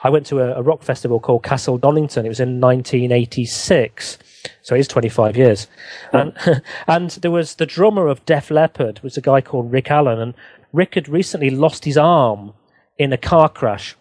I 0.06 0.08
went 0.08 0.24
to 0.26 0.38
a, 0.38 0.60
a, 0.60 0.62
rock 0.62 0.84
festival 0.84 1.18
called 1.18 1.42
Castle 1.42 1.78
Donington. 1.78 2.24
It 2.24 2.28
was 2.28 2.38
in 2.38 2.60
1986, 2.60 4.18
so 4.62 4.76
it 4.76 4.78
is 4.78 4.86
25 4.86 5.36
years. 5.36 5.66
And 6.12 6.32
and 6.86 7.10
there 7.10 7.32
was 7.32 7.56
the 7.56 7.66
drummer 7.66 8.06
of 8.06 8.24
Def 8.24 8.52
Leppard 8.52 9.00
was 9.02 9.16
a 9.16 9.20
guy 9.20 9.40
called 9.40 9.72
Rick 9.72 9.90
Allen, 9.90 10.20
and 10.20 10.34
Rick 10.72 10.94
had 10.94 11.08
recently 11.08 11.50
lost 11.50 11.84
his 11.84 11.98
arm 11.98 12.52
in 12.96 13.12
a 13.12 13.18
car 13.18 13.48
crash. 13.48 13.96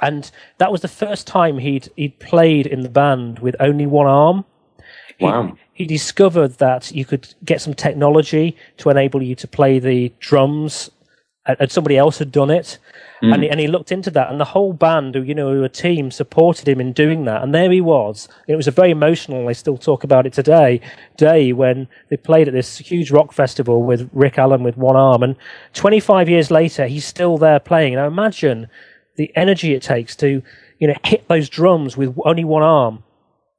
And 0.00 0.30
that 0.58 0.70
was 0.70 0.80
the 0.80 0.86
first 0.86 1.26
time 1.26 1.58
he'd 1.58 1.90
he'd 1.96 2.20
played 2.20 2.68
in 2.68 2.82
the 2.82 2.88
band 2.88 3.40
with 3.40 3.56
only 3.58 3.86
one 3.86 4.06
arm. 4.06 4.44
Wow. 5.18 5.56
He, 5.74 5.82
he 5.82 5.86
discovered 5.86 6.58
that 6.58 6.92
you 6.92 7.04
could 7.04 7.34
get 7.44 7.60
some 7.60 7.74
technology 7.74 8.56
to 8.76 8.90
enable 8.90 9.24
you 9.24 9.34
to 9.34 9.48
play 9.48 9.80
the 9.80 10.12
drums 10.20 10.88
and 11.58 11.70
somebody 11.70 11.96
else 11.96 12.18
had 12.18 12.30
done 12.30 12.50
it. 12.50 12.78
Mm. 13.22 13.34
And, 13.34 13.42
he, 13.42 13.50
and 13.50 13.60
he 13.60 13.66
looked 13.66 13.92
into 13.92 14.10
that, 14.12 14.30
and 14.30 14.40
the 14.40 14.46
whole 14.46 14.72
band, 14.72 15.14
you 15.14 15.34
know, 15.34 15.62
a 15.62 15.68
team, 15.68 16.10
supported 16.10 16.66
him 16.66 16.80
in 16.80 16.92
doing 16.92 17.24
that. 17.24 17.42
And 17.42 17.54
there 17.54 17.70
he 17.70 17.80
was. 17.80 18.28
It 18.46 18.56
was 18.56 18.66
a 18.66 18.70
very 18.70 18.90
emotional. 18.90 19.46
They 19.46 19.54
still 19.54 19.76
talk 19.76 20.04
about 20.04 20.26
it 20.26 20.32
today. 20.32 20.80
Day 21.16 21.52
when 21.52 21.88
they 22.08 22.16
played 22.16 22.48
at 22.48 22.54
this 22.54 22.78
huge 22.78 23.10
rock 23.10 23.32
festival 23.32 23.82
with 23.82 24.08
Rick 24.12 24.38
Allen 24.38 24.62
with 24.62 24.76
one 24.76 24.96
arm, 24.96 25.22
and 25.22 25.36
25 25.74 26.28
years 26.28 26.50
later, 26.50 26.86
he's 26.86 27.04
still 27.04 27.36
there 27.36 27.60
playing. 27.60 27.94
Now 27.94 28.06
imagine 28.06 28.68
the 29.16 29.30
energy 29.36 29.74
it 29.74 29.82
takes 29.82 30.16
to, 30.16 30.42
you 30.78 30.88
know, 30.88 30.94
hit 31.04 31.28
those 31.28 31.48
drums 31.50 31.96
with 31.96 32.16
only 32.24 32.44
one 32.44 32.62
arm. 32.62 33.02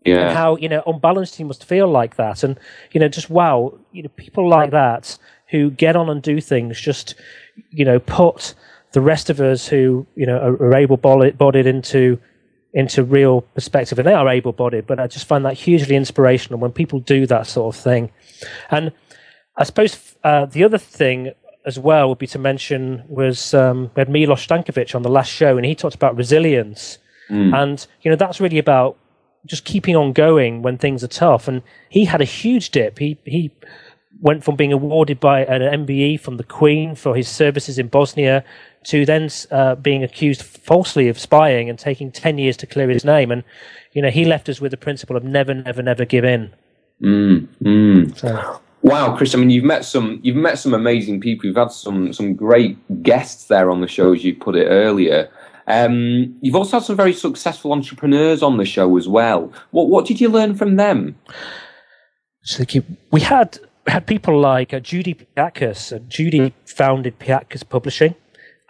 Yeah. 0.03 0.29
And 0.29 0.35
how 0.35 0.55
you 0.55 0.67
know 0.67 0.81
unbalanced 0.87 1.35
he 1.35 1.43
must 1.43 1.63
feel 1.63 1.87
like 1.87 2.15
that, 2.15 2.43
and 2.43 2.59
you 2.91 2.99
know, 2.99 3.07
just 3.07 3.29
wow, 3.29 3.77
you 3.91 4.01
know, 4.01 4.09
people 4.09 4.49
like 4.49 4.71
that 4.71 5.19
who 5.51 5.69
get 5.69 5.95
on 5.95 6.09
and 6.09 6.23
do 6.23 6.41
things 6.41 6.81
just 6.81 7.13
you 7.69 7.85
know, 7.85 7.99
put 7.99 8.53
the 8.93 9.01
rest 9.01 9.29
of 9.29 9.39
us 9.39 9.67
who, 9.67 10.05
you 10.15 10.25
know, 10.25 10.37
are, 10.37 10.55
are 10.55 10.75
able 10.75 10.97
bodied 10.97 11.65
into 11.65 12.19
into 12.73 13.03
real 13.03 13.41
perspective. 13.41 13.99
And 13.99 14.07
they 14.07 14.13
are 14.13 14.29
able 14.29 14.53
bodied, 14.53 14.87
but 14.87 14.99
I 14.99 15.07
just 15.07 15.27
find 15.27 15.43
that 15.45 15.53
hugely 15.53 15.95
inspirational 15.95 16.59
when 16.59 16.71
people 16.71 16.99
do 16.99 17.25
that 17.27 17.47
sort 17.47 17.75
of 17.75 17.81
thing. 17.81 18.11
And 18.69 18.93
I 19.57 19.65
suppose 19.65 20.15
uh, 20.23 20.45
the 20.45 20.63
other 20.63 20.77
thing 20.77 21.31
as 21.65 21.77
well 21.77 22.09
would 22.09 22.17
be 22.17 22.27
to 22.27 22.39
mention 22.39 23.03
was 23.07 23.53
um, 23.53 23.91
we 23.95 23.99
had 23.99 24.09
Milos 24.09 24.45
Stankovic 24.45 24.95
on 24.95 25.03
the 25.03 25.09
last 25.09 25.31
show, 25.31 25.57
and 25.57 25.65
he 25.65 25.75
talked 25.75 25.95
about 25.95 26.15
resilience. 26.15 26.97
Mm. 27.29 27.53
And, 27.55 27.87
you 28.01 28.09
know, 28.09 28.17
that's 28.17 28.39
really 28.39 28.57
about 28.57 28.97
just 29.45 29.65
keeping 29.65 29.95
on 29.95 30.13
going 30.13 30.61
when 30.61 30.77
things 30.77 31.03
are 31.03 31.07
tough. 31.07 31.47
And 31.47 31.61
he 31.89 32.05
had 32.05 32.21
a 32.21 32.25
huge 32.25 32.71
dip. 32.71 32.99
He, 32.99 33.19
he, 33.25 33.51
went 34.21 34.43
from 34.43 34.55
being 34.55 34.71
awarded 34.71 35.19
by 35.19 35.43
an 35.45 35.85
MBE 35.85 36.19
from 36.19 36.37
the 36.37 36.43
Queen 36.43 36.95
for 36.95 37.15
his 37.15 37.27
services 37.27 37.77
in 37.77 37.87
Bosnia 37.87 38.43
to 38.85 39.05
then 39.05 39.29
uh, 39.49 39.75
being 39.75 40.03
accused 40.03 40.43
falsely 40.43 41.07
of 41.09 41.19
spying 41.19 41.69
and 41.69 41.77
taking 41.77 42.11
10 42.11 42.37
years 42.37 42.55
to 42.57 42.67
clear 42.67 42.89
his 42.89 43.03
name. 43.03 43.31
And, 43.31 43.43
you 43.93 44.01
know, 44.01 44.09
he 44.09 44.25
left 44.25 44.47
us 44.47 44.61
with 44.61 44.71
the 44.71 44.77
principle 44.77 45.17
of 45.17 45.23
never, 45.23 45.53
never, 45.53 45.81
never 45.81 46.05
give 46.05 46.23
in. 46.23 46.53
Mm, 47.01 47.47
mm. 47.63 48.17
So. 48.17 48.61
Wow, 48.83 49.15
Chris! 49.15 49.35
I 49.35 49.37
mean, 49.37 49.51
you've 49.51 49.63
met 49.63 49.85
some 49.85 50.19
you've 50.23 50.35
met 50.35 50.57
some 50.57 50.73
amazing 50.73 51.21
people. 51.21 51.45
You've 51.45 51.55
had 51.55 51.71
some 51.71 52.11
some 52.13 52.33
great 52.33 53.03
guests 53.03 53.45
there 53.45 53.69
on 53.69 53.81
the 53.81 53.87
show, 53.87 54.11
as 54.11 54.23
you 54.23 54.35
put 54.35 54.55
it 54.55 54.65
earlier. 54.65 55.29
Um, 55.67 56.35
you've 56.41 56.55
also 56.55 56.77
had 56.77 56.85
some 56.85 56.95
very 56.95 57.13
successful 57.13 57.73
entrepreneurs 57.73 58.41
on 58.41 58.57
the 58.57 58.65
show 58.65 58.97
as 58.97 59.07
well. 59.07 59.53
What 59.69 59.89
what 59.89 60.07
did 60.07 60.19
you 60.19 60.29
learn 60.29 60.55
from 60.55 60.77
them? 60.77 61.15
So 62.43 62.65
we 63.11 63.21
had 63.21 63.59
had 63.87 64.07
people 64.07 64.39
like 64.39 64.73
uh, 64.73 64.79
Judy 64.79 65.15
Piatkus. 65.15 65.95
Uh, 65.95 65.99
Judy 66.07 66.53
founded 66.65 67.19
Piatkus 67.19 67.67
Publishing 67.67 68.15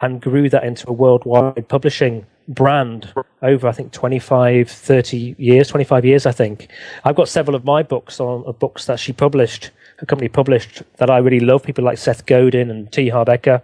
and 0.01 0.21
grew 0.21 0.49
that 0.49 0.63
into 0.63 0.89
a 0.89 0.93
worldwide 0.93 1.67
publishing 1.67 2.25
brand 2.47 3.13
over, 3.41 3.67
I 3.67 3.71
think, 3.71 3.91
25, 3.91 4.69
30 4.69 5.35
years, 5.37 5.67
25 5.67 6.05
years, 6.05 6.25
I 6.25 6.31
think. 6.31 6.69
I've 7.03 7.15
got 7.15 7.29
several 7.29 7.55
of 7.55 7.63
my 7.63 7.83
books 7.83 8.19
on 8.19 8.43
uh, 8.47 8.51
books 8.51 8.85
that 8.85 8.99
she 8.99 9.13
published, 9.13 9.71
her 9.97 10.05
company 10.05 10.27
published 10.27 10.81
that 10.97 11.09
I 11.09 11.17
really 11.19 11.39
love, 11.39 11.63
people 11.63 11.83
like 11.83 11.97
Seth 11.97 12.25
Godin 12.25 12.69
and 12.71 12.91
T. 12.91 13.09
Harv 13.09 13.27
Eker. 13.27 13.61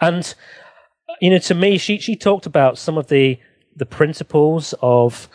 And, 0.00 0.34
you 1.20 1.30
know, 1.30 1.38
to 1.38 1.54
me, 1.54 1.78
she, 1.78 1.98
she 1.98 2.16
talked 2.16 2.46
about 2.46 2.78
some 2.78 2.98
of 2.98 3.08
the, 3.08 3.38
the 3.76 3.86
principles 3.86 4.74
of 4.82 5.28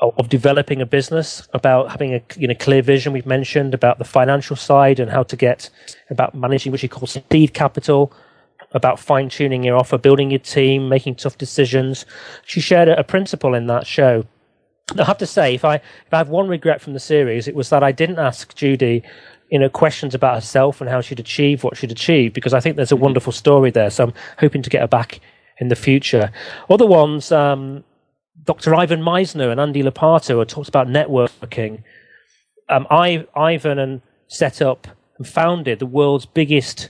of 0.00 0.28
developing 0.28 0.80
a 0.80 0.86
business, 0.86 1.46
about 1.52 1.90
having 1.90 2.14
a 2.14 2.22
you 2.36 2.48
know 2.48 2.54
clear 2.54 2.82
vision. 2.82 3.12
We've 3.12 3.26
mentioned 3.26 3.74
about 3.74 3.98
the 3.98 4.04
financial 4.04 4.56
side 4.56 4.98
and 4.98 5.10
how 5.10 5.22
to 5.24 5.36
get 5.36 5.70
about 6.08 6.34
managing 6.34 6.72
what 6.72 6.80
she 6.80 6.88
calls 6.88 7.18
seed 7.30 7.52
capital, 7.52 8.12
about 8.72 8.98
fine 8.98 9.28
tuning 9.28 9.62
your 9.62 9.76
offer, 9.76 9.98
building 9.98 10.30
your 10.30 10.40
team, 10.40 10.88
making 10.88 11.16
tough 11.16 11.36
decisions. 11.36 12.06
She 12.46 12.60
shared 12.60 12.88
a, 12.88 12.98
a 12.98 13.04
principle 13.04 13.54
in 13.54 13.66
that 13.66 13.86
show. 13.86 14.24
I 14.98 15.04
have 15.04 15.18
to 15.18 15.26
say, 15.26 15.54
if 15.54 15.64
I 15.64 15.76
if 15.76 16.12
I 16.12 16.18
have 16.18 16.28
one 16.28 16.48
regret 16.48 16.80
from 16.80 16.94
the 16.94 17.00
series, 17.00 17.46
it 17.46 17.54
was 17.54 17.68
that 17.70 17.82
I 17.82 17.92
didn't 17.92 18.18
ask 18.18 18.54
Judy, 18.54 19.02
you 19.50 19.58
know, 19.58 19.68
questions 19.68 20.14
about 20.14 20.34
herself 20.34 20.80
and 20.80 20.88
how 20.88 21.00
she'd 21.00 21.20
achieve 21.20 21.62
what 21.62 21.76
she'd 21.76 21.92
achieved, 21.92 22.34
because 22.34 22.54
I 22.54 22.60
think 22.60 22.76
there's 22.76 22.92
a 22.92 22.96
wonderful 22.96 23.32
story 23.32 23.70
there. 23.70 23.90
So 23.90 24.04
I'm 24.04 24.14
hoping 24.38 24.62
to 24.62 24.70
get 24.70 24.80
her 24.80 24.88
back 24.88 25.20
in 25.58 25.68
the 25.68 25.76
future. 25.76 26.32
Other 26.70 26.86
ones. 26.86 27.30
Um, 27.30 27.84
Dr. 28.44 28.74
Ivan 28.74 29.02
Misner 29.02 29.50
and 29.50 29.60
Andy 29.60 29.82
Lopata 29.82 30.38
had 30.38 30.48
talked 30.48 30.68
about 30.68 30.86
networking. 30.86 31.82
Um, 32.68 32.86
I, 32.90 33.26
Ivan 33.34 33.78
and 33.78 34.02
set 34.28 34.62
up 34.62 34.86
and 35.18 35.26
founded 35.26 35.78
the 35.78 35.86
world's 35.86 36.26
biggest 36.26 36.88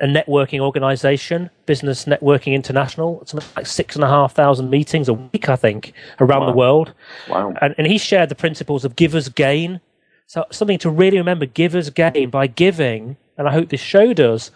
uh, 0.00 0.06
networking 0.06 0.60
organization, 0.60 1.50
Business 1.64 2.04
Networking 2.04 2.52
International. 2.54 3.20
It's 3.22 3.32
like 3.32 3.66
six 3.66 3.94
and 3.94 4.04
a 4.04 4.08
half 4.08 4.34
thousand 4.34 4.68
meetings 4.68 5.08
a 5.08 5.14
week, 5.14 5.48
I 5.48 5.56
think, 5.56 5.92
around 6.20 6.40
wow. 6.40 6.50
the 6.50 6.56
world. 6.56 6.94
Wow. 7.28 7.54
And, 7.60 7.74
and 7.78 7.86
he 7.86 7.98
shared 7.98 8.28
the 8.28 8.34
principles 8.34 8.84
of 8.84 8.96
givers 8.96 9.28
gain. 9.28 9.80
So 10.26 10.44
something 10.50 10.78
to 10.78 10.90
really 10.90 11.18
remember, 11.18 11.46
givers 11.46 11.88
gain 11.90 12.30
by 12.30 12.48
giving, 12.48 13.16
and 13.38 13.48
I 13.48 13.52
hope 13.52 13.68
this 13.68 13.80
show 13.80 14.12
does, 14.12 14.50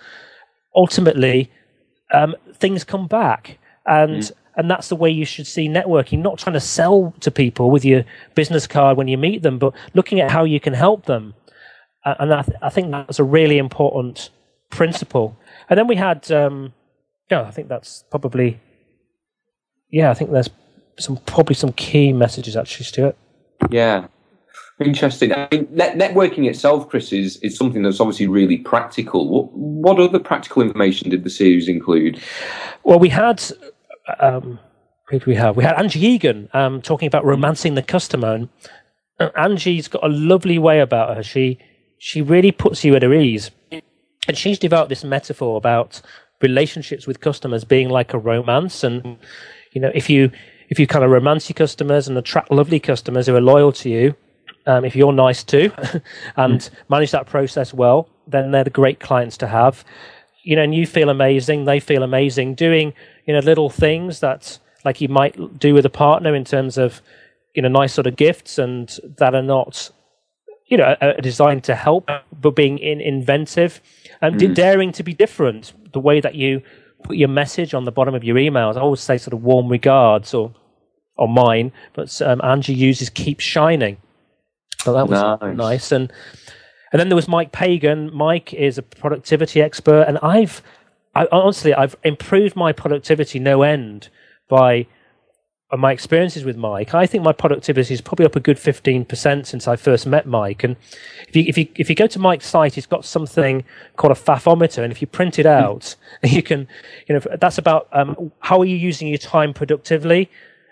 ultimately, 0.74 1.50
um, 2.12 2.34
things 2.54 2.82
come 2.84 3.06
back. 3.06 3.58
And 3.86 4.22
mm 4.22 4.32
and 4.56 4.70
that's 4.70 4.88
the 4.88 4.96
way 4.96 5.10
you 5.10 5.24
should 5.24 5.46
see 5.46 5.68
networking 5.68 6.20
not 6.20 6.38
trying 6.38 6.54
to 6.54 6.60
sell 6.60 7.14
to 7.20 7.30
people 7.30 7.70
with 7.70 7.84
your 7.84 8.04
business 8.34 8.66
card 8.66 8.96
when 8.96 9.08
you 9.08 9.18
meet 9.18 9.42
them 9.42 9.58
but 9.58 9.74
looking 9.94 10.20
at 10.20 10.30
how 10.30 10.44
you 10.44 10.60
can 10.60 10.72
help 10.72 11.06
them 11.06 11.34
uh, 12.04 12.14
and 12.18 12.32
I, 12.32 12.42
th- 12.42 12.58
I, 12.62 12.70
think 12.70 12.90
that's 12.90 13.18
a 13.18 13.24
really 13.24 13.58
important 13.58 14.30
principle 14.70 15.36
and 15.68 15.78
then 15.78 15.86
we 15.86 15.96
had 15.96 16.30
um, 16.30 16.72
yeah 17.30 17.42
i 17.42 17.50
think 17.50 17.68
that's 17.68 18.04
probably 18.10 18.60
yeah 19.90 20.10
i 20.10 20.14
think 20.14 20.30
there's 20.30 20.50
some 20.98 21.16
probably 21.26 21.54
some 21.54 21.72
key 21.72 22.12
messages 22.12 22.56
actually 22.56 22.86
to 22.86 23.08
it 23.08 23.18
yeah 23.70 24.06
Interesting. 24.80 25.32
I 25.34 25.46
mean, 25.52 25.68
net- 25.70 25.98
networking 25.98 26.48
itself, 26.48 26.88
Chris, 26.88 27.12
is, 27.12 27.36
is 27.38 27.54
something 27.54 27.82
that's 27.82 28.00
obviously 28.00 28.26
really 28.26 28.56
practical. 28.56 29.28
What, 29.28 29.52
what 29.52 30.00
other 30.00 30.18
practical 30.18 30.62
information 30.62 31.10
did 31.10 31.22
the 31.22 31.28
series 31.28 31.68
include? 31.68 32.18
Well, 32.84 32.98
we 32.98 33.10
had. 33.10 33.42
Um, 34.18 34.58
who 35.08 35.18
did 35.18 35.26
we 35.26 35.34
have? 35.34 35.56
We 35.56 35.64
had 35.64 35.76
Angie 35.76 36.06
Egan 36.06 36.48
um, 36.52 36.80
talking 36.80 37.06
about 37.06 37.24
romancing 37.24 37.74
the 37.74 37.82
customer. 37.82 38.34
And 38.34 38.48
uh, 39.18 39.30
Angie's 39.36 39.88
got 39.88 40.04
a 40.04 40.08
lovely 40.08 40.58
way 40.58 40.80
about 40.80 41.16
her. 41.16 41.22
She 41.22 41.58
she 41.98 42.22
really 42.22 42.52
puts 42.52 42.84
you 42.84 42.96
at 42.96 43.02
her 43.02 43.12
ease. 43.12 43.50
And 43.70 44.36
she's 44.36 44.58
developed 44.58 44.88
this 44.88 45.04
metaphor 45.04 45.56
about 45.56 46.00
relationships 46.40 47.06
with 47.06 47.20
customers 47.20 47.64
being 47.64 47.88
like 47.88 48.14
a 48.14 48.18
romance. 48.18 48.82
And, 48.84 49.18
you 49.72 49.80
know, 49.80 49.90
if 49.94 50.08
you 50.08 50.30
if 50.70 50.78
you 50.78 50.86
kind 50.86 51.04
of 51.04 51.10
romance 51.10 51.48
your 51.48 51.54
customers 51.54 52.08
and 52.08 52.16
attract 52.16 52.50
lovely 52.50 52.80
customers 52.80 53.26
who 53.26 53.34
are 53.34 53.40
loyal 53.40 53.72
to 53.72 53.90
you, 53.90 54.14
um, 54.66 54.84
if 54.84 54.94
you're 54.94 55.12
nice 55.12 55.42
too, 55.42 55.72
and 56.36 56.60
mm. 56.60 56.70
manage 56.88 57.10
that 57.10 57.26
process 57.26 57.74
well, 57.74 58.08
then 58.26 58.52
they're 58.52 58.64
the 58.64 58.70
great 58.70 59.00
clients 59.00 59.36
to 59.38 59.46
have. 59.46 59.84
You 60.42 60.56
know, 60.56 60.62
and 60.62 60.74
you 60.74 60.86
feel 60.86 61.10
amazing, 61.10 61.64
they 61.64 61.80
feel 61.80 62.02
amazing. 62.02 62.54
Doing 62.54 62.94
you 63.30 63.36
know 63.36 63.46
little 63.46 63.70
things 63.70 64.18
that 64.20 64.58
like 64.84 65.00
you 65.00 65.08
might 65.08 65.58
do 65.58 65.72
with 65.72 65.86
a 65.86 65.90
partner 65.90 66.34
in 66.34 66.44
terms 66.44 66.76
of 66.76 67.00
you 67.54 67.62
know 67.62 67.68
nice 67.68 67.92
sort 67.92 68.08
of 68.08 68.16
gifts 68.16 68.58
and 68.58 68.98
that 69.18 69.34
are 69.34 69.42
not 69.42 69.90
you 70.66 70.76
know 70.76 70.96
designed 71.22 71.62
to 71.64 71.76
help, 71.76 72.10
but 72.40 72.50
being 72.56 72.78
in, 72.78 73.00
inventive 73.00 73.80
and 74.20 74.40
mm. 74.40 74.54
daring 74.54 74.90
to 74.92 75.04
be 75.04 75.14
different. 75.14 75.72
The 75.92 76.00
way 76.00 76.20
that 76.20 76.34
you 76.34 76.62
put 77.04 77.16
your 77.16 77.28
message 77.28 77.72
on 77.72 77.84
the 77.84 77.92
bottom 77.92 78.14
of 78.14 78.24
your 78.24 78.36
emails, 78.36 78.76
I 78.76 78.80
always 78.80 79.00
say 79.00 79.16
sort 79.16 79.34
of 79.34 79.44
warm 79.44 79.68
regards 79.68 80.34
or 80.34 80.52
or 81.16 81.28
mine, 81.28 81.70
but 81.92 82.20
um, 82.22 82.40
Angie 82.42 82.74
uses 82.74 83.10
keep 83.10 83.38
shining 83.38 83.98
so 84.82 84.94
that 84.94 85.08
was 85.08 85.40
nice. 85.40 85.56
nice. 85.56 85.92
And 85.92 86.12
and 86.92 86.98
then 86.98 87.08
there 87.08 87.16
was 87.16 87.28
Mike 87.28 87.52
Pagan. 87.52 88.10
Mike 88.14 88.52
is 88.52 88.78
a 88.78 88.82
productivity 88.82 89.62
expert, 89.62 90.02
and 90.02 90.18
I've 90.18 90.62
I, 91.14 91.26
honestly 91.32 91.74
I've 91.74 91.96
improved 92.04 92.56
my 92.56 92.72
productivity 92.72 93.38
no 93.38 93.62
end 93.62 94.08
by 94.48 94.86
my 95.78 95.92
experiences 95.92 96.44
with 96.44 96.56
Mike. 96.56 96.94
I 96.94 97.06
think 97.06 97.22
my 97.22 97.32
productivity 97.32 97.94
is 97.94 98.00
probably 98.00 98.26
up 98.26 98.34
a 98.34 98.40
good 98.40 98.58
fifteen 98.58 99.04
percent 99.04 99.46
since 99.46 99.68
I 99.68 99.76
first 99.76 100.06
met 100.06 100.26
Mike. 100.26 100.64
And 100.64 100.76
if 101.28 101.36
you 101.36 101.44
if 101.46 101.56
you 101.56 101.68
if 101.76 101.88
you 101.88 101.94
go 101.94 102.08
to 102.08 102.18
Mike's 102.18 102.46
site, 102.46 102.74
he's 102.74 102.86
got 102.86 103.04
something 103.04 103.64
called 103.96 104.10
a 104.10 104.20
fafometer, 104.20 104.82
and 104.82 104.92
if 104.92 105.00
you 105.00 105.06
print 105.06 105.38
it 105.38 105.46
hmm. 105.46 105.52
out, 105.52 105.94
you 106.22 106.42
can 106.42 106.66
you 107.06 107.14
know 107.14 107.20
that's 107.40 107.58
about 107.58 107.88
um, 107.92 108.32
how 108.40 108.60
are 108.60 108.64
you 108.64 108.76
using 108.76 109.08
your 109.08 109.18
time 109.18 109.54
productively, 109.54 110.28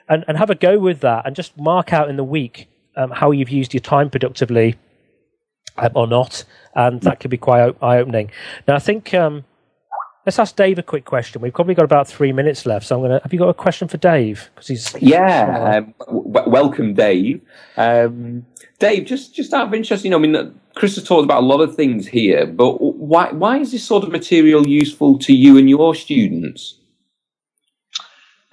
and 0.09 0.24
and 0.26 0.36
have 0.36 0.51
a 0.51 0.57
go 0.57 0.78
with 0.78 1.01
that, 1.01 1.26
and 1.26 1.36
just 1.36 1.57
mark 1.57 1.93
out 1.93 2.11
in 2.11 2.16
the 2.16 2.24
week 2.24 2.68
um, 2.97 3.11
how 3.11 3.30
you've 3.30 3.51
used 3.51 3.72
your 3.72 3.80
time 3.80 4.11
productively 4.11 4.76
um, 5.76 5.91
or 5.95 6.09
not, 6.09 6.45
and 6.74 7.01
that 7.03 7.20
could 7.20 7.30
be 7.30 7.39
quite 7.39 7.76
eye 7.80 7.99
opening. 7.99 8.30
Now, 8.66 8.74
I 8.74 8.80
think 8.80 9.14
um, 9.14 9.45
let's 10.29 10.39
ask 10.39 10.57
Dave 10.57 10.79
a 10.79 10.83
quick 10.83 11.07
question. 11.07 11.41
We've 11.41 11.55
probably 11.55 11.74
got 11.74 11.87
about 11.87 12.07
three 12.07 12.33
minutes 12.33 12.66
left, 12.66 12.85
so 12.85 12.97
I'm 12.97 13.01
going 13.01 13.12
to. 13.12 13.22
Have 13.22 13.33
you 13.33 13.39
got 13.39 13.49
a 13.49 13.55
question 13.55 13.89
for 13.89 13.97
Dave? 13.97 14.51
Because 14.55 14.68
he's 14.68 14.95
yeah. 15.01 15.79
Um, 15.79 15.95
w- 16.01 16.51
welcome, 16.51 16.93
Dave. 16.93 17.41
Um, 17.79 18.45
Dave, 18.79 19.07
just 19.07 19.35
just 19.35 19.55
out 19.55 19.68
of 19.68 19.72
interest, 19.72 20.05
you 20.05 20.11
know, 20.11 20.18
I 20.18 20.20
mean, 20.20 20.61
Chris 20.74 20.97
has 20.97 21.05
talked 21.05 21.24
about 21.24 21.43
a 21.43 21.47
lot 21.47 21.62
of 21.62 21.74
things 21.74 22.07
here, 22.07 22.45
but 22.45 22.72
why 22.76 23.33
why 23.33 23.57
is 23.57 23.72
this 23.72 23.83
sort 23.83 24.05
of 24.05 24.11
material 24.11 24.68
useful 24.68 25.18
to 25.20 25.33
you 25.33 25.57
and 25.57 25.66
your 25.70 25.95
students? 25.95 26.74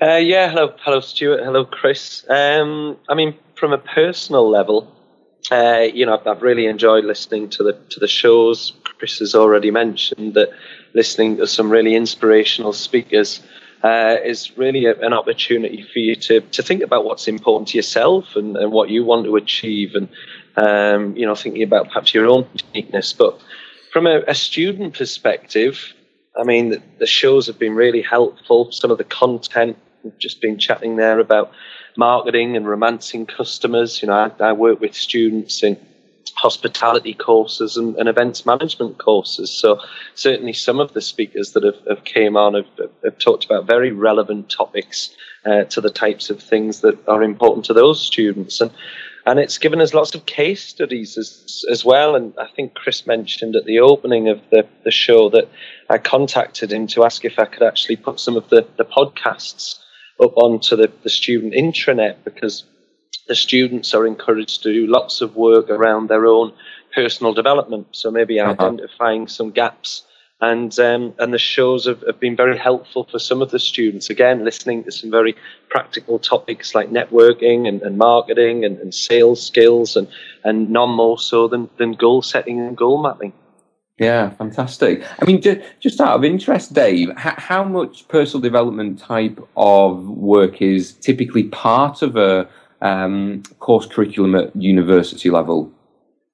Uh, 0.02 0.16
yeah, 0.16 0.50
hello, 0.50 0.74
hello, 0.80 1.02
Stuart. 1.02 1.44
Hello, 1.44 1.66
Chris. 1.66 2.26
Um, 2.30 2.96
I 3.10 3.16
mean, 3.16 3.36
from 3.56 3.74
a 3.74 3.78
personal 3.78 4.50
level, 4.50 4.90
uh, 5.52 5.88
you 5.94 6.06
know, 6.06 6.18
I've, 6.18 6.26
I've, 6.26 6.42
really 6.42 6.68
enjoyed 6.68 7.04
listening 7.04 7.50
to 7.50 7.64
the 7.64 7.74
to 7.90 8.00
the 8.00 8.08
shows. 8.08 8.72
Chris 8.98 9.20
has 9.20 9.36
already 9.36 9.72
mentioned 9.72 10.36
that 10.36 10.50
listening 10.96 11.38
to 11.38 11.46
some 11.46 11.70
really 11.70 11.94
inspirational 11.94 12.74
speakers 12.74 13.42
uh, 13.84 14.16
is 14.24 14.58
really 14.58 14.86
a, 14.86 14.96
an 15.02 15.14
opportunity 15.14 15.84
for 15.84 16.00
you 16.00 16.16
to 16.16 16.42
to 16.42 16.64
think 16.64 16.82
about 16.82 17.06
what's 17.06 17.28
important 17.28 17.68
to 17.68 17.78
yourself 17.78 18.36
and, 18.36 18.58
and 18.58 18.72
what 18.72 18.90
you 18.90 19.06
want 19.06 19.26
to 19.26 19.36
achieve, 19.36 19.94
and 19.94 20.08
um, 20.58 21.16
you 21.16 21.26
know, 21.26 21.36
thinking 21.36 21.62
about 21.62 21.90
perhaps 21.90 22.14
your 22.14 22.26
own 22.26 22.48
uniqueness. 22.74 23.14
But 23.14 23.40
from 23.94 24.08
a, 24.08 24.22
a 24.28 24.34
student 24.34 24.96
perspective, 24.96 25.94
I 26.36 26.44
mean, 26.44 26.70
the, 26.70 26.82
the 27.00 27.06
shows 27.06 27.46
have 27.48 27.60
been 27.60 27.76
really 27.76 28.02
helpful. 28.02 28.72
Some 28.72 28.90
of 28.90 28.98
the 28.98 29.04
content 29.04 29.78
we've 30.04 30.18
just 30.18 30.42
been 30.42 30.58
chatting 30.58 30.96
there 30.96 31.20
about 31.20 31.52
marketing 31.98 32.56
and 32.56 32.68
romancing 32.68 33.26
customers. 33.26 34.02
You 34.02 34.08
know, 34.08 34.32
I, 34.40 34.44
I 34.44 34.52
work 34.54 34.80
with 34.80 34.96
students 34.96 35.64
in 35.64 35.78
hospitality 36.36 37.14
courses 37.14 37.78
and, 37.78 37.96
and, 37.96 38.10
events 38.10 38.46
management 38.46 38.98
courses. 38.98 39.50
So 39.50 39.80
certainly 40.16 40.54
some 40.54 40.80
of 40.80 40.94
the 40.94 41.02
speakers 41.02 41.52
that 41.52 41.64
have, 41.64 41.80
have 41.88 42.04
came 42.04 42.36
on 42.36 42.54
have, 42.56 42.68
have, 43.04 43.18
talked 43.20 43.46
about 43.46 43.66
very 43.66 43.92
relevant 43.92 44.50
topics 44.50 45.16
uh, 45.46 45.64
to 45.66 45.82
the 45.82 45.90
types 45.90 46.30
of 46.30 46.42
things 46.42 46.82
that 46.82 46.98
are 47.08 47.24
important 47.24 47.66
to 47.66 47.74
those 47.74 48.06
students. 48.06 48.60
And 48.60 48.72
and 49.28 49.40
it's 49.40 49.58
given 49.58 49.82
us 49.82 49.94
lots 49.94 50.14
of 50.14 50.28
case 50.28 50.64
studies 50.64 51.18
as, 51.18 51.66
as 51.72 51.84
well. 51.84 52.16
And 52.16 52.34
I 52.38 52.48
think 52.56 52.76
Chris 52.76 53.08
mentioned 53.08 53.56
at 53.56 53.66
the 53.66 53.80
opening 53.80 54.30
of 54.30 54.40
the, 54.52 54.68
the 54.84 54.92
show 54.92 55.30
that 55.30 55.50
I 55.90 55.98
contacted 55.98 56.72
him 56.72 56.86
to 56.88 57.04
ask 57.04 57.26
if 57.26 57.40
I 57.40 57.46
could 57.46 57.64
actually 57.64 57.96
put 57.96 58.20
some 58.20 58.38
of 58.38 58.48
the, 58.50 58.68
the 58.78 58.86
podcasts 58.86 59.80
up 60.24 60.38
onto 60.38 60.76
the, 60.76 60.92
the 61.02 61.10
student 61.10 61.54
intranet 61.54 62.18
because 62.24 62.66
the 63.28 63.36
students 63.36 63.94
are 63.94 64.06
encouraged 64.06 64.64
to 64.64 64.74
do 64.74 64.88
lots 64.88 65.22
of 65.22 65.36
work 65.36 65.70
around 65.70 66.10
their 66.10 66.26
own 66.26 66.54
personal 66.94 67.34
development. 67.34 67.88
So 67.92 68.12
maybe 68.12 68.40
uh-huh. 68.40 68.52
identifying 68.52 69.28
some 69.28 69.52
gaps. 69.52 70.04
And 70.42 70.78
um, 70.80 71.14
and 71.18 71.34
the 71.34 71.40
shows 71.40 71.86
have, 71.86 72.02
have 72.06 72.20
been 72.20 72.36
very 72.36 72.58
helpful 72.58 73.08
for 73.10 73.20
some 73.20 73.42
of 73.42 73.52
the 73.52 73.60
students. 73.60 74.10
Again, 74.10 74.44
listening 74.44 74.84
to 74.84 74.92
some 74.92 75.10
very 75.10 75.34
practical 75.70 76.20
topics 76.20 76.76
like 76.76 76.90
networking 76.90 77.70
and, 77.70 77.82
and 77.82 77.98
marketing 77.98 78.66
and, 78.66 78.78
and 78.80 78.94
sales 78.94 79.46
skills 79.46 79.96
and, 79.96 80.10
and 80.44 80.70
none 80.70 80.90
more 80.90 81.18
so 81.18 81.48
than, 81.48 81.70
than 81.78 81.94
goal 81.94 82.22
setting 82.22 82.60
and 82.60 82.76
goal 82.76 83.02
mapping. 83.02 83.32
Yeah, 83.98 84.32
fantastic. 84.32 85.04
I 85.22 85.26
mean, 85.26 85.42
just 85.80 86.02
out 86.02 86.18
of 86.18 86.26
interest, 86.26 86.74
Dave, 86.74 87.12
how 87.16 87.64
much 87.64 88.06
personal 88.10 88.42
development 88.42 89.00
type 89.00 89.40
of 89.56 90.06
work 90.06 90.62
is 90.62 90.94
typically 90.96 91.44
part 91.44 92.02
of 92.02 92.18
a 92.18 92.50
um, 92.86 93.42
course 93.60 93.88
curriculum 93.88 94.36
at 94.36 94.56
university 94.56 95.30
level? 95.30 95.72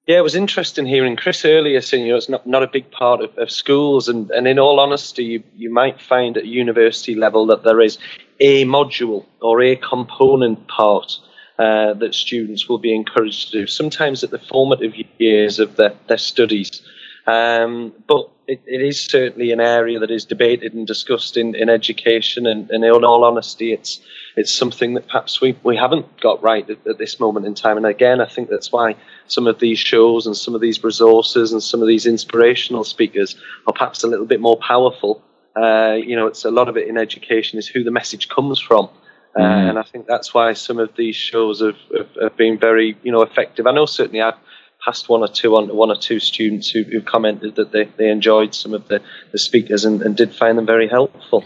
Yeah, 0.06 0.18
it 0.18 0.22
was 0.22 0.34
interesting 0.34 0.84
hearing 0.84 1.16
Chris 1.16 1.44
earlier 1.44 1.80
saying, 1.80 2.04
you 2.04 2.12
know, 2.12 2.18
it's 2.18 2.28
not, 2.28 2.46
not 2.46 2.62
a 2.62 2.66
big 2.66 2.90
part 2.90 3.20
of, 3.22 3.36
of 3.38 3.50
schools. 3.50 4.08
And, 4.08 4.30
and 4.32 4.46
in 4.46 4.58
all 4.58 4.80
honesty, 4.80 5.24
you, 5.24 5.42
you 5.54 5.72
might 5.72 6.00
find 6.00 6.36
at 6.36 6.44
university 6.44 7.14
level 7.14 7.46
that 7.46 7.62
there 7.62 7.80
is 7.80 7.98
a 8.40 8.64
module 8.64 9.24
or 9.40 9.62
a 9.62 9.76
component 9.76 10.66
part 10.66 11.18
uh, 11.58 11.94
that 11.94 12.14
students 12.14 12.68
will 12.68 12.78
be 12.78 12.94
encouraged 12.94 13.52
to 13.52 13.60
do, 13.60 13.66
sometimes 13.66 14.24
at 14.24 14.30
the 14.30 14.38
formative 14.38 14.92
years 15.18 15.60
of 15.60 15.76
their, 15.76 15.94
their 16.08 16.18
studies. 16.18 16.82
Um, 17.26 17.92
but 18.08 18.28
it, 18.48 18.60
it 18.66 18.82
is 18.82 19.00
certainly 19.00 19.52
an 19.52 19.60
area 19.60 20.00
that 20.00 20.10
is 20.10 20.24
debated 20.24 20.74
and 20.74 20.86
discussed 20.86 21.36
in, 21.36 21.54
in 21.54 21.68
education, 21.70 22.46
and, 22.46 22.68
and 22.70 22.84
in 22.84 23.04
all 23.04 23.24
honesty, 23.24 23.72
it's 23.72 24.00
it's 24.36 24.52
something 24.52 24.94
that 24.94 25.06
perhaps 25.06 25.40
we, 25.40 25.56
we 25.62 25.76
haven't 25.76 26.20
got 26.20 26.42
right 26.42 26.68
at, 26.68 26.86
at, 26.86 26.98
this 26.98 27.20
moment 27.20 27.46
in 27.46 27.54
time. 27.54 27.76
And 27.76 27.86
again, 27.86 28.20
I 28.20 28.26
think 28.26 28.48
that's 28.48 28.72
why 28.72 28.96
some 29.26 29.46
of 29.46 29.58
these 29.58 29.78
shows 29.78 30.26
and 30.26 30.36
some 30.36 30.54
of 30.54 30.60
these 30.60 30.82
resources 30.82 31.52
and 31.52 31.62
some 31.62 31.82
of 31.82 31.88
these 31.88 32.06
inspirational 32.06 32.84
speakers 32.84 33.36
are 33.66 33.72
perhaps 33.72 34.02
a 34.02 34.06
little 34.06 34.26
bit 34.26 34.40
more 34.40 34.56
powerful. 34.56 35.22
Uh, 35.54 35.94
you 35.94 36.16
know, 36.16 36.26
it's 36.26 36.44
a 36.44 36.50
lot 36.50 36.68
of 36.68 36.76
it 36.76 36.88
in 36.88 36.96
education 36.96 37.58
is 37.58 37.68
who 37.68 37.84
the 37.84 37.90
message 37.90 38.28
comes 38.28 38.58
from. 38.58 38.88
Uh, 39.36 39.40
mm. 39.40 39.70
And 39.70 39.78
I 39.78 39.82
think 39.82 40.06
that's 40.06 40.32
why 40.34 40.52
some 40.54 40.78
of 40.78 40.94
these 40.96 41.16
shows 41.16 41.60
have, 41.60 41.76
have, 41.96 42.08
have, 42.20 42.36
been 42.36 42.58
very, 42.58 42.96
you 43.02 43.12
know, 43.12 43.22
effective. 43.22 43.66
I 43.66 43.72
know 43.72 43.86
certainly 43.86 44.20
I've 44.20 44.34
passed 44.84 45.08
one 45.08 45.22
or 45.22 45.28
two 45.28 45.56
on 45.56 45.74
one 45.74 45.90
or 45.90 45.96
two 45.96 46.20
students 46.20 46.70
who, 46.70 46.82
who 46.82 47.00
commented 47.00 47.56
that 47.56 47.72
they, 47.72 47.84
they 47.96 48.10
enjoyed 48.10 48.54
some 48.54 48.74
of 48.74 48.88
the, 48.88 49.00
the 49.30 49.38
speakers 49.38 49.84
and, 49.84 50.02
and 50.02 50.16
did 50.16 50.34
find 50.34 50.58
them 50.58 50.66
very 50.66 50.88
helpful. 50.88 51.44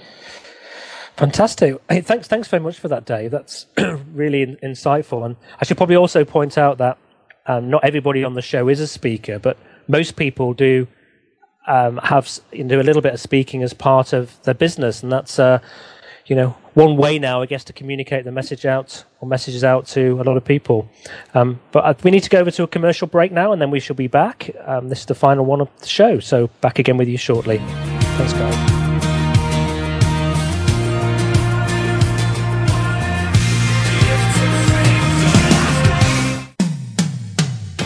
Fantastic. 1.17 1.81
Hey, 1.89 2.03
thanks, 2.03 2.29
thanks 2.29 2.49
very 2.49 2.63
much 2.63 2.79
for 2.79 2.89
that, 2.89 3.07
Dave. 3.07 3.31
That's 3.31 3.67
really 4.13 4.43
in, 4.43 4.57
insightful. 4.57 5.25
And 5.25 5.37
I 5.61 5.65
should 5.65 5.77
probably 5.77 5.97
also 5.97 6.25
point 6.25 6.59
out 6.59 6.79
that 6.79 6.99
um, 7.47 7.71
not 7.71 7.85
everybody 7.85 8.23
on 8.23 8.35
the 8.35 8.43
show 8.43 8.69
is 8.69 8.81
a 8.81 8.87
speaker, 8.87 9.39
but 9.39 9.57
most 9.89 10.17
people 10.17 10.53
do 10.53 10.87
um, 11.67 11.99
have 11.99 12.29
do 12.53 12.81
a 12.81 12.83
little 12.83 13.03
bit 13.03 13.15
of 13.15 13.21
speaking 13.21 13.63
as 13.63 13.73
part 13.73 14.13
of 14.13 14.41
their 14.43 14.55
business, 14.55 15.03
and 15.03 15.11
that's 15.11 15.39
uh, 15.39 15.61
you 16.27 16.35
know, 16.35 16.51
one 16.75 16.97
way 16.97 17.19
now, 17.19 17.41
I 17.41 17.47
guess, 17.47 17.65
to 17.65 17.73
communicate 17.73 18.25
the 18.25 18.33
message 18.33 18.67
out 18.67 19.05
or 19.21 19.29
messages 19.29 19.63
out 19.65 19.87
to 19.89 20.21
a 20.21 20.25
lot 20.25 20.37
of 20.37 20.45
people. 20.45 20.89
Um, 21.35 21.61
but 21.73 21.85
uh, 21.85 21.95
we 22.03 22.11
need 22.11 22.25
to 22.25 22.31
go 22.31 22.41
over 22.41 22.51
to 22.51 22.65
a 22.65 22.67
commercial 22.67 23.07
break 23.07 23.33
now, 23.33 23.53
and 23.53 23.63
then 23.63 23.71
we 23.71 23.81
shall 23.81 23.97
be 23.97 24.09
back. 24.09 24.51
Um, 24.65 24.89
this 24.89 25.01
is 25.01 25.07
the 25.07 25.15
final 25.15 25.45
one 25.45 25.61
of 25.61 25.69
the 25.81 25.87
show, 25.87 26.19
so 26.19 26.49
back 26.61 26.79
again 26.79 26.97
with 26.97 27.09
you 27.09 27.17
shortly. 27.17 27.59
Thanks, 27.59 28.33
guys. 28.33 28.76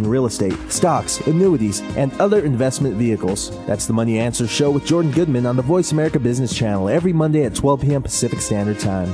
in 0.00 0.08
real 0.08 0.26
estate, 0.26 0.56
stocks, 0.70 1.20
annuities, 1.26 1.80
and 1.96 2.12
other 2.20 2.44
investment 2.44 2.96
vehicles. 2.96 3.50
That's 3.66 3.86
the 3.86 3.92
Money 3.92 4.18
Answer 4.18 4.46
Show 4.46 4.70
with 4.70 4.84
Jordan 4.84 5.10
Goodman 5.12 5.46
on 5.46 5.56
the 5.56 5.62
Voice 5.62 5.92
America 5.92 6.18
Business 6.18 6.54
Channel 6.54 6.88
every 6.88 7.12
Monday 7.12 7.44
at 7.44 7.54
12 7.54 7.80
p.m. 7.82 8.02
Pacific 8.02 8.40
Standard 8.40 8.78
Time. 8.78 9.10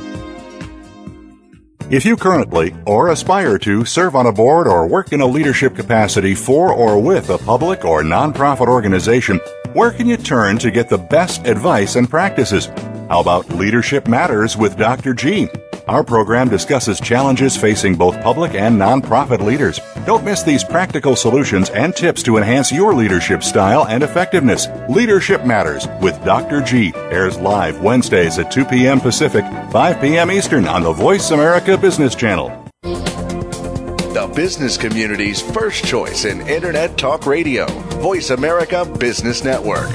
If 1.91 2.05
you 2.05 2.19
currently 2.19 2.75
or 2.87 3.09
aspire 3.09 3.57
to 3.61 3.87
serve 3.87 4.15
on 4.15 4.27
a 4.27 4.33
board 4.33 4.69
or 4.69 4.87
work 4.87 5.15
in 5.15 5.23
a 5.23 5.27
leadership 5.27 5.75
capacity 5.75 6.35
for 6.35 6.71
or 6.71 7.01
with 7.01 7.31
a 7.31 7.39
public 7.39 7.83
or 7.83 8.03
nonprofit 8.03 8.69
organization, 8.69 9.41
where 9.73 9.91
can 9.91 10.07
you 10.07 10.19
turn 10.19 10.59
to 10.59 10.71
get 10.71 10.91
the 10.91 10.99
best 10.99 11.47
advice 11.47 11.97
and 11.97 12.11
practices? 12.11 12.67
How 13.09 13.21
about 13.21 13.49
Leadership 13.49 14.07
Matters 14.07 14.55
with 14.55 14.77
Dr. 14.77 15.15
G? 15.15 15.49
Our 15.89 16.05
program 16.05 16.51
discusses 16.51 17.01
challenges 17.01 17.57
facing 17.57 17.95
both 17.95 18.21
public 18.21 18.55
and 18.55 18.79
nonprofit 18.79 19.41
leaders. 19.41 19.81
Don't 20.05 20.23
miss 20.23 20.43
these 20.43 20.63
practical 20.63 21.17
solutions 21.17 21.71
and 21.71 21.97
tips 21.97 22.23
to 22.25 22.37
enhance 22.37 22.71
your 22.71 22.93
leadership 22.93 23.43
style 23.43 23.87
and 23.87 24.03
effectiveness. 24.03 24.67
Leadership 24.91 25.47
Matters 25.47 25.89
with 26.03 26.23
Dr. 26.27 26.61
G 26.61 26.93
airs 27.11 27.39
live 27.39 27.81
Wednesdays 27.81 28.39
at 28.39 28.51
2 28.51 28.67
p.m. 28.67 29.01
Pacific, 29.01 29.47
5 29.73 30.01
p.m. 30.03 30.31
Eastern 30.31 30.69
on 30.69 30.83
the 30.83 30.93
Voice 30.93 31.31
America 31.31 31.79
Business 31.79 32.15
Channel. 32.15 32.51
The 32.83 34.31
business 34.37 34.77
community's 34.77 35.41
first 35.41 35.87
choice 35.87 36.27
in 36.27 36.47
Internet 36.49 36.99
Talk 36.99 37.25
Radio. 37.25 37.67
Voice 38.03 38.29
America 38.29 38.85
Business 38.85 39.43
Network. 39.43 39.89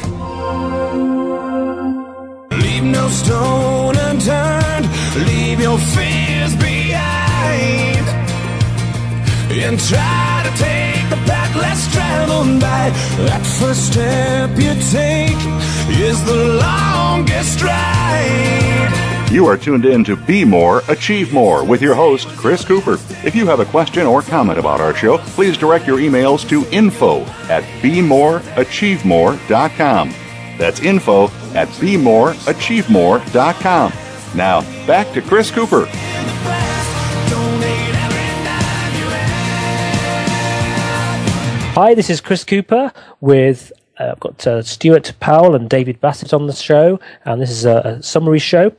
Leave 2.51 2.83
no 2.83 3.07
stone 3.09 3.62
unturned. 3.62 3.62
Fears 5.77 6.55
behind. 6.55 8.07
And 9.51 9.79
try 9.79 10.41
to 10.45 10.51
take 10.57 11.09
the 11.09 11.15
path 11.27 11.55
less 11.55 11.91
traveled 11.93 12.59
by. 12.59 12.89
That 13.25 13.45
first 13.59 13.87
step 13.91 14.49
you 14.51 14.73
take 14.91 15.37
is 15.99 16.23
the 16.25 16.59
longest 16.61 17.61
ride. 17.61 18.91
You 19.31 19.45
are 19.47 19.57
tuned 19.57 19.85
in 19.85 20.03
to 20.03 20.15
Be 20.15 20.45
More, 20.45 20.83
Achieve 20.89 21.33
More 21.33 21.63
with 21.65 21.81
your 21.81 21.95
host, 21.95 22.27
Chris 22.29 22.63
Cooper. 22.63 22.99
If 23.25 23.33
you 23.35 23.47
have 23.47 23.59
a 23.59 23.65
question 23.65 24.05
or 24.05 24.21
comment 24.21 24.59
about 24.59 24.79
our 24.79 24.93
show, 24.93 25.17
please 25.17 25.57
direct 25.57 25.87
your 25.87 25.97
emails 25.97 26.47
to 26.49 26.65
info 26.71 27.21
at 27.49 27.63
bemoreachievemore.com. 27.81 30.13
That's 30.59 30.81
info 30.81 31.23
at 31.55 31.67
bemoreachievemore.com. 31.67 33.93
Now, 34.35 34.61
back 34.87 35.13
to 35.13 35.21
Chris 35.21 35.51
Cooper. 35.51 35.85
Hi, 41.75 41.93
this 41.93 42.09
is 42.09 42.19
Chris 42.19 42.43
Cooper 42.43 42.91
with. 43.21 43.71
Uh, 43.99 44.13
I've 44.13 44.19
got 44.19 44.47
uh, 44.47 44.63
Stuart 44.63 45.13
Powell 45.19 45.53
and 45.53 45.69
David 45.69 46.01
Bassett 46.01 46.33
on 46.33 46.47
the 46.47 46.53
show, 46.53 46.99
and 47.25 47.39
this 47.39 47.51
is 47.51 47.65
a, 47.65 47.77
a 47.77 48.03
summary 48.03 48.39
show. 48.39 48.71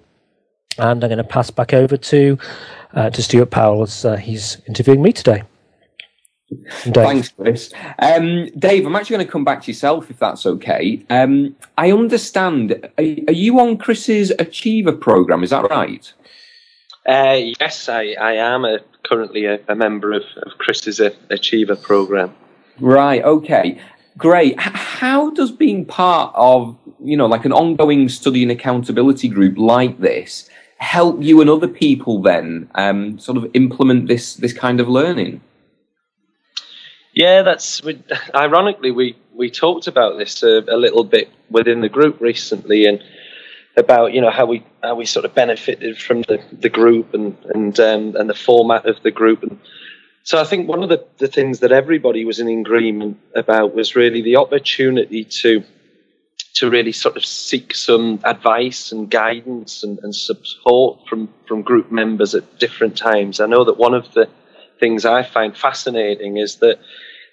And 0.76 1.04
I'm 1.04 1.08
going 1.08 1.18
to 1.18 1.24
pass 1.24 1.50
back 1.50 1.72
over 1.72 1.96
to 1.96 2.38
uh, 2.94 3.10
to 3.10 3.22
Stuart 3.22 3.50
Powell 3.50 3.82
as 3.82 4.04
uh, 4.04 4.16
he's 4.16 4.60
interviewing 4.66 5.02
me 5.02 5.12
today. 5.12 5.44
Dave. 6.50 6.94
Thanks, 6.94 7.28
Chris. 7.30 7.72
Um, 7.98 8.48
Dave, 8.58 8.86
I'm 8.86 8.94
actually 8.96 9.16
going 9.16 9.26
to 9.26 9.32
come 9.32 9.44
back 9.44 9.62
to 9.62 9.70
yourself 9.70 10.10
if 10.10 10.18
that's 10.18 10.46
okay. 10.46 11.04
Um, 11.10 11.56
I 11.78 11.90
understand. 11.90 12.72
Are, 12.98 13.04
are, 13.28 13.32
you 13.32 13.58
on 13.60 13.78
Chris's 13.78 14.32
Achiever 14.38 14.92
program? 14.92 15.42
Is 15.42 15.50
that 15.50 15.68
right? 15.70 16.12
Uh, 17.06 17.40
yes, 17.60 17.88
I, 17.88 18.14
I 18.20 18.34
am 18.34 18.64
a, 18.64 18.78
currently 19.04 19.46
a, 19.46 19.58
a, 19.68 19.74
member 19.74 20.12
of, 20.12 20.22
of 20.42 20.58
Chris's 20.58 21.00
Achiever 21.00 21.76
program. 21.76 22.34
Right. 22.78 23.22
Okay. 23.22 23.80
Great. 24.16 24.58
How 24.58 25.30
does 25.30 25.50
being 25.50 25.84
part 25.84 26.32
of, 26.36 26.76
you 27.02 27.16
know, 27.16 27.26
like 27.26 27.44
an 27.44 27.52
ongoing 27.52 28.08
study 28.08 28.42
and 28.42 28.52
accountability 28.52 29.28
group 29.28 29.58
like 29.58 29.98
this 30.00 30.48
help 30.78 31.22
you 31.22 31.40
and 31.40 31.48
other 31.48 31.68
people 31.68 32.20
then 32.20 32.68
um, 32.74 33.18
sort 33.18 33.38
of 33.38 33.50
implement 33.54 34.06
this 34.06 34.34
this 34.36 34.52
kind 34.52 34.80
of 34.80 34.88
learning? 34.88 35.40
Yeah, 37.14 37.42
that's 37.42 37.82
we, 37.82 38.02
ironically 38.34 38.90
we 38.90 39.16
we 39.34 39.50
talked 39.50 39.86
about 39.86 40.18
this 40.18 40.42
a, 40.42 40.64
a, 40.68 40.76
little 40.76 41.04
bit 41.04 41.28
within 41.50 41.80
the 41.80 41.88
group 41.88 42.20
recently, 42.20 42.86
and 42.86 43.02
about 43.76 44.12
you 44.12 44.20
know 44.20 44.30
how 44.30 44.46
we 44.46 44.64
how 44.82 44.96
we 44.96 45.06
sort 45.06 45.24
of 45.24 45.34
benefited 45.34 45.96
from 45.96 46.22
the, 46.22 46.42
the 46.52 46.68
group 46.68 47.14
and 47.14 47.36
and 47.54 47.78
um, 47.80 48.16
and 48.16 48.28
the 48.28 48.34
format 48.34 48.86
of 48.86 49.02
the 49.02 49.10
group, 49.10 49.42
and 49.42 49.58
so 50.24 50.40
I 50.40 50.44
think 50.44 50.68
one 50.68 50.82
of 50.82 50.88
the, 50.88 51.06
the 51.18 51.28
things 51.28 51.60
that 51.60 51.70
everybody 51.70 52.24
was 52.24 52.40
in 52.40 52.48
agreement 52.48 53.18
about 53.36 53.74
was 53.74 53.94
really 53.94 54.22
the 54.22 54.36
opportunity 54.36 55.24
to 55.42 55.62
to 56.54 56.70
really 56.70 56.92
sort 56.92 57.16
of 57.16 57.24
seek 57.24 57.74
some 57.74 58.20
advice 58.24 58.92
and 58.92 59.10
guidance 59.10 59.82
and, 59.82 59.98
and 60.02 60.14
support 60.14 61.06
from 61.08 61.28
from 61.46 61.62
group 61.62 61.92
members 61.92 62.34
at 62.34 62.58
different 62.58 62.96
times. 62.96 63.38
I 63.38 63.46
know 63.46 63.64
that 63.64 63.76
one 63.76 63.94
of 63.94 64.12
the 64.14 64.28
things 64.80 65.04
I 65.04 65.22
find 65.22 65.56
fascinating 65.56 66.36
is 66.36 66.56
that 66.56 66.78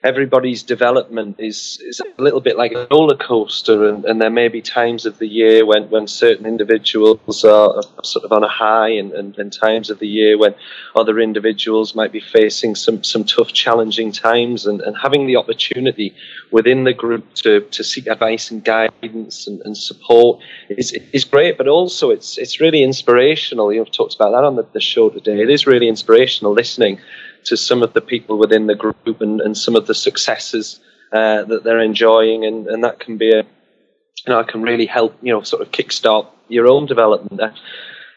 everybody's 0.03 0.63
development 0.63 1.35
is 1.39 1.79
is 1.85 2.01
a 2.01 2.21
little 2.21 2.41
bit 2.41 2.57
like 2.57 2.71
a 2.71 2.87
roller 2.89 3.15
coaster, 3.15 3.87
and, 3.87 4.03
and 4.05 4.19
there 4.19 4.31
may 4.31 4.47
be 4.47 4.61
times 4.61 5.05
of 5.05 5.19
the 5.19 5.27
year 5.27 5.65
when, 5.65 5.89
when 5.89 6.07
certain 6.07 6.45
individuals 6.45 7.43
are 7.43 7.81
sort 8.03 8.25
of 8.25 8.31
on 8.31 8.43
a 8.43 8.47
high, 8.47 8.89
and, 8.89 9.11
and, 9.11 9.37
and 9.37 9.53
times 9.53 9.89
of 9.89 9.99
the 9.99 10.07
year 10.07 10.37
when 10.37 10.55
other 10.95 11.19
individuals 11.19 11.93
might 11.93 12.11
be 12.11 12.19
facing 12.19 12.75
some, 12.75 13.03
some 13.03 13.23
tough, 13.23 13.53
challenging 13.53 14.11
times, 14.11 14.65
and, 14.65 14.81
and 14.81 14.95
having 14.97 15.27
the 15.27 15.35
opportunity 15.35 16.13
within 16.51 16.83
the 16.83 16.93
group 16.93 17.33
to, 17.35 17.61
to 17.61 17.83
seek 17.83 18.07
advice 18.07 18.49
and 18.49 18.63
guidance 18.63 19.47
and, 19.47 19.61
and 19.61 19.77
support 19.77 20.41
is 20.69 20.91
is 21.13 21.25
great, 21.25 21.57
but 21.57 21.67
also 21.67 22.09
it's 22.09 22.37
it's 22.37 22.59
really 22.59 22.83
inspirational. 22.83 23.71
You've 23.71 23.91
talked 23.91 24.15
about 24.15 24.31
that 24.31 24.43
on 24.43 24.55
the, 24.55 24.65
the 24.73 24.81
show 24.81 25.09
today. 25.09 25.41
It 25.41 25.49
is 25.49 25.67
really 25.67 25.87
inspirational 25.87 26.53
listening 26.53 26.99
to 27.45 27.57
some 27.57 27.83
of 27.83 27.93
the 27.93 28.01
people 28.01 28.37
within 28.37 28.67
the 28.67 28.75
group 28.75 29.21
and, 29.21 29.41
and 29.41 29.57
some 29.57 29.75
of 29.75 29.87
the 29.87 29.95
successes 29.95 30.79
uh, 31.11 31.43
that 31.43 31.63
they're 31.63 31.79
enjoying, 31.79 32.45
and, 32.45 32.67
and 32.67 32.83
that 32.83 32.99
can 32.99 33.17
be 33.17 33.31
a 33.31 33.43
you 34.25 34.33
know, 34.33 34.43
can 34.43 34.61
really 34.61 34.85
help 34.85 35.15
you 35.21 35.33
know 35.33 35.41
sort 35.41 35.61
of 35.61 35.71
kickstart 35.71 36.27
your 36.47 36.67
own 36.67 36.85
development. 36.85 37.37
There, 37.37 37.53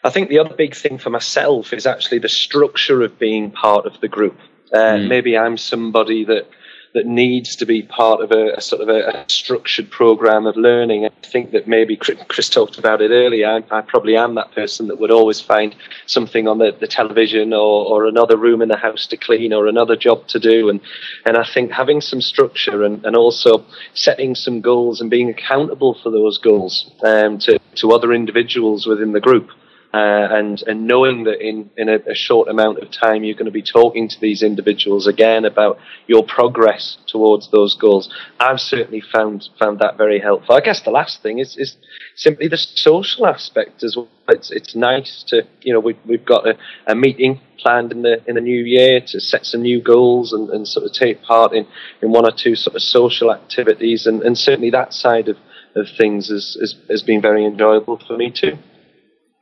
I 0.03 0.11
think 0.11 0.29
the 0.29 0.39
other 0.39 0.55
big 0.55 0.75
thing 0.75 0.99
for 0.99 1.11
myself 1.11 1.73
is 1.73 1.87
actually 1.87 2.19
the 2.19 2.29
structure 2.29 3.03
of 3.03 3.19
being 3.19 3.51
part 3.51 3.87
of 3.87 4.01
the 4.01 4.09
group. 4.09 4.39
Uh, 4.73 4.97
mm. 4.97 5.09
Maybe 5.09 5.39
I'm 5.39 5.57
somebody 5.57 6.25
that 6.25 6.47
that 6.95 7.07
needs 7.07 7.57
to 7.57 7.67
be 7.67 7.83
part 7.83 8.21
of 8.21 8.31
a, 8.31 8.55
a 8.55 8.61
sort 8.61 8.81
of 8.81 8.89
a, 8.89 9.09
a, 9.09 9.25
structured 9.29 9.91
program 9.91 10.47
of 10.47 10.57
learning. 10.57 11.05
I 11.05 11.11
think 11.25 11.51
that 11.51 11.67
maybe 11.67 11.97
Chris 11.97 12.49
talked 12.49 12.79
about 12.79 13.03
it 13.03 13.11
earlier. 13.11 13.49
I, 13.49 13.79
I, 13.79 13.81
probably 13.81 14.17
am 14.17 14.37
that 14.37 14.53
person 14.53 14.87
that 14.87 15.01
would 15.01 15.11
always 15.11 15.41
find 15.41 15.75
something 16.07 16.47
on 16.47 16.59
the, 16.59 16.71
the 16.79 16.87
television 16.87 17.53
or, 17.53 17.85
or 17.87 18.07
another 18.07 18.37
room 18.37 18.63
in 18.63 18.69
the 18.69 18.77
house 18.77 19.09
to 19.09 19.17
clean 19.17 19.53
or 19.53 19.67
another 19.67 19.97
job 19.97 20.29
to 20.29 20.39
do. 20.39 20.69
And, 20.69 20.81
and 21.27 21.37
I 21.37 21.45
think 21.45 21.73
having 21.73 22.01
some 22.01 22.21
structure 22.21 22.85
and, 22.85 23.05
and 23.05 23.17
also 23.17 23.65
setting 23.95 24.37
some 24.37 24.61
goals 24.61 25.01
and 25.01 25.11
being 25.11 25.29
accountable 25.29 25.95
for 26.01 26.11
those 26.11 26.39
goals 26.39 26.93
um, 27.03 27.39
to, 27.39 27.59
to 27.75 27.93
other 27.93 28.13
individuals 28.13 28.87
within 28.87 29.13
the 29.13 29.21
group 29.21 29.51
uh, 29.95 30.27
and 30.33 30.61
and 30.67 30.89
knowing 30.89 31.23
that 31.23 31.41
in 31.41 31.71
in 31.77 31.89
a, 31.89 31.99
a, 32.11 32.15
short 32.17 32.49
amount 32.49 32.79
of 32.79 32.91
time 32.91 33.23
you're 33.23 33.37
going 33.37 33.45
to 33.47 33.53
be 33.53 33.63
talking 33.63 34.09
to 34.09 34.21
these 34.21 34.43
individuals 34.43 35.07
again 35.07 35.45
about 35.45 35.79
your 36.09 36.25
progress 36.25 36.99
towards 37.07 37.49
those 37.53 37.77
goals. 37.77 38.13
I've 38.41 38.59
certainly 38.59 39.01
found 39.01 39.49
found 39.57 39.79
that 39.79 39.97
very 39.97 40.19
helpful. 40.19 40.57
I 40.57 40.61
guess 40.63 40.81
the 40.83 40.91
last 40.91 41.23
thing 41.23 41.39
is 41.39 41.57
is 41.57 41.77
simply 42.17 42.49
the 42.49 42.57
social 42.57 43.25
aspect 43.29 43.85
as 43.85 43.95
well. 43.95 44.09
It's 44.29 44.51
it's 44.51 44.75
nice 44.75 45.25
to 45.29 45.47
you 45.63 45.73
know 45.73 45.79
we 45.79 45.97
we've 46.05 46.25
got 46.25 46.45
a, 46.49 46.59
a 46.89 46.97
meeting 46.97 47.41
planned 47.61 47.93
in 47.93 48.03
the 48.03 48.21
in 48.27 48.35
the 48.35 48.41
new 48.41 48.65
year 48.65 49.01
to 49.01 49.21
set 49.21 49.47
some 49.47 49.63
new 49.63 49.81
goals 49.81 50.33
and, 50.33 50.51
and 50.51 50.67
sort 50.67 50.87
of 50.87 50.93
take 50.93 51.23
part 51.23 51.53
in, 51.53 51.69
in 52.03 52.11
one 52.11 52.27
or 52.27 52.33
two 52.37 52.57
sort 52.57 52.75
of 52.75 52.83
social 52.83 53.33
activities 53.33 54.07
and, 54.09 54.23
and 54.23 54.37
certainly 54.37 54.71
that 54.71 54.93
side 54.93 55.29
of, 55.29 55.37
of 55.77 55.87
things 55.97 56.31
has, 56.31 56.57
has, 56.61 56.75
has 56.91 57.03
been 57.03 57.23
very 57.23 57.45
enjoyable 57.45 57.97
for 58.09 58.17
me 58.17 58.33
too. 58.33 58.59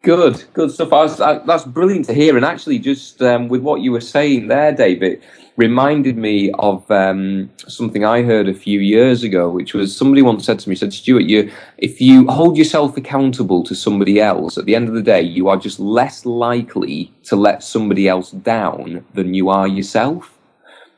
Good, 0.03 0.43
good 0.53 0.73
stuff. 0.73 0.93
I 0.93 1.03
was, 1.03 1.21
I, 1.21 1.39
that's 1.39 1.65
brilliant 1.65 2.07
to 2.07 2.15
hear. 2.15 2.37
And 2.37 2.45
actually, 2.45 2.81
just 2.81 3.23
um, 3.23 3.47
with 3.47 3.63
what 3.63 3.83
you 3.83 3.93
were 3.93 4.01
saying 4.01 4.49
there, 4.49 4.73
David, 4.73 5.23
reminded 5.57 6.17
me 6.17 6.51
of 6.59 6.91
um, 6.91 7.49
something 7.69 8.05
I 8.05 8.23
heard 8.23 8.49
a 8.49 8.55
few 8.55 8.81
years 8.81 9.23
ago, 9.23 9.49
which 9.49 9.75
was 9.75 9.97
somebody 9.97 10.21
once 10.21 10.45
said 10.45 10.59
to 10.59 10.69
me, 10.69 10.75
said, 10.75 10.93
Stuart, 10.93 11.27
you, 11.27 11.53
if 11.79 12.01
you 12.01 12.27
hold 12.27 12.57
yourself 12.57 12.97
accountable 12.97 13.63
to 13.63 13.77
somebody 13.77 14.21
else, 14.21 14.59
at 14.59 14.65
the 14.65 14.75
end 14.75 14.89
of 14.89 14.95
the 14.95 15.03
day, 15.03 15.23
you 15.23 15.49
are 15.49 15.57
just 15.57 15.79
less 15.79 16.27
likely 16.27 17.13
to 17.25 17.37
let 17.37 17.63
somebody 17.63 18.09
else 18.09 18.33
down 18.33 19.07
than 19.15 19.35
you 19.35 19.51
are 19.51 19.69
yourself. 19.69 20.37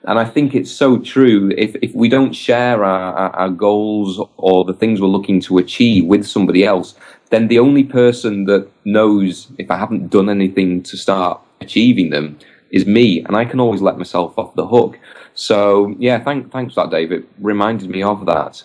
And 0.04 0.18
I 0.18 0.24
think 0.24 0.54
it's 0.54 0.70
so 0.70 0.98
true. 0.98 1.50
If, 1.58 1.76
if 1.82 1.94
we 1.94 2.08
don't 2.08 2.32
share 2.32 2.84
our, 2.84 3.14
our, 3.14 3.30
our 3.36 3.48
goals 3.50 4.20
or 4.38 4.64
the 4.64 4.74
things 4.74 5.00
we're 5.00 5.08
looking 5.08 5.40
to 5.42 5.58
achieve 5.58 6.06
with 6.06 6.26
somebody 6.26 6.64
else, 6.64 6.94
then 7.34 7.48
the 7.48 7.58
only 7.58 7.82
person 7.82 8.44
that 8.44 8.68
knows 8.84 9.48
if 9.58 9.68
I 9.68 9.76
haven't 9.76 10.08
done 10.08 10.30
anything 10.30 10.84
to 10.84 10.96
start 10.96 11.40
achieving 11.60 12.10
them 12.10 12.38
is 12.70 12.86
me, 12.86 13.24
and 13.24 13.36
I 13.36 13.44
can 13.44 13.58
always 13.58 13.82
let 13.82 13.98
myself 13.98 14.38
off 14.38 14.54
the 14.54 14.66
hook. 14.66 14.98
So 15.34 15.96
yeah, 15.98 16.22
thank, 16.22 16.52
thanks 16.52 16.74
for 16.74 16.84
that, 16.84 16.90
David. 16.92 17.26
Reminded 17.40 17.90
me 17.90 18.04
of 18.04 18.24
that. 18.26 18.62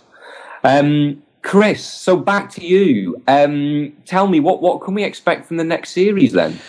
Um, 0.64 1.24
Chris, 1.42 1.84
so 1.84 2.16
back 2.16 2.52
to 2.52 2.66
you. 2.66 3.20
Um, 3.28 3.94
tell 4.06 4.28
me 4.28 4.40
what 4.40 4.62
what 4.62 4.82
can 4.82 4.94
we 4.94 5.04
expect 5.04 5.48
from 5.48 5.58
the 5.58 5.64
next 5.64 5.92
series 5.92 6.34
then? 6.34 6.60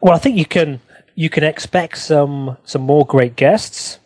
Well, 0.00 0.14
I 0.14 0.18
think 0.18 0.38
you 0.38 0.46
can 0.46 0.80
you 1.14 1.28
can 1.28 1.44
expect 1.44 1.98
some 1.98 2.56
some 2.64 2.82
more 2.82 3.04
great 3.04 3.36
guests. 3.36 3.98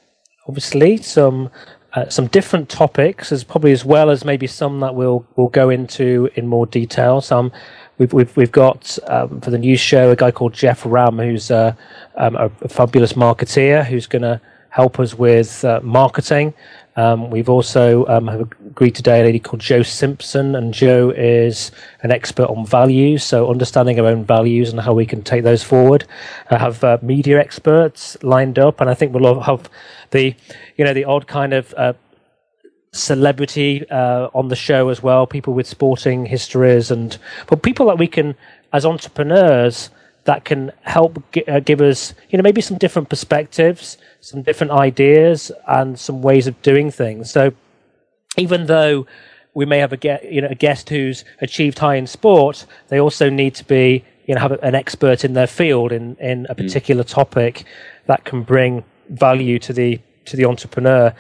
Obviously, 0.49 0.97
some 0.97 1.51
uh, 1.97 2.07
some 2.11 2.27
different 2.27 2.69
topics, 2.69 3.33
as 3.33 3.43
probably 3.43 3.73
as 3.73 3.85
well 3.85 4.11
as 4.11 4.23
maybe 4.23 4.47
some 4.47 4.81
that 4.81 4.95
we'll 4.95 5.27
we'll 5.37 5.49
go 5.49 5.71
into 5.71 6.29
in 6.35 6.47
more 6.47 6.67
detail. 6.67 7.23
Some 7.23 7.51
we've 7.97 8.13
we've 8.13 8.37
we've 8.37 8.53
got 8.53 8.99
um, 9.09 9.41
for 9.41 9.51
the 9.51 9.57
news 9.57 9.81
show 9.81 10.11
a 10.11 10.17
guy 10.17 10.31
called 10.31 10.53
Jeff 10.53 10.85
Ram, 10.85 11.17
who's 11.19 11.51
uh, 11.51 11.75
um, 12.17 12.37
a, 12.37 12.51
fabulous 12.69 13.15
marketeer 13.15 13.83
who's 13.85 14.07
going 14.07 14.23
to 14.23 14.39
help 14.69 15.01
us 15.01 15.15
with 15.15 15.65
uh, 15.65 15.81
marketing. 15.83 16.53
Um, 16.97 17.31
we've 17.31 17.49
also 17.49 18.07
um, 18.07 18.29
agreed 18.29 18.95
today 18.95 19.21
a 19.21 19.25
lady 19.25 19.39
called 19.39 19.61
Joe 19.61 19.83
Simpson, 19.83 20.55
and 20.55 20.75
Joe 20.75 21.11
is 21.17 21.71
an 22.03 22.11
expert 22.11 22.49
on 22.51 22.67
values, 22.67 23.25
so 23.25 23.51
understanding 23.51 23.99
our 23.99 24.07
own 24.07 24.25
values 24.25 24.71
and 24.71 24.81
how 24.81 24.93
we 24.93 25.07
can 25.07 25.23
take 25.23 25.45
those 25.45 25.63
forward. 25.63 26.05
I 26.51 26.59
have 26.59 26.85
uh, 26.85 26.99
media 27.01 27.41
experts 27.41 28.23
lined 28.23 28.59
up, 28.59 28.83
and 28.83 28.91
I 28.91 28.95
think 28.95 29.15
we'll 29.15 29.41
have 29.41 29.71
the, 30.11 30.35
you 30.77 30.85
know, 30.85 30.95
the 30.95 31.05
odd 31.05 31.27
kind 31.27 31.53
of 31.53 31.75
uh, 31.77 31.93
celebrity 32.93 33.89
uh, 33.91 34.29
on 34.35 34.49
the 34.49 34.57
show 34.57 34.89
as 34.89 35.03
well. 35.03 35.27
People 35.27 35.55
with 35.55 35.67
sporting 35.67 36.27
histories, 36.27 36.91
and 36.91 37.19
but 37.47 37.63
people 37.63 37.87
that 37.87 37.99
we 37.99 38.07
can, 38.07 38.35
as 38.73 38.85
entrepreneurs, 38.85 39.91
that 40.25 40.45
can 40.45 40.73
help 40.83 41.23
g- 41.33 41.45
uh, 41.47 41.61
give 41.61 41.81
us, 41.81 42.15
you 42.31 42.37
know, 42.37 42.43
maybe 42.43 42.61
some 42.61 42.79
different 42.79 43.09
perspectives, 43.09 43.97
some 44.21 44.43
different 44.43 44.73
ideas, 44.73 45.51
and 45.67 45.99
some 45.99 46.23
ways 46.23 46.47
of 46.47 46.61
doing 46.63 46.91
things. 46.91 47.31
So, 47.31 47.53
even 48.37 48.67
though 48.67 49.07
we 49.55 49.65
may 49.65 49.79
have 49.79 49.93
a 49.93 49.97
get, 49.97 50.31
you 50.31 50.41
know, 50.41 50.49
a 50.49 50.55
guest 50.55 50.91
who's 50.91 51.25
achieved 51.41 51.79
high 51.79 51.95
in 51.95 52.07
sport, 52.07 52.67
they 52.89 53.01
also 53.01 53.31
need 53.31 53.55
to 53.55 53.65
be, 53.65 54.05
you 54.27 54.35
know, 54.35 54.41
have 54.41 54.53
an 54.53 54.75
expert 54.75 55.25
in 55.25 55.33
their 55.33 55.47
field 55.47 55.93
in 55.93 56.17
in 56.17 56.47
a 56.49 56.55
mm. 56.55 56.59
particular 56.59 57.05
mm. 57.05 57.09
topic 57.09 57.65
that 58.07 58.25
can 58.25 58.43
bring 58.43 58.85
value 59.09 59.59
to 59.61 59.73
the 59.73 60.01
to 60.27 60.37
the 60.37 60.45
entrepreneur. 60.45 61.15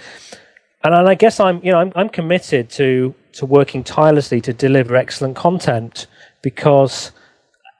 And, 0.84 0.94
I 0.94 1.14
guess 1.14 1.40
I'm, 1.40 1.60
you 1.64 1.72
know, 1.72 1.78
I'm, 1.78 1.92
I'm 1.96 2.08
committed 2.08 2.70
to 2.70 3.14
to 3.32 3.46
working 3.46 3.84
tirelessly 3.84 4.40
to 4.42 4.52
deliver 4.52 4.96
excellent 4.96 5.36
content 5.36 6.06
because 6.42 7.12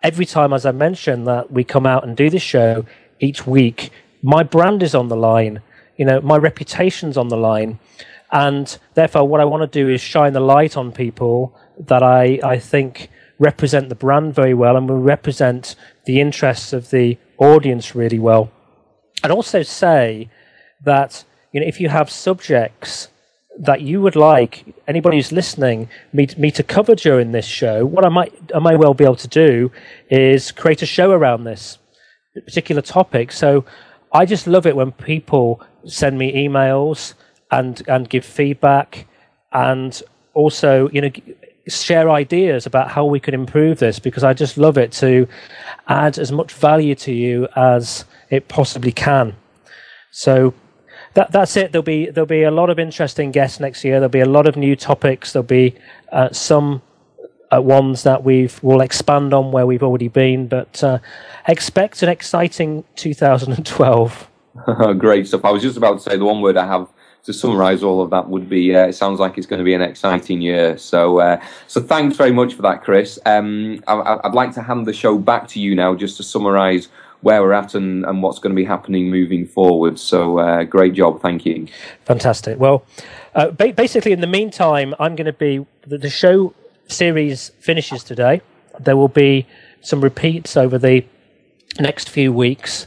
every 0.02 0.26
time, 0.26 0.52
as 0.52 0.66
I 0.66 0.72
mentioned, 0.72 1.26
that 1.26 1.50
we 1.50 1.64
come 1.64 1.86
out 1.86 2.04
and 2.04 2.16
do 2.16 2.28
this 2.30 2.42
show 2.42 2.84
each 3.20 3.46
week, 3.46 3.90
my 4.22 4.42
brand 4.42 4.82
is 4.82 4.94
on 4.94 5.08
the 5.08 5.16
line. 5.16 5.62
You 5.96 6.04
know, 6.04 6.20
my 6.20 6.36
reputation's 6.36 7.16
on 7.16 7.28
the 7.28 7.36
line. 7.36 7.78
And 8.32 8.76
therefore, 8.94 9.26
what 9.26 9.40
I 9.40 9.44
want 9.44 9.62
to 9.62 9.84
do 9.84 9.88
is 9.88 10.00
shine 10.00 10.32
the 10.32 10.40
light 10.40 10.76
on 10.76 10.92
people 10.92 11.56
that 11.78 12.02
I, 12.02 12.40
I 12.42 12.58
think 12.58 13.08
represent 13.38 13.88
the 13.88 13.94
brand 13.94 14.34
very 14.34 14.54
well 14.54 14.76
and 14.76 14.88
will 14.88 15.00
represent 15.00 15.76
the 16.06 16.20
interests 16.20 16.72
of 16.72 16.90
the 16.90 17.18
audience 17.38 17.94
really 17.94 18.18
well. 18.18 18.50
I'd 19.22 19.30
also 19.30 19.62
say 19.62 20.28
that 20.84 21.24
you 21.52 21.60
know, 21.60 21.66
if 21.66 21.80
you 21.80 21.88
have 21.88 22.10
subjects 22.10 23.08
that 23.58 23.80
you 23.80 24.02
would 24.02 24.16
like 24.16 24.74
anybody 24.86 25.16
who's 25.16 25.32
listening 25.32 25.88
me, 26.12 26.28
me 26.36 26.50
to 26.50 26.62
cover 26.62 26.94
during 26.94 27.32
this 27.32 27.46
show, 27.46 27.86
what 27.86 28.04
I 28.04 28.08
might 28.08 28.32
I 28.54 28.58
might 28.58 28.78
well 28.78 28.94
be 28.94 29.04
able 29.04 29.16
to 29.16 29.28
do 29.28 29.72
is 30.10 30.52
create 30.52 30.82
a 30.82 30.86
show 30.86 31.12
around 31.12 31.44
this 31.44 31.78
particular 32.44 32.82
topic. 32.82 33.32
So 33.32 33.64
I 34.12 34.26
just 34.26 34.46
love 34.46 34.66
it 34.66 34.76
when 34.76 34.92
people 34.92 35.62
send 35.86 36.18
me 36.18 36.46
emails 36.46 37.14
and 37.50 37.82
and 37.88 38.08
give 38.08 38.24
feedback 38.24 39.06
and 39.52 40.02
also 40.34 40.88
you 40.90 41.00
know 41.00 41.10
share 41.68 42.10
ideas 42.10 42.66
about 42.66 42.90
how 42.90 43.04
we 43.04 43.20
could 43.20 43.34
improve 43.34 43.78
this 43.78 43.98
because 43.98 44.24
I 44.24 44.34
just 44.34 44.56
love 44.56 44.78
it 44.78 44.92
to 44.92 45.26
add 45.88 46.18
as 46.18 46.30
much 46.30 46.52
value 46.52 46.94
to 46.96 47.12
you 47.12 47.48
as 47.56 48.04
it 48.30 48.48
possibly 48.48 48.92
can. 48.92 49.34
So 50.10 50.54
that, 51.14 51.32
that's 51.32 51.56
it. 51.56 51.72
There'll 51.72 51.82
be 51.82 52.10
there'll 52.10 52.26
be 52.26 52.44
a 52.44 52.50
lot 52.50 52.70
of 52.70 52.78
interesting 52.78 53.32
guests 53.32 53.58
next 53.58 53.84
year. 53.84 53.94
There'll 53.94 54.08
be 54.08 54.20
a 54.20 54.28
lot 54.28 54.46
of 54.46 54.56
new 54.56 54.76
topics. 54.76 55.32
There'll 55.32 55.44
be 55.44 55.74
uh, 56.12 56.30
some 56.30 56.82
uh, 57.54 57.60
ones 57.60 58.02
that 58.02 58.22
we've 58.22 58.62
will 58.62 58.80
expand 58.80 59.32
on 59.34 59.52
where 59.52 59.66
we've 59.66 59.82
already 59.82 60.08
been. 60.08 60.46
But 60.46 60.82
uh, 60.84 60.98
expect 61.48 62.02
an 62.02 62.08
exciting 62.08 62.84
2012. 62.96 64.30
Great 64.98 65.26
stuff. 65.26 65.44
I 65.44 65.50
was 65.50 65.62
just 65.62 65.76
about 65.76 65.94
to 65.94 66.00
say 66.00 66.16
the 66.16 66.24
one 66.24 66.40
word 66.40 66.56
I 66.56 66.66
have 66.66 66.88
to 67.26 67.32
summarise 67.32 67.82
all 67.82 68.00
of 68.00 68.10
that 68.10 68.28
would 68.28 68.48
be 68.48 68.74
uh, 68.74 68.86
it 68.86 68.94
sounds 68.94 69.20
like 69.20 69.36
it's 69.36 69.46
going 69.46 69.58
to 69.58 69.64
be 69.64 69.74
an 69.74 69.82
exciting 69.82 70.40
year. 70.40 70.78
So 70.78 71.18
uh, 71.18 71.40
so 71.66 71.80
thanks 71.82 72.16
very 72.16 72.32
much 72.32 72.54
for 72.54 72.62
that, 72.62 72.82
Chris. 72.82 73.18
Um, 73.26 73.82
I, 73.86 74.20
would 74.24 74.34
like 74.34 74.54
to 74.54 74.62
hand 74.62 74.86
the 74.86 74.92
show 74.92 75.18
back 75.18 75.48
to 75.48 75.60
you 75.60 75.74
now 75.74 75.94
just 75.94 76.16
to 76.16 76.22
summarise 76.22 76.88
where 77.22 77.42
we're 77.42 77.52
at 77.52 77.74
and, 77.74 78.04
and 78.04 78.22
what's 78.22 78.38
going 78.38 78.54
to 78.54 78.56
be 78.56 78.64
happening 78.64 79.10
moving 79.10 79.46
forward. 79.46 79.98
So 79.98 80.38
uh, 80.38 80.64
great 80.64 80.94
job, 80.94 81.20
thank 81.20 81.44
you. 81.44 81.66
Fantastic. 82.04 82.58
Well, 82.60 82.84
uh, 83.34 83.50
ba- 83.50 83.72
basically, 83.72 84.12
in 84.12 84.20
the 84.20 84.26
meantime, 84.26 84.94
I'm 85.00 85.16
going 85.16 85.26
to 85.26 85.32
be 85.32 85.66
the, 85.86 85.98
the 85.98 86.10
show 86.10 86.54
series 86.88 87.50
finishes 87.58 88.04
today. 88.04 88.42
There 88.78 88.96
will 88.96 89.08
be 89.08 89.46
some 89.80 90.00
repeats 90.00 90.56
over 90.56 90.78
the 90.78 91.04
next 91.80 92.10
few 92.10 92.32
weeks. 92.32 92.86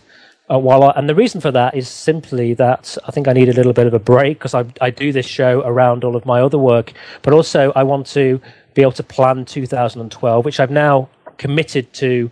Uh, 0.51 0.57
while 0.57 0.83
I, 0.83 0.93
and 0.95 1.07
the 1.07 1.13
reason 1.13 1.41
for 1.41 1.51
that 1.51 1.75
is 1.75 1.87
simply 1.87 2.55
that 2.55 2.97
I 3.07 3.11
think 3.11 3.27
I 3.27 3.33
need 3.33 3.49
a 3.49 3.53
little 3.53 3.73
bit 3.73 3.85
of 3.85 3.93
a 3.93 3.99
break 3.99 4.39
because 4.39 4.55
I, 4.55 4.65
I 4.81 4.89
do 4.89 5.11
this 5.11 5.27
show 5.27 5.61
around 5.61 6.03
all 6.03 6.15
of 6.15 6.25
my 6.25 6.41
other 6.41 6.57
work, 6.57 6.93
but 7.21 7.33
also 7.33 7.71
I 7.75 7.83
want 7.83 8.07
to 8.07 8.41
be 8.73 8.81
able 8.81 8.93
to 8.93 9.03
plan 9.03 9.45
2012, 9.45 10.45
which 10.45 10.59
I've 10.59 10.71
now 10.71 11.09
committed 11.37 11.93
to 11.93 12.31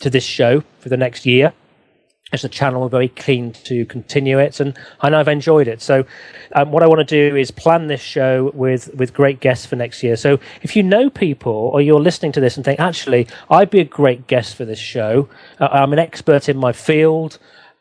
to 0.00 0.08
this 0.08 0.24
show 0.24 0.62
for 0.78 0.88
the 0.88 0.96
next 0.96 1.26
year. 1.26 1.52
As 2.32 2.42
the 2.42 2.48
channel, 2.48 2.82
we're 2.82 2.88
very 2.88 3.08
keen 3.08 3.52
to 3.64 3.84
continue 3.86 4.38
it, 4.38 4.60
and 4.60 4.78
know 5.02 5.18
I've 5.18 5.26
enjoyed 5.26 5.66
it. 5.66 5.82
So, 5.82 6.04
um, 6.54 6.70
what 6.70 6.82
I 6.82 6.86
want 6.86 7.06
to 7.06 7.30
do 7.30 7.34
is 7.34 7.50
plan 7.50 7.88
this 7.88 8.00
show 8.00 8.52
with 8.54 8.94
with 8.94 9.12
great 9.12 9.40
guests 9.40 9.66
for 9.66 9.74
next 9.74 10.02
year. 10.02 10.16
So, 10.16 10.38
if 10.62 10.76
you 10.76 10.84
know 10.84 11.10
people 11.10 11.52
or 11.52 11.80
you're 11.80 12.00
listening 12.00 12.30
to 12.32 12.40
this 12.40 12.56
and 12.56 12.64
think, 12.64 12.78
actually, 12.78 13.26
I'd 13.50 13.70
be 13.70 13.80
a 13.80 13.84
great 13.84 14.28
guest 14.28 14.54
for 14.54 14.64
this 14.64 14.78
show. 14.78 15.28
Uh, 15.58 15.68
I'm 15.72 15.92
an 15.92 15.98
expert 15.98 16.48
in 16.48 16.56
my 16.56 16.72
field. 16.72 17.38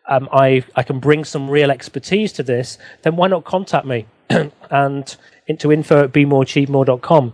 Um, 0.07 0.27
I 0.31 0.63
I 0.75 0.81
can 0.81 0.99
bring 0.99 1.25
some 1.25 1.49
real 1.49 1.69
expertise 1.69 2.33
to 2.33 2.43
this. 2.43 2.79
Then 3.03 3.15
why 3.17 3.27
not 3.27 3.43
contact 3.43 3.85
me 3.85 4.07
and 4.71 5.15
into 5.45 5.71
info 5.71 6.03
at 6.05 6.11
bemoreachievemore.com. 6.11 7.33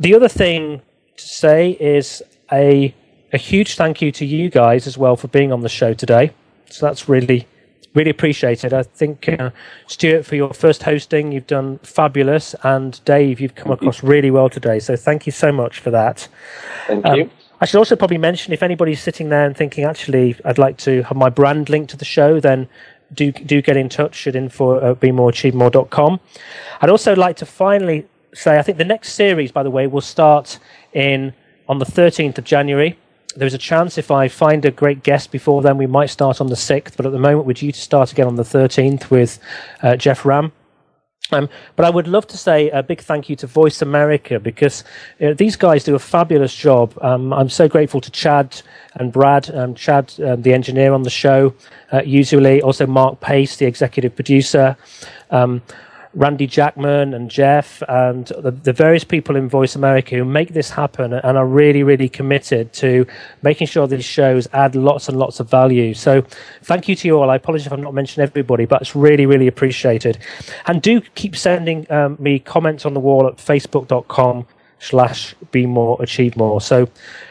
The 0.00 0.14
other 0.14 0.28
thing 0.28 0.82
to 1.16 1.28
say 1.28 1.70
is 1.78 2.22
a 2.50 2.94
a 3.32 3.38
huge 3.38 3.76
thank 3.76 4.02
you 4.02 4.12
to 4.12 4.26
you 4.26 4.50
guys 4.50 4.86
as 4.86 4.98
well 4.98 5.16
for 5.16 5.28
being 5.28 5.52
on 5.52 5.62
the 5.62 5.68
show 5.68 5.94
today. 5.94 6.32
So 6.70 6.86
that's 6.86 7.08
really, 7.08 7.46
really 7.94 8.10
appreciated. 8.10 8.72
I 8.74 8.82
think, 8.82 9.28
uh, 9.28 9.50
Stuart, 9.86 10.24
for 10.24 10.36
your 10.36 10.52
first 10.52 10.82
hosting, 10.82 11.32
you've 11.32 11.46
done 11.46 11.78
fabulous. 11.78 12.54
And 12.62 13.02
Dave, 13.04 13.40
you've 13.40 13.54
come 13.54 13.72
across 13.72 14.02
really 14.02 14.30
well 14.30 14.50
today. 14.50 14.78
So 14.78 14.96
thank 14.96 15.26
you 15.26 15.32
so 15.32 15.50
much 15.50 15.80
for 15.80 15.90
that. 15.90 16.28
Thank 16.86 17.06
um, 17.06 17.18
you. 17.18 17.30
I 17.60 17.64
should 17.64 17.78
also 17.78 17.96
probably 17.96 18.18
mention 18.18 18.52
if 18.52 18.62
anybody's 18.62 19.00
sitting 19.00 19.28
there 19.28 19.46
and 19.46 19.56
thinking, 19.56 19.84
actually, 19.84 20.36
I'd 20.44 20.58
like 20.58 20.78
to 20.78 21.02
have 21.04 21.16
my 21.16 21.30
brand 21.30 21.68
linked 21.68 21.90
to 21.90 21.96
the 21.96 22.04
show, 22.04 22.40
then 22.40 22.68
do 23.14 23.30
do 23.30 23.62
get 23.62 23.76
in 23.76 23.88
touch 23.88 24.26
at 24.26 24.34
info 24.34 24.90
at 24.90 25.00
bemoreachievemore.com. 25.00 26.18
I'd 26.80 26.90
also 26.90 27.14
like 27.14 27.36
to 27.36 27.46
finally 27.46 28.06
say, 28.34 28.58
I 28.58 28.62
think 28.62 28.78
the 28.78 28.84
next 28.84 29.12
series, 29.12 29.52
by 29.52 29.62
the 29.62 29.70
way, 29.70 29.86
will 29.86 30.00
start 30.00 30.58
in 30.92 31.34
on 31.68 31.78
the 31.78 31.84
13th 31.84 32.38
of 32.38 32.44
January 32.44 32.98
there's 33.36 33.54
a 33.54 33.58
chance 33.58 33.98
if 33.98 34.10
I 34.10 34.28
find 34.28 34.64
a 34.64 34.70
great 34.70 35.02
guest 35.02 35.30
before 35.30 35.62
then, 35.62 35.78
we 35.78 35.86
might 35.86 36.10
start 36.10 36.40
on 36.40 36.48
the 36.48 36.54
6th. 36.54 36.96
But 36.96 37.06
at 37.06 37.12
the 37.12 37.18
moment, 37.18 37.46
we're 37.46 37.54
due 37.54 37.72
to 37.72 37.80
start 37.80 38.12
again 38.12 38.26
on 38.26 38.36
the 38.36 38.42
13th 38.42 39.10
with 39.10 39.38
uh, 39.82 39.96
Jeff 39.96 40.24
Ram. 40.24 40.52
Um, 41.32 41.48
but 41.76 41.86
I 41.86 41.90
would 41.90 42.06
love 42.06 42.26
to 42.28 42.36
say 42.36 42.68
a 42.70 42.82
big 42.82 43.00
thank 43.00 43.30
you 43.30 43.36
to 43.36 43.46
Voice 43.46 43.80
America 43.80 44.38
because 44.38 44.84
uh, 45.20 45.32
these 45.32 45.56
guys 45.56 45.82
do 45.82 45.94
a 45.94 45.98
fabulous 45.98 46.54
job. 46.54 46.96
Um, 47.00 47.32
I'm 47.32 47.48
so 47.48 47.68
grateful 47.68 48.00
to 48.02 48.10
Chad 48.10 48.60
and 48.94 49.12
Brad, 49.12 49.54
um, 49.54 49.74
Chad, 49.74 50.12
um, 50.20 50.42
the 50.42 50.52
engineer 50.52 50.92
on 50.92 51.04
the 51.04 51.10
show, 51.10 51.54
uh, 51.92 52.02
usually, 52.04 52.60
also 52.60 52.86
Mark 52.86 53.20
Pace, 53.20 53.56
the 53.56 53.66
executive 53.66 54.14
producer. 54.14 54.76
Randy 56.14 56.46
Jackman 56.46 57.14
and 57.14 57.30
Jeff 57.30 57.82
and 57.88 58.26
the, 58.26 58.50
the, 58.50 58.72
various 58.72 59.04
people 59.04 59.34
in 59.36 59.48
Voice 59.48 59.74
America 59.74 60.16
who 60.16 60.24
make 60.24 60.52
this 60.52 60.70
happen 60.70 61.12
and 61.12 61.38
are 61.38 61.46
really, 61.46 61.82
really 61.82 62.08
committed 62.08 62.72
to 62.74 63.06
making 63.42 63.66
sure 63.66 63.86
these 63.86 64.04
shows 64.04 64.46
add 64.52 64.74
lots 64.74 65.08
and 65.08 65.18
lots 65.18 65.40
of 65.40 65.48
value. 65.48 65.94
So 65.94 66.22
thank 66.62 66.88
you 66.88 66.96
to 66.96 67.08
you 67.08 67.18
all. 67.18 67.30
I 67.30 67.36
apologize 67.36 67.66
if 67.66 67.72
I'm 67.72 67.82
not 67.82 67.94
mentioning 67.94 68.28
everybody, 68.28 68.66
but 68.66 68.82
it's 68.82 68.94
really, 68.94 69.24
really 69.24 69.46
appreciated. 69.46 70.18
And 70.66 70.82
do 70.82 71.00
keep 71.00 71.34
sending 71.34 71.90
um, 71.90 72.16
me 72.18 72.38
comments 72.38 72.84
on 72.84 72.92
the 72.92 73.00
wall 73.00 73.26
at 73.26 73.36
facebook.com 73.36 74.46
slash 74.82 75.34
be 75.52 75.64
more, 75.64 75.96
achieve 76.00 76.36
more. 76.36 76.60
So 76.60 76.88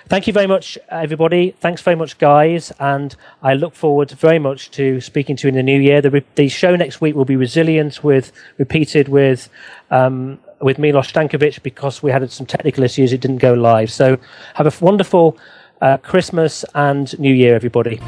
thank 0.08 0.26
you 0.26 0.34
very 0.34 0.47
much, 0.47 0.78
everybody. 0.89 1.52
Thanks 1.60 1.82
very 1.82 1.97
much, 1.97 2.18
guys. 2.18 2.72
And 2.80 3.16
I 3.43 3.54
look 3.54 3.76
forward 3.76 4.12
very 4.12 4.39
much 4.39 4.72
to 4.72 5.02
speaking 5.02 5.36
to 5.38 5.47
you 5.47 5.49
in 5.49 5.56
the 5.56 5.64
new 5.64 5.80
year. 5.80 6.02
The, 6.02 6.24
the 6.36 6.47
show 6.47 6.76
next 6.76 7.02
week 7.02 7.14
will 7.14 7.26
be 7.26 7.36
resilient 7.36 8.04
with, 8.04 8.32
repeated 8.58 9.10
with, 9.10 9.49
um, 9.91 10.39
with 10.62 10.80
Milos 10.80 11.12
Stankovic 11.12 11.62
because 11.62 12.02
we 12.02 12.10
had 12.12 12.30
some 12.32 12.45
technical 12.45 12.84
issues. 12.84 13.12
It 13.12 13.20
didn't 13.20 13.39
go 13.39 13.54
live. 13.54 13.91
So 13.91 14.18
have 14.56 14.66
a 14.66 14.84
wonderful 14.84 15.38
uh, 15.82 15.97
Christmas 15.97 16.64
and 16.74 17.18
New 17.20 17.34
Year, 17.34 17.56
everybody. 17.56 17.99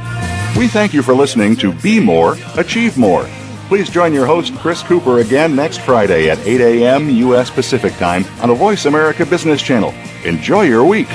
We 0.57 0.67
thank 0.67 0.93
you 0.93 1.01
for 1.01 1.13
listening 1.13 1.57
to 1.57 1.73
Be 1.73 1.99
More, 1.99 2.37
Achieve 2.55 2.97
More. 2.97 3.27
Please 3.73 3.89
join 3.89 4.13
your 4.13 4.27
host, 4.27 4.53
Chris 4.57 4.83
Cooper, 4.83 5.17
again 5.17 5.55
next 5.55 5.79
Friday 5.79 6.29
at 6.29 6.37
8 6.45 6.61
a.m. 6.61 7.09
U.S. 7.09 7.49
Pacific 7.49 7.91
Time 7.93 8.23
on 8.39 8.49
the 8.49 8.53
Voice 8.53 8.85
America 8.85 9.25
Business 9.25 9.63
Channel. 9.63 9.91
Enjoy 10.25 10.61
your 10.61 10.85
week. 10.85 11.07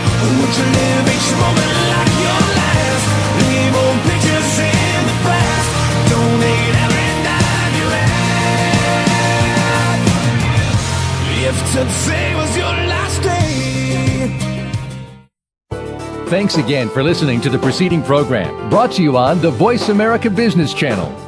Thanks 16.28 16.56
again 16.56 16.88
for 16.88 17.04
listening 17.04 17.40
to 17.42 17.50
the 17.50 17.58
preceding 17.60 18.02
program 18.02 18.68
brought 18.68 18.90
to 18.94 19.02
you 19.04 19.16
on 19.16 19.40
the 19.40 19.52
Voice 19.52 19.90
America 19.90 20.28
Business 20.28 20.74
Channel. 20.74 21.27